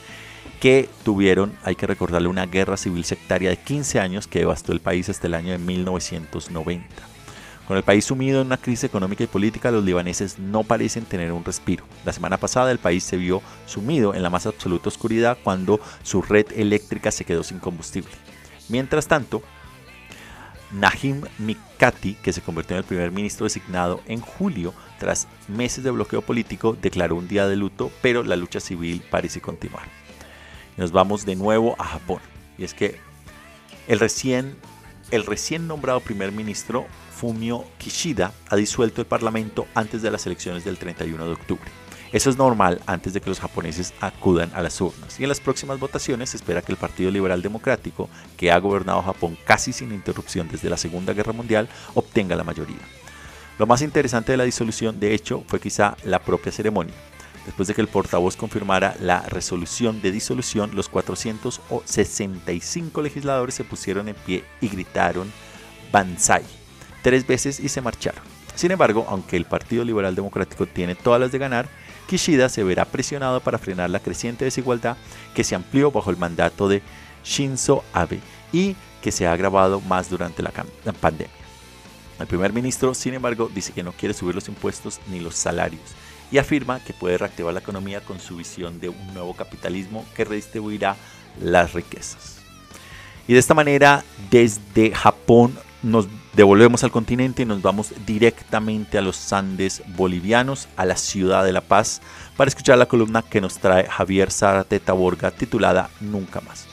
que 0.62 0.88
tuvieron, 1.04 1.52
hay 1.66 1.76
que 1.76 1.86
recordarle, 1.86 2.30
una 2.30 2.46
guerra 2.46 2.78
civil 2.78 3.04
sectaria 3.04 3.50
de 3.50 3.58
15 3.58 4.00
años 4.00 4.26
que 4.26 4.40
devastó 4.40 4.72
el 4.72 4.80
país 4.80 5.10
hasta 5.10 5.28
el 5.28 5.34
año 5.34 5.52
de 5.52 5.58
1990. 5.58 6.88
Con 7.68 7.76
el 7.76 7.84
país 7.84 8.06
sumido 8.06 8.40
en 8.40 8.48
una 8.48 8.56
crisis 8.56 8.86
económica 8.86 9.26
y 9.26 9.28
política, 9.28 9.70
los 9.70 9.84
libaneses 9.84 10.40
no 10.40 10.64
parecen 10.64 11.04
tener 11.04 11.34
un 11.34 11.44
respiro. 11.44 11.84
La 12.06 12.14
semana 12.14 12.38
pasada 12.38 12.72
el 12.72 12.80
país 12.80 13.04
se 13.04 13.18
vio 13.18 13.42
sumido 13.66 14.16
en 14.16 14.24
la 14.24 14.30
más 14.30 14.46
absoluta 14.46 14.88
oscuridad 14.88 15.38
cuando 15.44 15.82
su 16.04 16.22
red 16.22 16.46
eléctrica 16.56 17.12
se 17.12 17.26
quedó 17.26 17.44
sin 17.44 17.60
combustible. 17.60 18.29
Mientras 18.70 19.08
tanto, 19.08 19.44
Nahim 20.72 21.24
Mikati, 21.40 22.14
que 22.16 22.32
se 22.32 22.42
convirtió 22.42 22.76
en 22.76 22.80
el 22.80 22.88
primer 22.88 23.12
ministro 23.12 23.46
designado 23.46 24.02
en 24.06 24.22
julio 24.22 24.74
tras 25.00 25.28
meses 25.48 25.84
de 25.84 25.92
bloqueo 25.92 26.22
político, 26.22 26.78
declaró 26.80 27.16
un 27.16 27.28
día 27.28 27.48
de 27.48 27.56
luto, 27.56 27.92
pero 28.02 28.24
la 28.24 28.36
lucha 28.36 28.60
civil 28.60 29.04
parece 29.10 29.42
continuar. 29.42 29.88
Nos 30.78 30.92
vamos 30.92 31.26
de 31.26 31.36
nuevo 31.36 31.76
a 31.80 31.84
Japón. 31.84 32.22
Y 32.58 32.64
es 32.64 32.74
que 32.74 33.00
el 33.88 34.00
recién, 34.00 34.56
el 35.12 35.26
recién 35.26 35.68
nombrado 35.68 36.00
primer 36.02 36.32
ministro 36.32 36.86
Fumio 37.16 37.66
Kishida 37.80 38.34
ha 38.50 38.56
disuelto 38.56 39.02
el 39.02 39.08
Parlamento 39.08 39.68
antes 39.74 40.02
de 40.02 40.12
las 40.12 40.26
elecciones 40.26 40.64
del 40.64 40.78
31 40.78 41.26
de 41.26 41.32
octubre. 41.32 41.70
Eso 42.12 42.30
es 42.30 42.38
normal 42.38 42.82
antes 42.88 43.14
de 43.14 43.22
que 43.22 43.30
los 43.30 43.39
japoneses 43.39 43.93
acudan 44.01 44.51
a 44.55 44.64
las 44.64 44.82
urnas. 44.82 45.20
Y 45.20 45.24
en 45.24 45.30
las 45.30 45.39
próximas 45.39 45.80
votaciones 45.80 46.32
se 46.32 46.38
espera 46.38 46.62
que 46.62 46.72
el 46.72 46.78
Partido 46.78 47.12
Liberal 47.12 47.41
Democrático, 47.41 48.10
que 48.36 48.51
ha 48.51 48.60
gobernado 48.60 49.03
Japón 49.03 49.38
casi 49.45 49.72
sin 49.72 49.91
interrupción 49.91 50.47
desde 50.49 50.70
la 50.70 50.78
Segunda 50.78 51.14
Guerra 51.14 51.34
Mundial, 51.34 51.70
obtenga 51.93 52.36
la 52.36 52.43
mayoría. 52.43 52.80
Lo 53.60 53.68
más 53.68 53.82
interesante 53.82 54.32
de 54.32 54.38
la 54.38 54.45
disolución, 54.45 54.99
de 54.99 55.14
hecho, 55.14 55.43
fue 55.47 55.60
quizá 55.60 55.95
la 56.03 56.20
propia 56.20 56.51
ceremonia. 56.51 56.95
Después 57.45 57.68
de 57.68 57.76
que 57.76 57.82
el 57.82 57.88
portavoz 57.88 58.36
confirmara 58.36 58.95
la 58.99 59.22
resolución 59.22 60.01
de 60.01 60.12
disolución, 60.12 60.72
los 60.74 60.89
465 60.89 63.01
legisladores 63.01 63.55
se 63.55 63.64
pusieron 63.64 64.07
en 64.07 64.16
pie 64.16 64.43
y 64.62 64.70
gritaron 64.70 65.32
Banzai 65.91 66.43
tres 67.01 67.26
veces 67.26 67.60
y 67.60 67.70
se 67.70 67.82
marcharon. 67.82 68.22
Sin 68.55 68.72
embargo, 68.72 69.05
aunque 69.10 69.38
el 69.38 69.45
Partido 69.45 69.84
Liberal 69.84 70.16
Democrático 70.16 70.66
tiene 70.66 70.95
todas 70.95 71.20
las 71.20 71.32
de 71.32 71.38
ganar, 71.38 71.70
Kishida 72.10 72.49
se 72.49 72.64
verá 72.64 72.86
presionado 72.86 73.39
para 73.39 73.60
frenar 73.60 73.91
la 73.91 73.99
creciente 73.99 74.43
desigualdad 74.43 74.97
que 75.36 75.43
se 75.43 75.53
amplió 75.53 75.91
bajo 75.91 76.10
el 76.10 76.18
mandato 76.18 76.68
de 76.68 76.82
Shinzo 77.24 77.84
Abe 77.93 78.20
y 78.51 78.76
que 79.03 79.12
se 79.12 79.28
ha 79.28 79.32
agravado 79.32 79.80
más 79.80 80.10
durante 80.10 80.41
la, 80.41 80.51
pandemia. 80.99 81.30
El 82.20 82.26
primer 82.26 82.51
ministro, 82.51 82.95
sin 82.95 83.14
embargo, 83.14 83.51
dice 83.53 83.74
que 83.74 83.84
no 83.84 83.91
quiere 83.91 84.16
subir 84.16 84.34
los 84.34 84.47
impuestos 84.47 84.99
ni 85.12 85.20
los 85.20 85.36
salarios 85.36 85.84
y 86.32 86.39
afirma 86.39 86.84
que 86.84 86.93
puede 86.93 87.20
reactivar 87.20 87.53
la 87.53 87.60
economía 87.60 88.01
con 88.01 88.20
su 88.20 88.38
visión 88.38 88.80
de 88.80 88.89
un 88.89 89.14
nuevo 89.14 89.36
capitalismo 89.36 90.03
que 90.16 90.26
redistribuirá 90.26 90.95
las 91.39 91.74
riquezas. 91.74 92.39
Y 93.28 93.34
de 93.34 93.39
esta 93.39 93.53
manera, 93.53 94.03
desde 94.32 94.95
Japón 94.95 95.55
nos 95.84 96.07
devolvemos 96.40 96.86
al 96.86 96.92
continente 96.92 97.42
y 97.42 97.46
nos 97.46 97.62
vamos 97.62 97.94
directamente 98.06 98.98
a 98.98 99.02
los 99.02 99.34
Andes 99.34 99.84
bolivianos, 99.98 100.70
a 100.78 100.86
la 100.86 100.96
ciudad 100.96 101.44
de 101.44 101.52
La 101.52 101.60
Paz, 101.60 102.02
para 102.38 102.48
escuchar 102.48 102.78
la 102.78 102.86
columna 102.86 103.24
que 103.24 103.42
nos 103.42 103.58
trae 103.58 103.90
Javier 103.90 104.32
Zárate 104.32 104.80
Taborga 104.80 105.32
titulada 105.32 105.90
Nunca 106.00 106.40
más. 106.40 106.66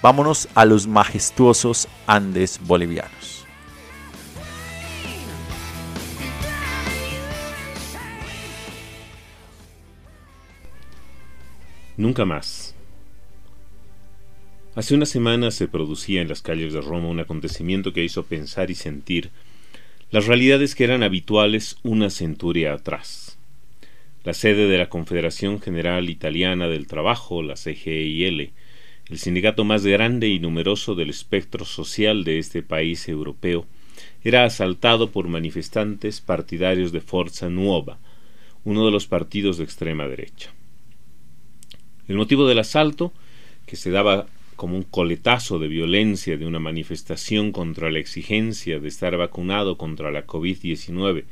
Vámonos 0.00 0.48
a 0.54 0.64
los 0.64 0.86
majestuosos 0.86 1.88
Andes 2.06 2.58
bolivianos. 2.58 3.44
Nunca 11.98 12.24
más. 12.24 12.69
Hace 14.76 14.94
una 14.94 15.06
semana 15.06 15.50
se 15.50 15.66
producía 15.66 16.22
en 16.22 16.28
las 16.28 16.42
calles 16.42 16.72
de 16.72 16.80
Roma 16.80 17.08
un 17.08 17.18
acontecimiento 17.18 17.92
que 17.92 18.04
hizo 18.04 18.22
pensar 18.22 18.70
y 18.70 18.76
sentir 18.76 19.30
las 20.12 20.26
realidades 20.26 20.76
que 20.76 20.84
eran 20.84 21.02
habituales 21.02 21.76
una 21.82 22.08
centuria 22.08 22.72
atrás. 22.72 23.36
La 24.22 24.32
sede 24.32 24.68
de 24.68 24.78
la 24.78 24.88
Confederación 24.88 25.60
General 25.60 26.08
Italiana 26.08 26.68
del 26.68 26.86
Trabajo, 26.86 27.42
la 27.42 27.54
CGIL, 27.54 28.52
el 29.08 29.18
sindicato 29.18 29.64
más 29.64 29.84
grande 29.84 30.28
y 30.28 30.38
numeroso 30.38 30.94
del 30.94 31.10
espectro 31.10 31.64
social 31.64 32.22
de 32.22 32.38
este 32.38 32.62
país 32.62 33.08
europeo, 33.08 33.66
era 34.22 34.44
asaltado 34.44 35.10
por 35.10 35.26
manifestantes 35.26 36.20
partidarios 36.20 36.92
de 36.92 37.00
Forza 37.00 37.48
Nuova, 37.48 37.98
uno 38.62 38.86
de 38.86 38.92
los 38.92 39.08
partidos 39.08 39.58
de 39.58 39.64
extrema 39.64 40.06
derecha. 40.06 40.52
El 42.06 42.16
motivo 42.16 42.46
del 42.46 42.60
asalto, 42.60 43.12
que 43.66 43.74
se 43.74 43.90
daba 43.90 44.26
como 44.60 44.76
un 44.76 44.82
coletazo 44.82 45.58
de 45.58 45.68
violencia 45.68 46.36
de 46.36 46.44
una 46.44 46.58
manifestación 46.58 47.50
contra 47.50 47.90
la 47.90 47.98
exigencia 47.98 48.78
de 48.78 48.88
estar 48.88 49.16
vacunado 49.16 49.78
contra 49.78 50.10
la 50.10 50.26
COVID-19 50.26 51.24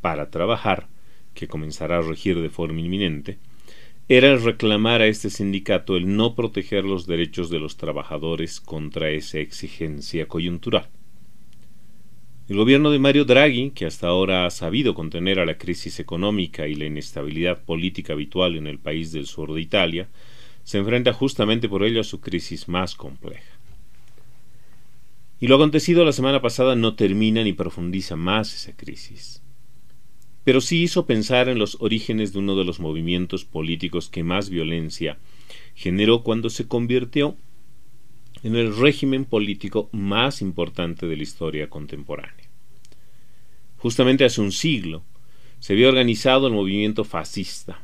para 0.00 0.30
trabajar, 0.30 0.88
que 1.32 1.46
comenzará 1.46 1.98
a 1.98 2.02
regir 2.02 2.40
de 2.40 2.50
forma 2.50 2.80
inminente, 2.80 3.38
era 4.08 4.34
reclamar 4.34 5.00
a 5.00 5.06
este 5.06 5.30
sindicato 5.30 5.96
el 5.96 6.16
no 6.16 6.34
proteger 6.34 6.82
los 6.82 7.06
derechos 7.06 7.50
de 7.50 7.60
los 7.60 7.76
trabajadores 7.76 8.60
contra 8.60 9.10
esa 9.10 9.38
exigencia 9.38 10.26
coyuntural. 10.26 10.88
El 12.48 12.56
gobierno 12.56 12.90
de 12.90 12.98
Mario 12.98 13.24
Draghi, 13.24 13.70
que 13.70 13.86
hasta 13.86 14.08
ahora 14.08 14.44
ha 14.44 14.50
sabido 14.50 14.92
contener 14.92 15.38
a 15.38 15.46
la 15.46 15.56
crisis 15.56 16.00
económica 16.00 16.66
y 16.66 16.74
la 16.74 16.86
inestabilidad 16.86 17.62
política 17.62 18.14
habitual 18.14 18.56
en 18.56 18.66
el 18.66 18.80
país 18.80 19.12
del 19.12 19.26
sur 19.26 19.54
de 19.54 19.60
Italia, 19.60 20.08
se 20.64 20.78
enfrenta 20.78 21.12
justamente 21.12 21.68
por 21.68 21.84
ello 21.84 22.00
a 22.00 22.04
su 22.04 22.20
crisis 22.20 22.68
más 22.68 22.94
compleja. 22.94 23.58
Y 25.40 25.48
lo 25.48 25.56
acontecido 25.56 26.04
la 26.04 26.12
semana 26.12 26.40
pasada 26.40 26.76
no 26.76 26.94
termina 26.94 27.42
ni 27.42 27.52
profundiza 27.52 28.14
más 28.14 28.54
esa 28.54 28.76
crisis. 28.76 29.42
Pero 30.44 30.60
sí 30.60 30.82
hizo 30.82 31.06
pensar 31.06 31.48
en 31.48 31.58
los 31.58 31.78
orígenes 31.80 32.32
de 32.32 32.38
uno 32.38 32.56
de 32.56 32.64
los 32.64 32.80
movimientos 32.80 33.44
políticos 33.44 34.08
que 34.08 34.22
más 34.22 34.50
violencia 34.50 35.18
generó 35.74 36.22
cuando 36.22 36.50
se 36.50 36.68
convirtió 36.68 37.36
en 38.42 38.56
el 38.56 38.76
régimen 38.76 39.24
político 39.24 39.88
más 39.92 40.42
importante 40.42 41.06
de 41.06 41.16
la 41.16 41.22
historia 41.22 41.68
contemporánea. 41.70 42.48
Justamente 43.78 44.24
hace 44.24 44.40
un 44.40 44.52
siglo 44.52 45.02
se 45.58 45.74
había 45.74 45.88
organizado 45.88 46.48
el 46.48 46.52
movimiento 46.52 47.04
fascista, 47.04 47.80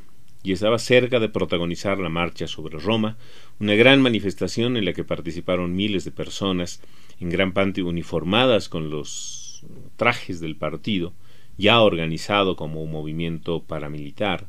y 0.49 0.53
estaba 0.53 0.79
cerca 0.79 1.21
de 1.21 1.29
protagonizar 1.29 1.99
la 1.99 2.09
marcha 2.09 2.47
sobre 2.47 2.79
Roma, 2.79 3.19
una 3.61 3.75
gran 3.75 4.01
manifestación 4.01 4.79
en 4.79 4.87
la 4.87 4.95
que 4.95 5.05
participaron 5.05 5.77
miles 5.77 6.07
de 6.07 6.11
personas, 6.11 6.81
en 7.21 7.29
gran 7.29 7.53
parte 7.53 7.83
uniformadas 7.83 8.71
con 8.71 8.89
los 8.89 9.67
trajes 9.97 10.41
del 10.41 10.57
partido, 10.57 11.13
ya 11.59 11.83
organizado 11.83 12.57
como 12.57 12.83
un 12.83 12.91
movimiento 12.91 13.63
paramilitar, 13.63 14.47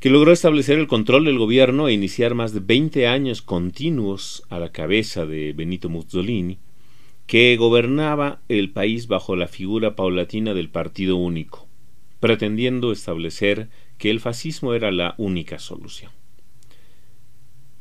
que 0.00 0.10
logró 0.10 0.32
establecer 0.32 0.80
el 0.80 0.88
control 0.88 1.26
del 1.26 1.38
gobierno 1.38 1.86
e 1.86 1.92
iniciar 1.92 2.34
más 2.34 2.52
de 2.52 2.58
20 2.58 3.06
años 3.06 3.42
continuos 3.42 4.42
a 4.48 4.58
la 4.58 4.72
cabeza 4.72 5.26
de 5.26 5.52
Benito 5.52 5.88
Mussolini, 5.88 6.58
que 7.28 7.56
gobernaba 7.56 8.40
el 8.48 8.72
país 8.72 9.06
bajo 9.06 9.36
la 9.36 9.46
figura 9.46 9.94
paulatina 9.94 10.54
del 10.54 10.70
Partido 10.70 11.14
Único, 11.14 11.68
pretendiendo 12.18 12.90
establecer 12.90 13.68
que 14.00 14.10
el 14.10 14.18
fascismo 14.18 14.72
era 14.72 14.90
la 14.90 15.14
única 15.18 15.58
solución. 15.58 16.10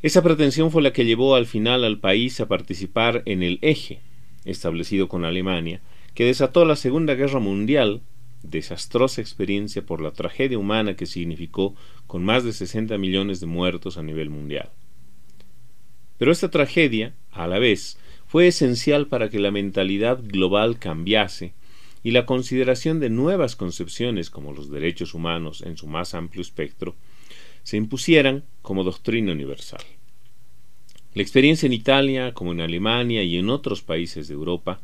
Esa 0.01 0.21
pretensión 0.21 0.69
fue 0.69 0.81
la 0.81 0.91
que 0.91 1.05
llevó 1.05 1.35
al 1.35 1.45
final 1.45 1.85
al 1.85 1.99
país 1.99 2.41
a 2.41 2.47
participar 2.49 3.23
en 3.25 3.41
el 3.41 3.57
eje, 3.61 4.01
establecido 4.43 5.07
con 5.07 5.23
Alemania, 5.23 5.81
que 6.13 6.25
desató 6.25 6.65
la 6.65 6.75
Segunda 6.75 7.15
Guerra 7.15 7.39
Mundial, 7.39 8.01
desastrosa 8.43 9.21
experiencia 9.21 9.85
por 9.85 10.01
la 10.01 10.11
tragedia 10.11 10.59
humana 10.59 10.97
que 10.97 11.05
significó 11.05 11.73
con 12.05 12.25
más 12.25 12.43
de 12.43 12.51
60 12.51 12.97
millones 12.97 13.39
de 13.39 13.45
muertos 13.45 13.97
a 13.97 14.03
nivel 14.03 14.29
mundial. 14.29 14.69
Pero 16.17 16.33
esta 16.33 16.51
tragedia, 16.51 17.15
a 17.31 17.47
la 17.47 17.59
vez, 17.59 17.97
fue 18.27 18.47
esencial 18.47 19.07
para 19.07 19.29
que 19.29 19.39
la 19.39 19.51
mentalidad 19.51 20.19
global 20.21 20.79
cambiase 20.79 21.53
y 22.03 22.11
la 22.11 22.25
consideración 22.25 22.99
de 22.99 23.09
nuevas 23.09 23.55
concepciones 23.55 24.29
como 24.29 24.53
los 24.53 24.69
derechos 24.69 25.13
humanos 25.13 25.61
en 25.61 25.77
su 25.77 25.87
más 25.87 26.13
amplio 26.13 26.41
espectro 26.41 26.95
se 27.63 27.77
impusieran 27.77 28.43
como 28.61 28.83
doctrina 28.83 29.31
universal. 29.31 29.81
La 31.13 31.21
experiencia 31.21 31.65
en 31.65 31.73
Italia, 31.73 32.33
como 32.33 32.51
en 32.51 32.61
Alemania 32.61 33.23
y 33.23 33.37
en 33.37 33.49
otros 33.49 33.81
países 33.81 34.27
de 34.27 34.35
Europa, 34.35 34.79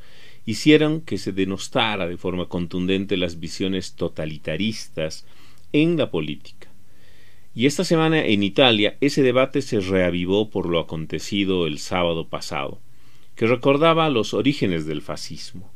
hicieron 0.45 1.01
que 1.01 1.18
se 1.18 1.32
denostara 1.32 2.07
de 2.07 2.18
forma 2.18 2.47
contundente 2.47 3.18
las 3.18 3.39
visiones 3.39 3.93
totalitaristas 3.93 5.26
en 5.72 5.97
la 5.97 6.11
política. 6.11 6.70
Y 7.53 7.68
esta 7.68 7.84
semana 7.84 8.26
en 8.26 8.43
Italia 8.43 8.97
ese 9.01 9.24
debate 9.24 9.61
se 9.61 9.80
reavivó 9.80 10.49
por 10.49 10.68
lo 10.68 10.80
acontecido 10.80 11.68
el 11.68 11.80
sábado 11.80 12.28
pasado, 12.28 12.82
que 13.36 13.47
recordaba 13.47 14.09
los 14.09 14.34
orígenes 14.34 14.86
del 14.86 15.01
fascismo, 15.01 15.72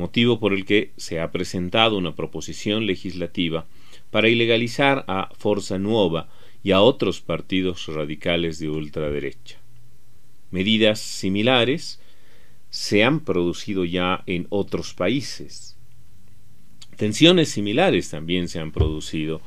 motivo 0.00 0.40
por 0.40 0.52
el 0.52 0.64
que 0.64 0.92
se 0.96 1.20
ha 1.20 1.30
presentado 1.30 1.96
una 1.96 2.16
proposición 2.16 2.86
legislativa 2.86 3.66
para 4.10 4.28
ilegalizar 4.28 5.04
a 5.06 5.30
Forza 5.38 5.78
Nuova 5.78 6.28
y 6.64 6.72
a 6.72 6.80
otros 6.80 7.20
partidos 7.20 7.86
radicales 7.86 8.58
de 8.58 8.68
ultraderecha. 8.68 9.58
Medidas 10.50 10.98
similares 10.98 12.00
se 12.70 13.04
han 13.04 13.20
producido 13.20 13.84
ya 13.84 14.24
en 14.26 14.46
otros 14.48 14.94
países. 14.94 15.76
Tensiones 16.96 17.50
similares 17.50 18.10
también 18.10 18.48
se 18.48 18.58
han 18.58 18.72
producido 18.72 19.40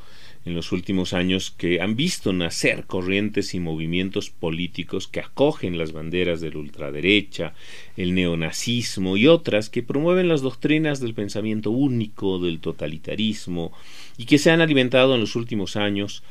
en 0.44 0.54
los 0.54 0.72
últimos 0.72 1.14
años 1.14 1.50
que 1.50 1.80
han 1.80 1.96
visto 1.96 2.32
nacer 2.32 2.84
corrientes 2.84 3.54
y 3.54 3.60
movimientos 3.60 4.28
políticos 4.28 5.08
que 5.08 5.20
acogen 5.20 5.78
las 5.78 5.92
banderas 5.92 6.40
de 6.40 6.50
la 6.50 6.58
ultraderecha, 6.58 7.54
el 7.96 8.14
neonazismo 8.14 9.16
y 9.16 9.26
otras 9.26 9.70
que 9.70 9.82
promueven 9.82 10.28
las 10.28 10.42
doctrinas 10.42 11.00
del 11.00 11.14
pensamiento 11.14 11.70
único, 11.70 12.38
del 12.38 12.60
totalitarismo, 12.60 13.72
y 14.18 14.26
que 14.26 14.38
se 14.38 14.50
han 14.50 14.60
alimentado 14.60 15.14
en 15.14 15.20
los 15.20 15.34
últimos 15.34 15.76
años 15.76 16.22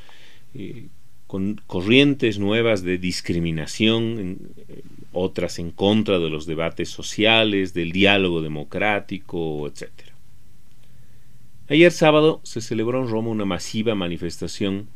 eh, 0.53 0.88
con 1.26 1.59
corrientes 1.66 2.38
nuevas 2.38 2.84
de 2.84 2.99
discriminación, 2.99 4.38
eh, 4.68 4.82
otras 5.11 5.57
en 5.57 5.72
contra 5.72 6.20
de 6.20 6.30
los 6.30 6.45
debates 6.45 6.89
sociales, 6.89 7.74
del 7.74 7.91
diálogo 7.91 8.43
democrático, 8.43 9.68
etc. 9.68 10.12
Ayer 11.70 11.91
sábado 11.93 12.41
se 12.43 12.59
celebró 12.59 13.01
en 13.01 13.09
Roma 13.09 13.30
una 13.30 13.45
masiva 13.45 13.95
manifestación 13.95 14.89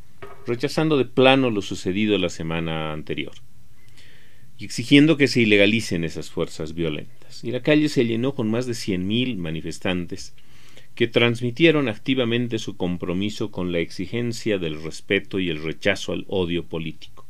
rechazando 0.46 0.98
de 0.98 1.06
plano 1.06 1.50
lo 1.50 1.62
sucedido 1.62 2.18
la 2.18 2.30
semana 2.30 2.92
anterior 2.92 3.32
y 4.58 4.66
exigiendo 4.66 5.16
que 5.16 5.30
se 5.30 5.42
ilegalicen 5.42 6.04
esas 6.04 6.30
fuerzas 6.30 6.74
violentas. 6.74 7.44
Y 7.44 7.52
la 7.52 7.62
calle 7.62 7.88
se 7.88 8.06
llenó 8.06 8.36
con 8.36 8.52
más 8.52 8.66
de 8.66 8.74
100.000 8.74 9.38
manifestantes 9.38 10.34
que 10.94 11.08
transmitieron 11.08 11.88
activamente 11.88 12.60
su 12.60 12.76
compromiso 12.76 13.50
con 13.50 13.72
la 13.72 13.80
exigencia 13.80 14.58
del 14.58 14.82
respeto 14.82 15.40
y 15.40 15.50
el 15.50 15.64
rechazo 15.64 16.12
al 16.12 16.26
odio 16.28 16.66
político. 16.66 17.26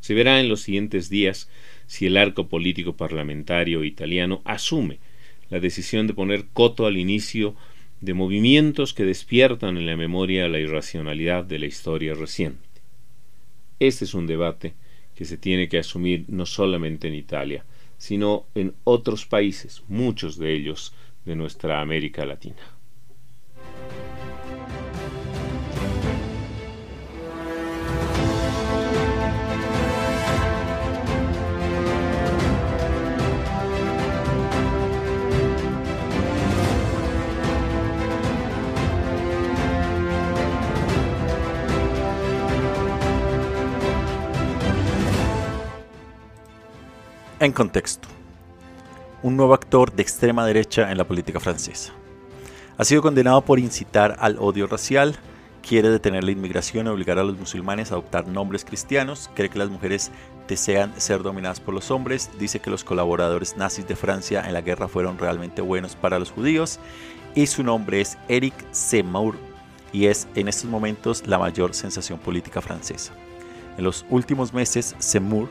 Se 0.00 0.14
verá 0.14 0.40
en 0.40 0.48
los 0.48 0.62
siguientes 0.62 1.08
días 1.08 1.48
si 1.86 2.06
el 2.06 2.16
arco 2.16 2.48
político 2.48 2.96
parlamentario 2.96 3.84
italiano 3.84 4.40
asume 4.44 4.98
la 5.50 5.60
decisión 5.60 6.08
de 6.08 6.14
poner 6.14 6.46
coto 6.52 6.86
al 6.86 6.96
inicio 6.96 7.54
de 8.06 8.14
movimientos 8.14 8.94
que 8.94 9.04
despiertan 9.04 9.76
en 9.76 9.84
la 9.84 9.96
memoria 9.96 10.46
la 10.46 10.60
irracionalidad 10.60 11.42
de 11.42 11.58
la 11.58 11.66
historia 11.66 12.14
reciente. 12.14 12.80
Este 13.80 14.04
es 14.04 14.14
un 14.14 14.28
debate 14.28 14.74
que 15.16 15.24
se 15.24 15.36
tiene 15.36 15.68
que 15.68 15.78
asumir 15.78 16.24
no 16.28 16.46
solamente 16.46 17.08
en 17.08 17.14
Italia, 17.14 17.64
sino 17.98 18.46
en 18.54 18.74
otros 18.84 19.26
países, 19.26 19.82
muchos 19.88 20.38
de 20.38 20.54
ellos 20.54 20.94
de 21.24 21.34
nuestra 21.34 21.80
América 21.80 22.24
Latina. 22.24 22.75
En 47.38 47.52
contexto, 47.52 48.08
un 49.22 49.36
nuevo 49.36 49.52
actor 49.52 49.92
de 49.92 50.02
extrema 50.02 50.46
derecha 50.46 50.90
en 50.90 50.96
la 50.96 51.04
política 51.04 51.38
francesa. 51.38 51.92
Ha 52.78 52.84
sido 52.86 53.02
condenado 53.02 53.42
por 53.42 53.58
incitar 53.58 54.16
al 54.20 54.38
odio 54.38 54.66
racial, 54.66 55.16
quiere 55.60 55.90
detener 55.90 56.24
la 56.24 56.30
inmigración 56.30 56.86
y 56.86 56.88
obligar 56.88 57.18
a 57.18 57.24
los 57.24 57.36
musulmanes 57.36 57.90
a 57.90 57.96
adoptar 57.96 58.26
nombres 58.26 58.64
cristianos, 58.64 59.28
cree 59.34 59.50
que 59.50 59.58
las 59.58 59.68
mujeres 59.68 60.12
desean 60.48 60.98
ser 60.98 61.22
dominadas 61.22 61.60
por 61.60 61.74
los 61.74 61.90
hombres, 61.90 62.30
dice 62.38 62.60
que 62.60 62.70
los 62.70 62.84
colaboradores 62.84 63.54
nazis 63.58 63.86
de 63.86 63.96
Francia 63.96 64.42
en 64.46 64.54
la 64.54 64.62
guerra 64.62 64.88
fueron 64.88 65.18
realmente 65.18 65.60
buenos 65.60 65.94
para 65.94 66.18
los 66.18 66.30
judíos 66.30 66.78
y 67.34 67.48
su 67.48 67.62
nombre 67.62 68.00
es 68.00 68.16
Eric 68.28 68.54
Zemmour 68.72 69.34
y 69.92 70.06
es 70.06 70.26
en 70.36 70.48
estos 70.48 70.70
momentos 70.70 71.26
la 71.26 71.38
mayor 71.38 71.74
sensación 71.74 72.18
política 72.18 72.62
francesa. 72.62 73.12
En 73.76 73.84
los 73.84 74.06
últimos 74.08 74.54
meses, 74.54 74.96
Zemmour 75.02 75.50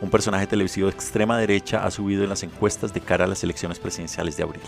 un 0.00 0.10
personaje 0.10 0.46
televisivo 0.46 0.88
de 0.88 0.94
extrema 0.94 1.38
derecha 1.38 1.84
ha 1.84 1.90
subido 1.90 2.22
en 2.22 2.28
las 2.28 2.42
encuestas 2.42 2.92
de 2.92 3.00
cara 3.00 3.24
a 3.24 3.28
las 3.28 3.42
elecciones 3.42 3.78
presidenciales 3.78 4.36
de 4.36 4.42
abril. 4.42 4.62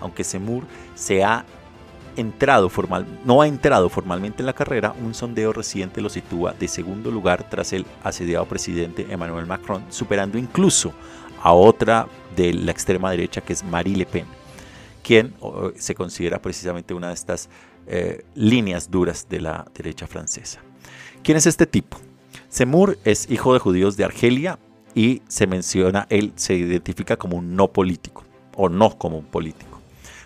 Aunque 0.00 0.24
Semur 0.24 0.64
se 0.94 1.24
ha 1.24 1.44
entrado 2.16 2.70
no 3.24 3.40
ha 3.40 3.46
entrado 3.46 3.88
formalmente 3.88 4.42
en 4.42 4.46
la 4.46 4.52
carrera, 4.52 4.94
un 5.02 5.14
sondeo 5.14 5.52
reciente 5.52 6.00
lo 6.00 6.08
sitúa 6.08 6.52
de 6.52 6.68
segundo 6.68 7.10
lugar 7.10 7.48
tras 7.48 7.72
el 7.72 7.86
asediado 8.02 8.46
presidente 8.46 9.06
Emmanuel 9.10 9.46
Macron, 9.46 9.84
superando 9.90 10.36
incluso 10.38 10.92
a 11.42 11.52
otra 11.52 12.06
de 12.36 12.52
la 12.52 12.70
extrema 12.70 13.10
derecha 13.10 13.40
que 13.40 13.52
es 13.52 13.64
Marie 13.64 13.96
Le 13.96 14.06
Pen, 14.06 14.26
quien 15.02 15.34
se 15.76 15.94
considera 15.94 16.40
precisamente 16.40 16.94
una 16.94 17.08
de 17.08 17.14
estas 17.14 17.48
eh, 17.86 18.24
líneas 18.34 18.90
duras 18.90 19.26
de 19.28 19.40
la 19.40 19.66
derecha 19.74 20.06
francesa. 20.06 20.60
¿Quién 21.22 21.38
es 21.38 21.46
este 21.46 21.66
tipo? 21.66 21.98
Semur 22.50 22.98
es 23.04 23.30
hijo 23.30 23.52
de 23.52 23.60
judíos 23.60 23.96
de 23.96 24.04
Argelia 24.04 24.58
y 24.92 25.22
se 25.28 25.46
menciona, 25.46 26.08
él 26.10 26.32
se 26.34 26.54
identifica 26.54 27.16
como 27.16 27.36
un 27.36 27.54
no 27.54 27.68
político 27.68 28.24
o 28.56 28.68
no 28.68 28.98
como 28.98 29.18
un 29.18 29.24
político. 29.24 29.80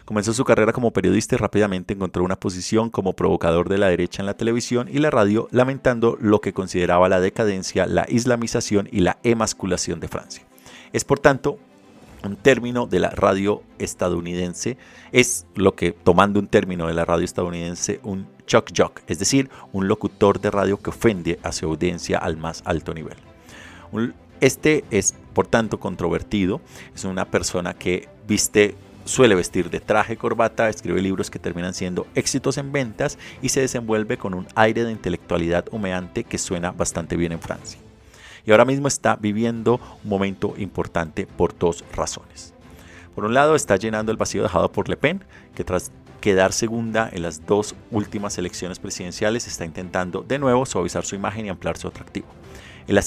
Comenzó 0.07 0.33
su 0.33 0.43
carrera 0.43 0.73
como 0.73 0.91
periodista 0.91 1.35
y 1.35 1.39
rápidamente 1.39 1.93
encontró 1.93 2.25
una 2.25 2.37
posición 2.37 2.89
como 2.89 3.13
provocador 3.13 3.69
de 3.69 3.77
la 3.77 3.89
derecha 3.89 4.23
en 4.23 4.27
la 4.27 4.39
televisión 4.39 4.89
y 4.91 5.01
la 5.01 5.11
radio, 5.11 5.49
lamentando 5.51 6.17
lo 6.19 6.41
que 6.41 6.55
consideraba 6.55 7.11
la 7.11 7.21
decadencia, 7.21 7.85
la 7.85 8.07
islamización 8.09 8.89
y 8.91 9.01
la 9.01 9.19
emasculación 9.23 10.01
de 10.01 10.09
Francia. 10.09 10.45
Es 10.95 11.05
por 11.05 11.19
tanto 11.19 11.59
un 12.27 12.37
término 12.37 12.87
de 12.87 13.01
la 13.01 13.11
radio 13.11 13.63
estadounidense, 13.79 14.77
es 15.13 15.47
lo 15.55 15.75
que, 15.75 15.93
tomando 15.93 16.41
un 16.41 16.47
término 16.47 16.87
de 16.87 16.95
la 16.95 17.05
radio 17.05 17.25
estadounidense, 17.25 18.01
un 18.03 18.27
shock 18.47 18.71
jock, 18.77 19.01
es 19.07 19.19
decir, 19.19 19.51
un 19.73 19.89
locutor 19.89 20.41
de 20.41 20.51
radio 20.51 20.81
que 20.81 20.91
ofende 20.91 21.39
a 21.43 21.53
su 21.53 21.67
audiencia 21.67 22.19
al 22.19 22.37
más 22.37 22.63
alto 22.65 22.95
nivel. 22.95 23.17
Este 24.41 24.85
es, 24.91 25.15
por 25.33 25.47
tanto, 25.47 25.79
controvertido, 25.79 26.61
es 26.95 27.05
una 27.05 27.25
persona 27.25 27.75
que 27.75 28.09
viste 28.27 28.75
suele 29.05 29.35
vestir 29.35 29.71
de 29.71 29.81
traje, 29.81 30.17
corbata, 30.17 30.69
escribe 30.69 31.03
libros 31.03 31.31
que 31.31 31.39
terminan 31.39 31.75
siendo 31.75 32.07
éxitos 32.15 32.59
en 32.59 32.73
ventas 32.73 33.19
y 33.43 33.51
se 33.51 33.61
desenvuelve 33.61 34.17
con 34.17 34.35
un 34.35 34.47
aire 34.55 34.85
de 34.85 34.93
intelectualidad 34.93 35.67
humeante 35.71 36.25
que 36.25 36.39
suena 36.39 36.73
bastante 36.73 37.17
bien 37.17 37.33
en 37.33 37.41
Francia 37.41 37.84
y 38.47 38.51
ahora 38.51 38.65
mismo 38.65 38.89
está 38.89 39.17
viviendo 39.17 39.81
un 40.03 40.11
momento 40.11 40.55
importante 40.59 41.27
por 41.27 41.57
dos 41.59 41.85
razones. 41.95 42.55
Por 43.15 43.25
un 43.25 43.35
lado, 43.35 43.55
está 43.55 43.77
llenando 43.77 44.11
el 44.11 44.19
vacío 44.19 44.43
dejado 44.43 44.73
por 44.73 44.89
Le 44.89 44.97
Pen, 44.97 45.25
que 45.55 45.65
tras 45.65 45.93
quedar 46.21 46.53
segunda 46.53 47.11
en 47.13 47.23
las 47.23 47.47
dos 47.47 47.75
últimas 47.91 48.39
elecciones 48.39 48.79
presidenciales 48.79 49.47
está 49.47 49.67
intentando 49.67 50.23
de 50.23 50.39
nuevo 50.39 50.65
suavizar 50.65 51.05
su 51.05 51.15
imagen 51.15 51.47
y 51.47 51.51
ampliar 51.51 51.77
su 51.77 51.87
atractivo. 51.87 52.27
El, 52.89 52.99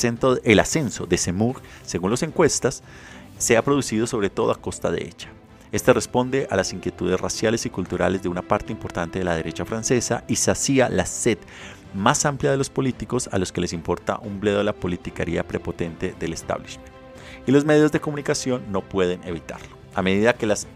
el 0.44 0.60
ascenso 0.60 1.06
de 1.08 1.18
Semur, 1.18 1.62
según 1.84 2.12
las 2.12 2.24
encuestas, 2.24 2.84
se 3.40 3.58
ha 3.58 3.64
producido 3.64 4.08
sobre 4.08 4.30
todo 4.30 4.52
a 4.52 4.62
costa 4.62 4.92
de 4.92 5.04
ella. 5.04 5.30
Este 5.72 5.92
responde 5.94 6.48
a 6.50 6.56
las 6.56 6.72
inquietudes 6.72 7.20
raciales 7.20 7.66
y 7.66 7.70
culturales 7.70 8.24
de 8.24 8.30
una 8.30 8.42
parte 8.42 8.72
importante 8.72 9.20
de 9.20 9.26
la 9.26 9.36
derecha 9.36 9.66
francesa 9.66 10.24
y 10.28 10.38
sacía 10.38 10.88
la 10.88 11.06
sed 11.06 11.40
más 11.94 12.26
amplia 12.26 12.52
de 12.52 12.58
los 12.58 12.70
políticos 12.70 13.30
a 13.32 13.38
los 13.38 13.52
que 13.52 13.62
les 13.62 13.74
importa 13.74 14.20
un 14.22 14.40
bledo 14.40 14.64
la 14.64 14.74
politicaría 14.74 15.48
prepotente 15.48 16.16
del 16.20 16.34
establishment. 16.34 16.90
Y 17.46 17.52
los 17.52 17.66
medios 17.66 17.92
de 17.92 18.02
comunicación 18.02 18.64
no 18.72 18.82
pueden 18.82 19.24
evitarlo. 19.24 19.76
A 19.96 20.02
medida 20.02 20.34
que 20.34 20.46
las 20.46 20.68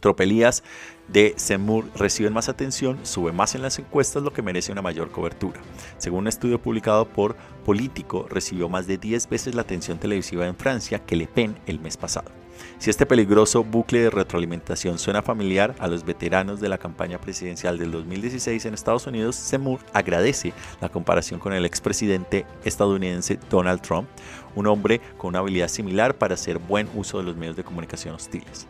tropelías 0.00 0.62
de 1.08 1.34
Seymour 1.36 1.86
reciben 1.94 2.32
más 2.32 2.48
atención, 2.48 2.98
sube 3.02 3.32
más 3.32 3.54
en 3.54 3.62
las 3.62 3.78
encuestas, 3.78 4.22
lo 4.22 4.32
que 4.32 4.42
merece 4.42 4.72
una 4.72 4.82
mayor 4.82 5.10
cobertura. 5.10 5.60
Según 5.98 6.20
un 6.20 6.28
estudio 6.28 6.60
publicado 6.60 7.06
por 7.06 7.36
Político, 7.64 8.26
recibió 8.28 8.68
más 8.68 8.86
de 8.86 8.98
10 8.98 9.28
veces 9.28 9.54
la 9.54 9.62
atención 9.62 9.98
televisiva 9.98 10.46
en 10.46 10.56
Francia 10.56 10.98
que 10.98 11.16
Le 11.16 11.26
Pen 11.26 11.56
el 11.66 11.80
mes 11.80 11.96
pasado. 11.96 12.41
Si 12.82 12.90
este 12.90 13.06
peligroso 13.06 13.62
bucle 13.62 14.00
de 14.00 14.10
retroalimentación 14.10 14.98
suena 14.98 15.22
familiar 15.22 15.72
a 15.78 15.86
los 15.86 16.04
veteranos 16.04 16.60
de 16.60 16.68
la 16.68 16.78
campaña 16.78 17.20
presidencial 17.20 17.78
del 17.78 17.92
2016 17.92 18.66
en 18.66 18.74
Estados 18.74 19.06
Unidos, 19.06 19.36
Seymour 19.36 19.78
agradece 19.92 20.52
la 20.80 20.88
comparación 20.88 21.38
con 21.38 21.52
el 21.52 21.64
expresidente 21.64 22.44
estadounidense 22.64 23.38
Donald 23.48 23.82
Trump, 23.82 24.08
un 24.56 24.66
hombre 24.66 25.00
con 25.16 25.28
una 25.28 25.38
habilidad 25.38 25.68
similar 25.68 26.18
para 26.18 26.34
hacer 26.34 26.58
buen 26.58 26.88
uso 26.96 27.18
de 27.18 27.22
los 27.22 27.36
medios 27.36 27.54
de 27.54 27.62
comunicación 27.62 28.16
hostiles. 28.16 28.66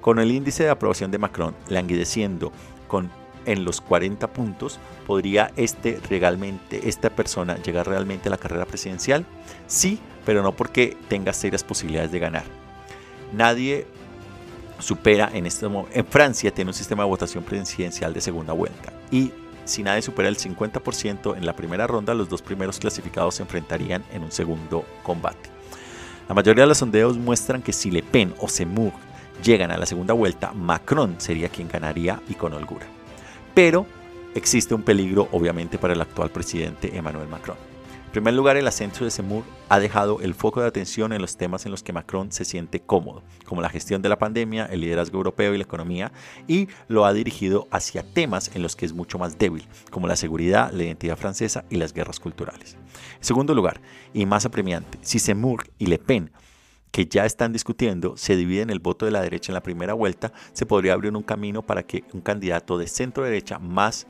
Con 0.00 0.20
el 0.20 0.32
índice 0.32 0.64
de 0.64 0.70
aprobación 0.70 1.10
de 1.10 1.18
Macron 1.18 1.54
languideciendo 1.68 2.50
en 3.44 3.64
los 3.66 3.82
40 3.82 4.26
puntos, 4.32 4.78
¿podría 5.06 5.52
este 5.56 6.00
realmente, 6.08 6.88
esta 6.88 7.10
persona 7.10 7.58
llegar 7.58 7.88
realmente 7.88 8.28
a 8.28 8.30
la 8.30 8.38
carrera 8.38 8.64
presidencial? 8.64 9.26
Sí, 9.66 10.00
pero 10.24 10.42
no 10.42 10.52
porque 10.52 10.96
tenga 11.10 11.34
serias 11.34 11.62
posibilidades 11.62 12.10
de 12.10 12.20
ganar. 12.20 12.63
Nadie 13.34 13.86
supera 14.78 15.30
en 15.32 15.46
este 15.46 15.68
momento, 15.68 15.96
en 15.98 16.06
Francia 16.06 16.52
tiene 16.52 16.70
un 16.70 16.74
sistema 16.74 17.04
de 17.04 17.08
votación 17.08 17.44
presidencial 17.44 18.12
de 18.12 18.20
segunda 18.20 18.52
vuelta 18.52 18.92
y 19.10 19.32
si 19.64 19.82
nadie 19.82 20.02
supera 20.02 20.28
el 20.28 20.36
50% 20.36 21.36
en 21.36 21.46
la 21.46 21.56
primera 21.56 21.86
ronda, 21.86 22.12
los 22.14 22.28
dos 22.28 22.42
primeros 22.42 22.78
clasificados 22.78 23.36
se 23.36 23.42
enfrentarían 23.42 24.04
en 24.12 24.22
un 24.22 24.30
segundo 24.30 24.84
combate. 25.02 25.50
La 26.28 26.34
mayoría 26.34 26.64
de 26.64 26.68
los 26.68 26.78
sondeos 26.78 27.16
muestran 27.16 27.62
que 27.62 27.72
si 27.72 27.90
Le 27.90 28.02
Pen 28.02 28.34
o 28.38 28.48
Seymour 28.48 28.92
llegan 29.42 29.70
a 29.70 29.78
la 29.78 29.86
segunda 29.86 30.14
vuelta, 30.14 30.52
Macron 30.52 31.16
sería 31.18 31.48
quien 31.48 31.68
ganaría 31.68 32.20
y 32.28 32.34
con 32.34 32.52
holgura. 32.52 32.86
Pero 33.54 33.86
existe 34.34 34.74
un 34.74 34.82
peligro 34.82 35.28
obviamente 35.32 35.78
para 35.78 35.94
el 35.94 36.00
actual 36.00 36.30
presidente 36.30 36.96
Emmanuel 36.96 37.28
Macron. 37.28 37.73
En 38.14 38.22
primer 38.22 38.34
lugar, 38.34 38.56
el 38.56 38.68
ascenso 38.68 39.04
de 39.04 39.10
Seymour 39.10 39.42
ha 39.68 39.80
dejado 39.80 40.20
el 40.20 40.34
foco 40.34 40.60
de 40.60 40.68
atención 40.68 41.12
en 41.12 41.20
los 41.20 41.36
temas 41.36 41.66
en 41.66 41.72
los 41.72 41.82
que 41.82 41.92
Macron 41.92 42.30
se 42.30 42.44
siente 42.44 42.78
cómodo, 42.78 43.24
como 43.44 43.60
la 43.60 43.68
gestión 43.68 44.02
de 44.02 44.08
la 44.08 44.20
pandemia, 44.20 44.66
el 44.66 44.82
liderazgo 44.82 45.16
europeo 45.16 45.52
y 45.52 45.56
la 45.58 45.64
economía, 45.64 46.12
y 46.46 46.68
lo 46.86 47.06
ha 47.06 47.12
dirigido 47.12 47.66
hacia 47.72 48.04
temas 48.04 48.52
en 48.54 48.62
los 48.62 48.76
que 48.76 48.86
es 48.86 48.92
mucho 48.92 49.18
más 49.18 49.36
débil, 49.36 49.66
como 49.90 50.06
la 50.06 50.14
seguridad, 50.14 50.70
la 50.70 50.84
identidad 50.84 51.16
francesa 51.16 51.64
y 51.70 51.74
las 51.74 51.92
guerras 51.92 52.20
culturales. 52.20 52.76
En 53.16 53.24
segundo 53.24 53.52
lugar, 53.52 53.80
y 54.12 54.26
más 54.26 54.46
apremiante, 54.46 54.96
si 55.02 55.18
Seymour 55.18 55.64
y 55.78 55.86
Le 55.86 55.98
Pen 55.98 56.30
que 56.92 57.06
ya 57.06 57.26
están 57.26 57.52
discutiendo 57.52 58.16
se 58.16 58.36
dividen 58.36 58.70
el 58.70 58.78
voto 58.78 59.06
de 59.06 59.10
la 59.10 59.22
derecha 59.22 59.50
en 59.50 59.54
la 59.54 59.62
primera 59.64 59.92
vuelta, 59.92 60.32
se 60.52 60.66
podría 60.66 60.92
abrir 60.92 61.16
un 61.16 61.24
camino 61.24 61.62
para 61.62 61.82
que 61.82 62.04
un 62.12 62.20
candidato 62.20 62.78
de 62.78 62.86
centro 62.86 63.24
derecha 63.24 63.58
más 63.58 64.06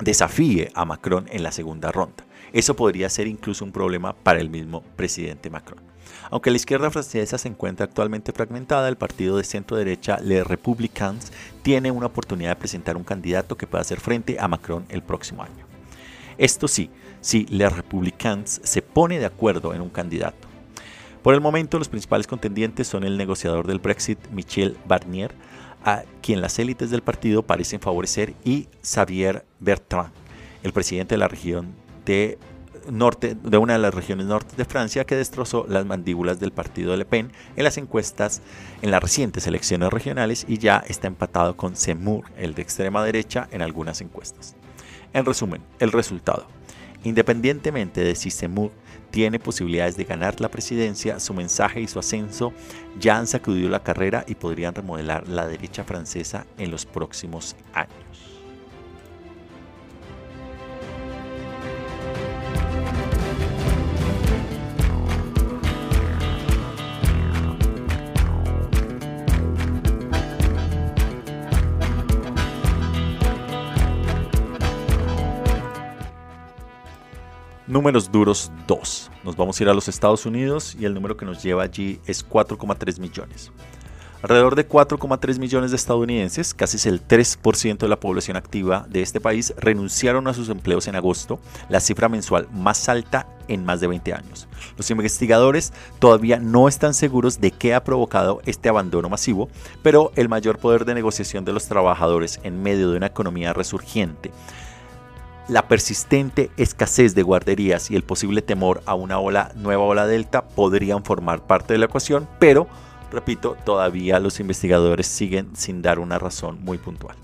desafíe 0.00 0.70
a 0.74 0.84
Macron 0.84 1.26
en 1.32 1.42
la 1.42 1.50
segunda 1.50 1.90
ronda. 1.90 2.25
Eso 2.52 2.74
podría 2.74 3.08
ser 3.08 3.26
incluso 3.26 3.64
un 3.64 3.72
problema 3.72 4.14
para 4.14 4.40
el 4.40 4.50
mismo 4.50 4.82
presidente 4.96 5.50
Macron. 5.50 5.80
Aunque 6.30 6.50
la 6.50 6.56
izquierda 6.56 6.90
francesa 6.90 7.38
se 7.38 7.48
encuentra 7.48 7.84
actualmente 7.84 8.32
fragmentada, 8.32 8.88
el 8.88 8.96
partido 8.96 9.36
de 9.36 9.44
centro 9.44 9.76
derecha 9.76 10.18
Les 10.20 10.46
Républicains 10.46 11.32
tiene 11.62 11.90
una 11.90 12.06
oportunidad 12.06 12.50
de 12.50 12.56
presentar 12.56 12.96
un 12.96 13.04
candidato 13.04 13.56
que 13.56 13.66
pueda 13.66 13.82
hacer 13.82 14.00
frente 14.00 14.36
a 14.38 14.48
Macron 14.48 14.84
el 14.88 15.02
próximo 15.02 15.42
año. 15.42 15.66
Esto 16.38 16.68
sí, 16.68 16.90
si 17.20 17.46
Les 17.46 17.72
Républicains 17.72 18.60
se 18.62 18.82
pone 18.82 19.18
de 19.18 19.26
acuerdo 19.26 19.74
en 19.74 19.80
un 19.80 19.90
candidato 19.90 20.46
por 21.26 21.34
el 21.34 21.40
momento, 21.40 21.80
los 21.80 21.88
principales 21.88 22.28
contendientes 22.28 22.86
son 22.86 23.02
el 23.02 23.16
negociador 23.16 23.66
del 23.66 23.80
Brexit, 23.80 24.28
Michel 24.30 24.76
Barnier, 24.86 25.34
a 25.84 26.04
quien 26.22 26.40
las 26.40 26.60
élites 26.60 26.92
del 26.92 27.02
partido 27.02 27.42
parecen 27.42 27.80
favorecer, 27.80 28.34
y 28.44 28.68
Xavier 28.84 29.44
Bertrand, 29.58 30.12
el 30.62 30.72
presidente 30.72 31.16
de 31.16 31.18
la 31.18 31.26
región 31.26 31.74
de 32.06 32.38
norte 32.90 33.34
de 33.34 33.58
una 33.58 33.74
de 33.74 33.78
las 33.80 33.94
regiones 33.94 34.26
norte 34.26 34.56
de 34.56 34.64
Francia 34.64 35.04
que 35.04 35.16
destrozó 35.16 35.66
las 35.68 35.84
mandíbulas 35.84 36.40
del 36.40 36.52
partido 36.52 36.92
de 36.92 36.98
Le 36.98 37.04
Pen 37.04 37.32
en 37.56 37.64
las 37.64 37.78
encuestas 37.78 38.42
en 38.80 38.90
las 38.90 39.02
recientes 39.02 39.46
elecciones 39.46 39.90
regionales 39.90 40.46
y 40.48 40.58
ya 40.58 40.82
está 40.86 41.06
empatado 41.08 41.56
con 41.56 41.76
Seymour, 41.76 42.24
el 42.36 42.54
de 42.54 42.62
extrema 42.62 43.04
derecha, 43.04 43.48
en 43.50 43.62
algunas 43.62 44.00
encuestas. 44.00 44.56
En 45.12 45.24
resumen, 45.24 45.62
el 45.80 45.92
resultado. 45.92 46.46
Independientemente 47.04 48.02
de 48.02 48.14
si 48.14 48.30
Seymour 48.30 48.70
tiene 49.10 49.38
posibilidades 49.38 49.96
de 49.96 50.04
ganar 50.04 50.40
la 50.40 50.50
presidencia, 50.50 51.20
su 51.20 51.32
mensaje 51.34 51.80
y 51.80 51.88
su 51.88 51.98
ascenso 51.98 52.52
ya 52.98 53.16
han 53.16 53.26
sacudido 53.26 53.68
la 53.68 53.82
carrera 53.82 54.24
y 54.26 54.34
podrían 54.34 54.74
remodelar 54.74 55.28
la 55.28 55.46
derecha 55.46 55.84
francesa 55.84 56.46
en 56.58 56.70
los 56.70 56.84
próximos 56.84 57.56
años. 57.72 58.05
Números 77.68 78.12
duros 78.12 78.52
2. 78.68 79.10
Nos 79.24 79.36
vamos 79.36 79.58
a 79.58 79.62
ir 79.64 79.68
a 79.68 79.74
los 79.74 79.88
Estados 79.88 80.24
Unidos 80.24 80.76
y 80.78 80.84
el 80.84 80.94
número 80.94 81.16
que 81.16 81.24
nos 81.24 81.42
lleva 81.42 81.64
allí 81.64 82.00
es 82.06 82.24
4,3 82.24 83.00
millones. 83.00 83.50
Alrededor 84.22 84.54
de 84.54 84.68
4,3 84.68 85.40
millones 85.40 85.72
de 85.72 85.76
estadounidenses, 85.76 86.54
casi 86.54 86.88
el 86.88 87.04
3% 87.04 87.78
de 87.78 87.88
la 87.88 87.98
población 87.98 88.36
activa 88.36 88.86
de 88.88 89.02
este 89.02 89.20
país, 89.20 89.52
renunciaron 89.58 90.28
a 90.28 90.32
sus 90.32 90.48
empleos 90.48 90.86
en 90.86 90.94
agosto, 90.94 91.40
la 91.68 91.80
cifra 91.80 92.08
mensual 92.08 92.46
más 92.52 92.88
alta 92.88 93.26
en 93.48 93.64
más 93.64 93.80
de 93.80 93.88
20 93.88 94.14
años. 94.14 94.46
Los 94.76 94.88
investigadores 94.92 95.72
todavía 95.98 96.38
no 96.38 96.68
están 96.68 96.94
seguros 96.94 97.40
de 97.40 97.50
qué 97.50 97.74
ha 97.74 97.82
provocado 97.82 98.40
este 98.46 98.68
abandono 98.68 99.08
masivo, 99.08 99.48
pero 99.82 100.12
el 100.14 100.28
mayor 100.28 100.58
poder 100.58 100.84
de 100.84 100.94
negociación 100.94 101.44
de 101.44 101.52
los 101.52 101.66
trabajadores 101.66 102.38
en 102.44 102.62
medio 102.62 102.90
de 102.90 102.96
una 102.96 103.06
economía 103.06 103.52
resurgiente 103.52 104.30
la 105.48 105.68
persistente 105.68 106.50
escasez 106.56 107.14
de 107.14 107.22
guarderías 107.22 107.90
y 107.90 107.96
el 107.96 108.02
posible 108.02 108.42
temor 108.42 108.82
a 108.84 108.94
una 108.94 109.18
ola, 109.18 109.52
nueva 109.54 109.84
ola 109.84 110.06
delta 110.06 110.42
podrían 110.48 111.04
formar 111.04 111.46
parte 111.46 111.74
de 111.74 111.78
la 111.78 111.86
ecuación, 111.86 112.28
pero, 112.38 112.66
repito, 113.12 113.56
todavía 113.64 114.18
los 114.18 114.40
investigadores 114.40 115.06
siguen 115.06 115.54
sin 115.54 115.82
dar 115.82 116.00
una 116.00 116.18
razón 116.18 116.58
muy 116.62 116.78
puntual. 116.78 117.16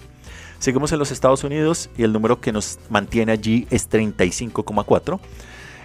Seguimos 0.61 0.93
en 0.93 1.01
los 1.01 1.11
Estados 1.11 1.43
Unidos 1.43 1.91
y 1.99 2.05
el 2.05 2.13
número 2.13 2.41
que 2.41 2.53
nos 2.53 2.79
mantiene 2.89 3.33
allí 3.33 3.67
es 3.71 3.91
35,4. 3.91 5.19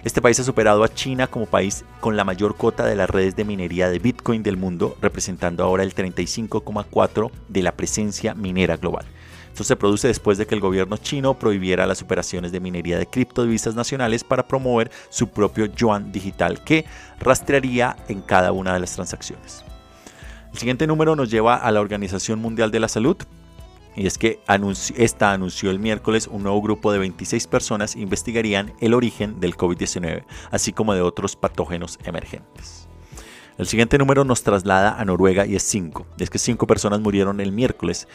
Este 0.04 0.22
país 0.22 0.38
ha 0.38 0.44
superado 0.44 0.84
a 0.84 0.94
China 0.94 1.26
como 1.26 1.46
país 1.46 1.84
con 1.98 2.16
la 2.16 2.22
mayor 2.22 2.56
cota 2.56 2.86
de 2.86 2.94
las 2.94 3.10
redes 3.10 3.34
de 3.34 3.44
minería 3.44 3.90
de 3.90 3.98
Bitcoin 3.98 4.44
del 4.44 4.56
mundo, 4.56 4.96
representando 5.02 5.64
ahora 5.64 5.82
el 5.82 5.92
35,4 5.92 7.32
de 7.48 7.62
la 7.62 7.72
presencia 7.72 8.34
minera 8.34 8.76
global. 8.76 9.06
Esto 9.48 9.64
se 9.64 9.76
produce 9.76 10.08
después 10.08 10.38
de 10.38 10.46
que 10.46 10.54
el 10.54 10.60
gobierno 10.60 10.96
chino 10.96 11.38
prohibiera 11.38 11.86
las 11.86 12.02
operaciones 12.02 12.52
de 12.52 12.60
minería 12.60 12.98
de 12.98 13.06
criptodivisas 13.06 13.74
nacionales 13.74 14.22
para 14.24 14.46
promover 14.46 14.90
su 15.10 15.28
propio 15.28 15.66
yuan 15.66 16.12
digital 16.12 16.62
que 16.62 16.84
rastrearía 17.18 17.96
en 18.08 18.22
cada 18.22 18.52
una 18.52 18.72
de 18.74 18.80
las 18.80 18.94
transacciones. 18.94 19.64
El 20.52 20.58
siguiente 20.58 20.86
número 20.86 21.16
nos 21.16 21.30
lleva 21.30 21.56
a 21.56 21.70
la 21.70 21.80
Organización 21.80 22.40
Mundial 22.40 22.70
de 22.70 22.80
la 22.80 22.88
Salud, 22.88 23.16
y 23.96 24.06
es 24.06 24.16
que 24.16 24.40
esta 24.96 25.32
anunció 25.32 25.72
el 25.72 25.80
miércoles 25.80 26.28
un 26.28 26.44
nuevo 26.44 26.62
grupo 26.62 26.92
de 26.92 27.00
26 27.00 27.48
personas 27.48 27.96
investigarían 27.96 28.72
el 28.80 28.94
origen 28.94 29.40
del 29.40 29.56
COVID-19, 29.56 30.24
así 30.52 30.72
como 30.72 30.94
de 30.94 31.02
otros 31.02 31.34
patógenos 31.34 31.98
emergentes. 32.04 32.86
El 33.58 33.66
siguiente 33.66 33.98
número 33.98 34.22
nos 34.22 34.44
traslada 34.44 35.00
a 35.00 35.04
Noruega 35.04 35.44
y 35.44 35.56
es 35.56 35.64
5. 35.64 36.06
Es 36.20 36.30
que 36.30 36.38
5 36.38 36.64
personas 36.68 37.00
murieron 37.00 37.40
el 37.40 37.50
miércoles 37.50 38.06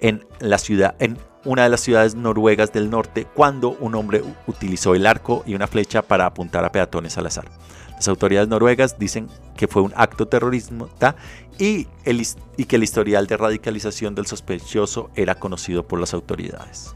en 0.00 0.26
la 0.40 0.58
ciudad, 0.58 0.94
en 0.98 1.18
una 1.44 1.64
de 1.64 1.68
las 1.68 1.80
ciudades 1.80 2.14
noruegas 2.14 2.72
del 2.72 2.90
norte, 2.90 3.26
cuando 3.34 3.70
un 3.80 3.94
hombre 3.94 4.22
utilizó 4.46 4.94
el 4.94 5.06
arco 5.06 5.42
y 5.46 5.54
una 5.54 5.66
flecha 5.66 6.02
para 6.02 6.26
apuntar 6.26 6.64
a 6.64 6.72
peatones 6.72 7.16
al 7.18 7.26
azar. 7.26 7.46
Las 7.94 8.08
autoridades 8.08 8.48
noruegas 8.48 8.98
dicen 8.98 9.28
que 9.56 9.66
fue 9.66 9.82
un 9.82 9.92
acto 9.96 10.28
terrorista 10.28 11.16
y, 11.58 11.88
y 12.56 12.64
que 12.64 12.76
el 12.76 12.82
historial 12.84 13.26
de 13.26 13.36
radicalización 13.36 14.14
del 14.14 14.26
sospechoso 14.26 15.10
era 15.16 15.34
conocido 15.34 15.86
por 15.86 15.98
las 15.98 16.14
autoridades. 16.14 16.94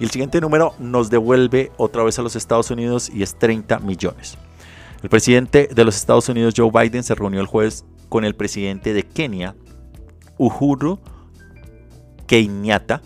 Y 0.00 0.04
el 0.04 0.10
siguiente 0.10 0.40
número 0.40 0.74
nos 0.80 1.10
devuelve 1.10 1.70
otra 1.76 2.02
vez 2.02 2.18
a 2.18 2.22
los 2.22 2.34
Estados 2.34 2.70
Unidos 2.72 3.08
y 3.14 3.22
es 3.22 3.36
30 3.36 3.78
millones. 3.80 4.36
El 5.02 5.08
presidente 5.08 5.68
de 5.72 5.84
los 5.84 5.96
Estados 5.96 6.28
Unidos, 6.28 6.54
Joe 6.56 6.70
Biden, 6.72 7.04
se 7.04 7.14
reunió 7.14 7.40
el 7.40 7.46
jueves 7.46 7.84
con 8.08 8.24
el 8.24 8.34
presidente 8.34 8.92
de 8.92 9.04
Kenia, 9.04 9.54
Uhuru 10.38 10.98
Kenyatta, 12.32 13.02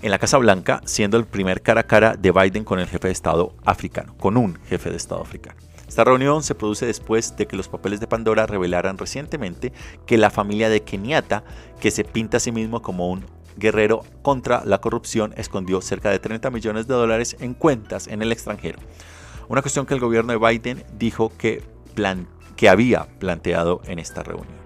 en 0.00 0.10
la 0.10 0.18
Casa 0.18 0.38
Blanca, 0.38 0.80
siendo 0.86 1.18
el 1.18 1.26
primer 1.26 1.60
cara 1.60 1.82
a 1.82 1.86
cara 1.86 2.14
de 2.14 2.30
Biden 2.30 2.64
con 2.64 2.78
el 2.78 2.86
jefe 2.86 3.08
de 3.08 3.12
Estado 3.12 3.52
africano, 3.66 4.16
con 4.16 4.38
un 4.38 4.58
jefe 4.64 4.88
de 4.88 4.96
Estado 4.96 5.20
africano. 5.20 5.58
Esta 5.86 6.04
reunión 6.04 6.42
se 6.42 6.54
produce 6.54 6.86
después 6.86 7.36
de 7.36 7.46
que 7.46 7.54
los 7.54 7.68
papeles 7.68 8.00
de 8.00 8.06
Pandora 8.06 8.46
revelaran 8.46 8.96
recientemente 8.96 9.74
que 10.06 10.16
la 10.16 10.30
familia 10.30 10.70
de 10.70 10.80
Kenyatta, 10.80 11.44
que 11.82 11.90
se 11.90 12.02
pinta 12.02 12.38
a 12.38 12.40
sí 12.40 12.50
mismo 12.50 12.80
como 12.80 13.10
un 13.10 13.26
guerrero 13.58 14.06
contra 14.22 14.64
la 14.64 14.80
corrupción, 14.80 15.34
escondió 15.36 15.82
cerca 15.82 16.08
de 16.08 16.18
30 16.18 16.50
millones 16.50 16.86
de 16.86 16.94
dólares 16.94 17.36
en 17.40 17.52
cuentas 17.52 18.06
en 18.06 18.22
el 18.22 18.32
extranjero. 18.32 18.78
Una 19.50 19.60
cuestión 19.60 19.84
que 19.84 19.92
el 19.92 20.00
gobierno 20.00 20.32
de 20.32 20.38
Biden 20.38 20.82
dijo 20.98 21.30
que, 21.36 21.62
que 22.56 22.70
había 22.70 23.04
planteado 23.18 23.82
en 23.84 23.98
esta 23.98 24.22
reunión. 24.22 24.61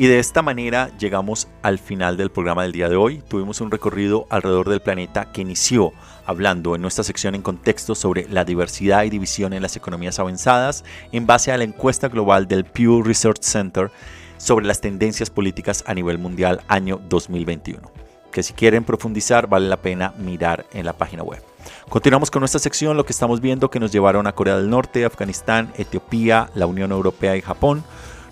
Y 0.00 0.06
de 0.06 0.18
esta 0.18 0.40
manera 0.40 0.90
llegamos 0.96 1.46
al 1.60 1.78
final 1.78 2.16
del 2.16 2.30
programa 2.30 2.62
del 2.62 2.72
día 2.72 2.88
de 2.88 2.96
hoy. 2.96 3.22
Tuvimos 3.28 3.60
un 3.60 3.70
recorrido 3.70 4.26
alrededor 4.30 4.70
del 4.70 4.80
planeta 4.80 5.30
que 5.30 5.42
inició 5.42 5.92
hablando 6.24 6.74
en 6.74 6.80
nuestra 6.80 7.04
sección 7.04 7.34
en 7.34 7.42
contexto 7.42 7.94
sobre 7.94 8.26
la 8.26 8.46
diversidad 8.46 9.04
y 9.04 9.10
división 9.10 9.52
en 9.52 9.60
las 9.60 9.76
economías 9.76 10.18
avanzadas 10.18 10.84
en 11.12 11.26
base 11.26 11.52
a 11.52 11.58
la 11.58 11.64
encuesta 11.64 12.08
global 12.08 12.48
del 12.48 12.64
Pew 12.64 13.02
Research 13.02 13.42
Center 13.42 13.90
sobre 14.38 14.64
las 14.64 14.80
tendencias 14.80 15.28
políticas 15.28 15.84
a 15.86 15.92
nivel 15.92 16.16
mundial 16.16 16.62
año 16.66 16.98
2021, 17.10 17.92
que 18.32 18.42
si 18.42 18.54
quieren 18.54 18.84
profundizar 18.84 19.48
vale 19.48 19.68
la 19.68 19.82
pena 19.82 20.14
mirar 20.16 20.64
en 20.72 20.86
la 20.86 20.94
página 20.94 21.24
web. 21.24 21.42
Continuamos 21.90 22.30
con 22.30 22.40
nuestra 22.40 22.58
sección, 22.58 22.96
lo 22.96 23.04
que 23.04 23.12
estamos 23.12 23.42
viendo 23.42 23.70
que 23.70 23.80
nos 23.80 23.92
llevaron 23.92 24.26
a 24.26 24.32
Corea 24.32 24.56
del 24.56 24.70
Norte, 24.70 25.04
Afganistán, 25.04 25.74
Etiopía, 25.76 26.48
la 26.54 26.64
Unión 26.64 26.90
Europea 26.90 27.36
y 27.36 27.42
Japón 27.42 27.84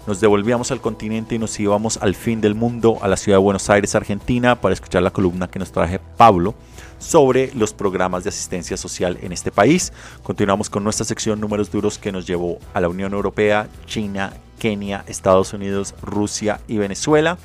nos 0.09 0.23
devolvíamos 0.23 0.71
al 0.71 0.81
continente 0.81 1.35
y 1.35 1.39
nos 1.39 1.61
íbamos 1.61 1.99
al 1.99 2.15
fin 2.15 2.41
del 2.41 2.55
mundo, 2.55 2.97
a 3.03 3.09
la 3.09 3.19
ciudad 3.19 3.37
de 3.37 3.43
Buenos 3.43 3.69
Aires, 3.69 3.95
Argentina, 3.95 4.59
para 4.59 4.73
escuchar 4.73 5.03
la 5.03 5.11
columna 5.11 5.49
que 5.49 5.59
nos 5.59 5.71
traje 5.71 6.01
Pablo 6.17 6.55
sobre 6.99 7.53
los 7.55 7.75
programas 7.75 8.25
de 8.25 8.31
asistencia 8.31 8.79
social 8.79 9.19
en 9.21 9.33
este 9.33 9.51
país. 9.51 9.93
Continuamos 10.23 10.71
con 10.71 10.83
nuestra 10.83 11.05
sección 11.05 11.39
números 11.41 11.71
duros 11.71 11.99
que 11.99 12.11
nos 12.11 12.27
llevó 12.27 12.59
a 12.73 12.81
la 12.81 12.89
Unión 12.89 13.13
Europea, 13.13 13.69
China, 13.85 14.33
Kenia, 14.59 15.05
Estados 15.07 15.53
Unidos, 15.53 15.95
Rusia 16.01 16.63
y 16.69 16.79
Venezuela. 16.79 17.37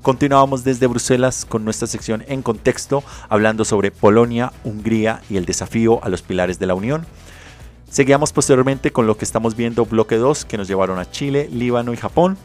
Continuamos 0.00 0.64
desde 0.64 0.86
Bruselas 0.86 1.44
con 1.44 1.66
nuestra 1.66 1.86
sección 1.86 2.24
en 2.28 2.40
contexto, 2.40 3.04
hablando 3.28 3.66
sobre 3.66 3.90
Polonia, 3.90 4.54
Hungría 4.64 5.20
y 5.28 5.36
el 5.36 5.44
desafío 5.44 6.02
a 6.02 6.08
los 6.08 6.22
pilares 6.22 6.58
de 6.58 6.66
la 6.66 6.74
Unión. 6.74 7.06
Seguíamos 7.88 8.32
posteriormente 8.32 8.90
con 8.90 9.06
lo 9.06 9.16
que 9.16 9.24
estamos 9.24 9.54
viendo 9.54 9.86
bloque 9.86 10.16
2 10.16 10.44
que 10.44 10.58
nos 10.58 10.66
llevaron 10.66 10.98
a 10.98 11.08
Chile, 11.08 11.48
Líbano 11.52 11.92
y 11.92 11.96
Japón. 11.96 12.36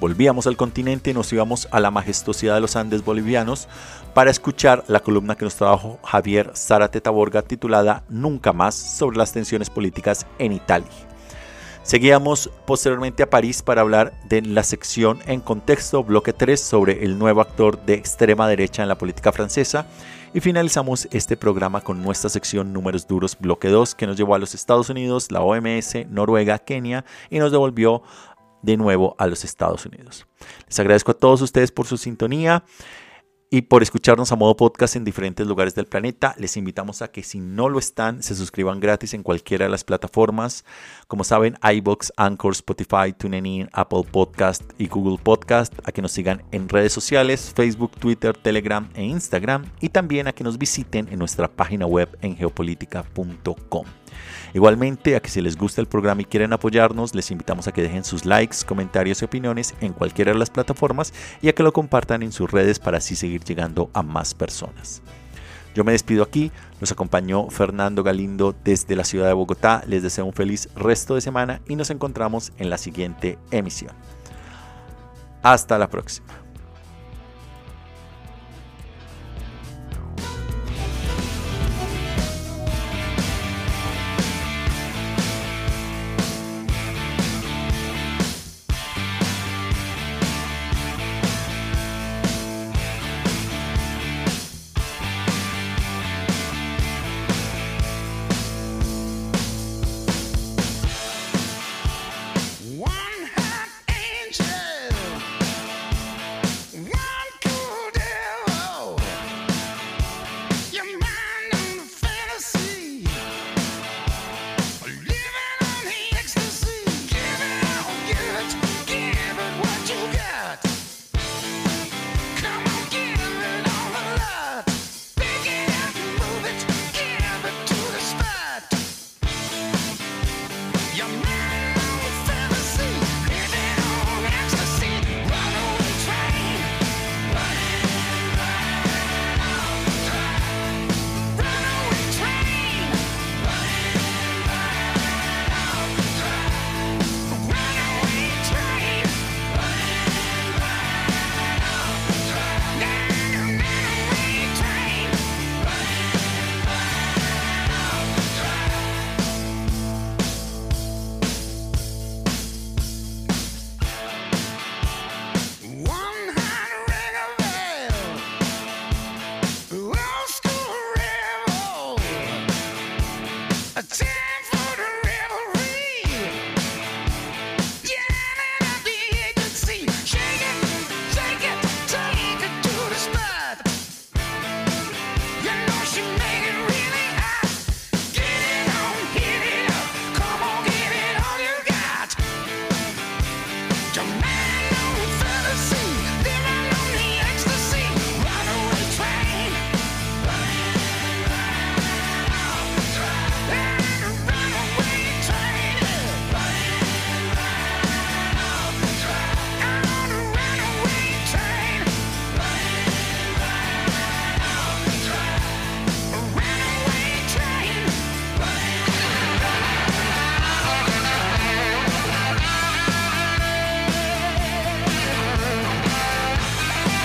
Volvíamos 0.00 0.46
al 0.46 0.58
continente 0.58 1.10
y 1.10 1.14
nos 1.14 1.32
íbamos 1.32 1.66
a 1.70 1.80
la 1.80 1.90
majestuosidad 1.90 2.54
de 2.54 2.60
los 2.60 2.76
Andes 2.76 3.02
bolivianos 3.02 3.68
para 4.12 4.30
escuchar 4.30 4.84
la 4.86 5.00
columna 5.00 5.34
que 5.34 5.46
nos 5.46 5.56
trajo 5.56 5.98
Javier 6.04 6.52
Zárate 6.54 7.00
Taborga 7.00 7.40
titulada 7.40 8.04
Nunca 8.10 8.52
más 8.52 8.74
sobre 8.74 9.16
las 9.16 9.32
tensiones 9.32 9.70
políticas 9.70 10.26
en 10.38 10.52
Italia. 10.52 10.90
Seguíamos 11.82 12.50
posteriormente 12.66 13.22
a 13.22 13.30
París 13.30 13.62
para 13.62 13.80
hablar 13.80 14.12
de 14.28 14.42
la 14.42 14.62
sección 14.62 15.20
en 15.26 15.40
contexto, 15.40 16.04
bloque 16.04 16.34
3, 16.34 16.60
sobre 16.60 17.04
el 17.04 17.18
nuevo 17.18 17.40
actor 17.40 17.80
de 17.86 17.94
extrema 17.94 18.46
derecha 18.46 18.82
en 18.82 18.88
la 18.88 18.98
política 18.98 19.32
francesa 19.32 19.86
y 20.36 20.40
finalizamos 20.42 21.08
este 21.12 21.34
programa 21.34 21.80
con 21.80 22.02
nuestra 22.02 22.28
sección 22.28 22.70
Números 22.70 23.06
Duros 23.06 23.38
Bloque 23.40 23.68
2 23.68 23.94
que 23.94 24.06
nos 24.06 24.18
llevó 24.18 24.34
a 24.34 24.38
los 24.38 24.54
Estados 24.54 24.90
Unidos, 24.90 25.32
la 25.32 25.40
OMS, 25.40 26.06
Noruega, 26.10 26.58
Kenia 26.58 27.06
y 27.30 27.38
nos 27.38 27.52
devolvió 27.52 28.02
de 28.60 28.76
nuevo 28.76 29.16
a 29.18 29.28
los 29.28 29.44
Estados 29.44 29.86
Unidos. 29.86 30.26
Les 30.66 30.78
agradezco 30.78 31.12
a 31.12 31.14
todos 31.14 31.40
ustedes 31.40 31.72
por 31.72 31.86
su 31.86 31.96
sintonía 31.96 32.64
y 33.50 33.62
por 33.62 33.82
escucharnos 33.82 34.32
a 34.32 34.36
modo 34.36 34.56
podcast 34.56 34.96
en 34.96 35.04
diferentes 35.04 35.46
lugares 35.46 35.74
del 35.74 35.86
planeta. 35.86 36.34
Les 36.38 36.56
invitamos 36.56 37.02
a 37.02 37.08
que 37.08 37.22
si 37.22 37.38
no 37.38 37.68
lo 37.68 37.78
están, 37.78 38.22
se 38.22 38.34
suscriban 38.34 38.80
gratis 38.80 39.14
en 39.14 39.22
cualquiera 39.22 39.66
de 39.66 39.70
las 39.70 39.84
plataformas. 39.84 40.64
Como 41.06 41.24
saben, 41.24 41.56
iBox, 41.62 42.12
Anchor, 42.16 42.52
Spotify, 42.52 43.12
TuneIn, 43.16 43.68
Apple 43.72 44.02
Podcast 44.10 44.62
y 44.78 44.88
Google 44.88 45.18
Podcast. 45.22 45.72
A 45.84 45.92
que 45.92 46.02
nos 46.02 46.12
sigan 46.12 46.42
en 46.50 46.68
redes 46.68 46.92
sociales, 46.92 47.52
Facebook, 47.54 47.92
Twitter, 47.92 48.36
Telegram 48.36 48.90
e 48.94 49.04
Instagram. 49.04 49.70
Y 49.80 49.90
también 49.90 50.26
a 50.26 50.32
que 50.32 50.44
nos 50.44 50.58
visiten 50.58 51.08
en 51.10 51.18
nuestra 51.18 51.48
página 51.48 51.86
web 51.86 52.16
en 52.22 52.36
geopolítica.com. 52.36 53.86
Igualmente, 54.54 55.16
a 55.16 55.20
que 55.20 55.28
si 55.28 55.40
les 55.40 55.56
gusta 55.56 55.80
el 55.80 55.86
programa 55.86 56.22
y 56.22 56.24
quieren 56.24 56.52
apoyarnos, 56.52 57.14
les 57.14 57.30
invitamos 57.30 57.66
a 57.68 57.72
que 57.72 57.82
dejen 57.82 58.04
sus 58.04 58.24
likes, 58.24 58.58
comentarios 58.66 59.22
y 59.22 59.24
opiniones 59.24 59.74
en 59.80 59.92
cualquiera 59.92 60.32
de 60.32 60.38
las 60.38 60.50
plataformas 60.50 61.12
y 61.42 61.48
a 61.48 61.54
que 61.54 61.62
lo 61.62 61.72
compartan 61.72 62.22
en 62.22 62.32
sus 62.32 62.50
redes 62.50 62.78
para 62.78 62.98
así 62.98 63.16
seguir 63.16 63.44
llegando 63.44 63.90
a 63.92 64.02
más 64.02 64.34
personas. 64.34 65.02
Yo 65.74 65.84
me 65.84 65.92
despido 65.92 66.22
aquí, 66.22 66.52
nos 66.80 66.90
acompañó 66.90 67.50
Fernando 67.50 68.02
Galindo 68.02 68.54
desde 68.64 68.96
la 68.96 69.04
ciudad 69.04 69.26
de 69.26 69.34
Bogotá, 69.34 69.82
les 69.86 70.02
deseo 70.02 70.24
un 70.24 70.32
feliz 70.32 70.70
resto 70.74 71.14
de 71.14 71.20
semana 71.20 71.60
y 71.68 71.76
nos 71.76 71.90
encontramos 71.90 72.52
en 72.56 72.70
la 72.70 72.78
siguiente 72.78 73.38
emisión. 73.50 73.92
Hasta 75.42 75.78
la 75.78 75.90
próxima. 75.90 76.45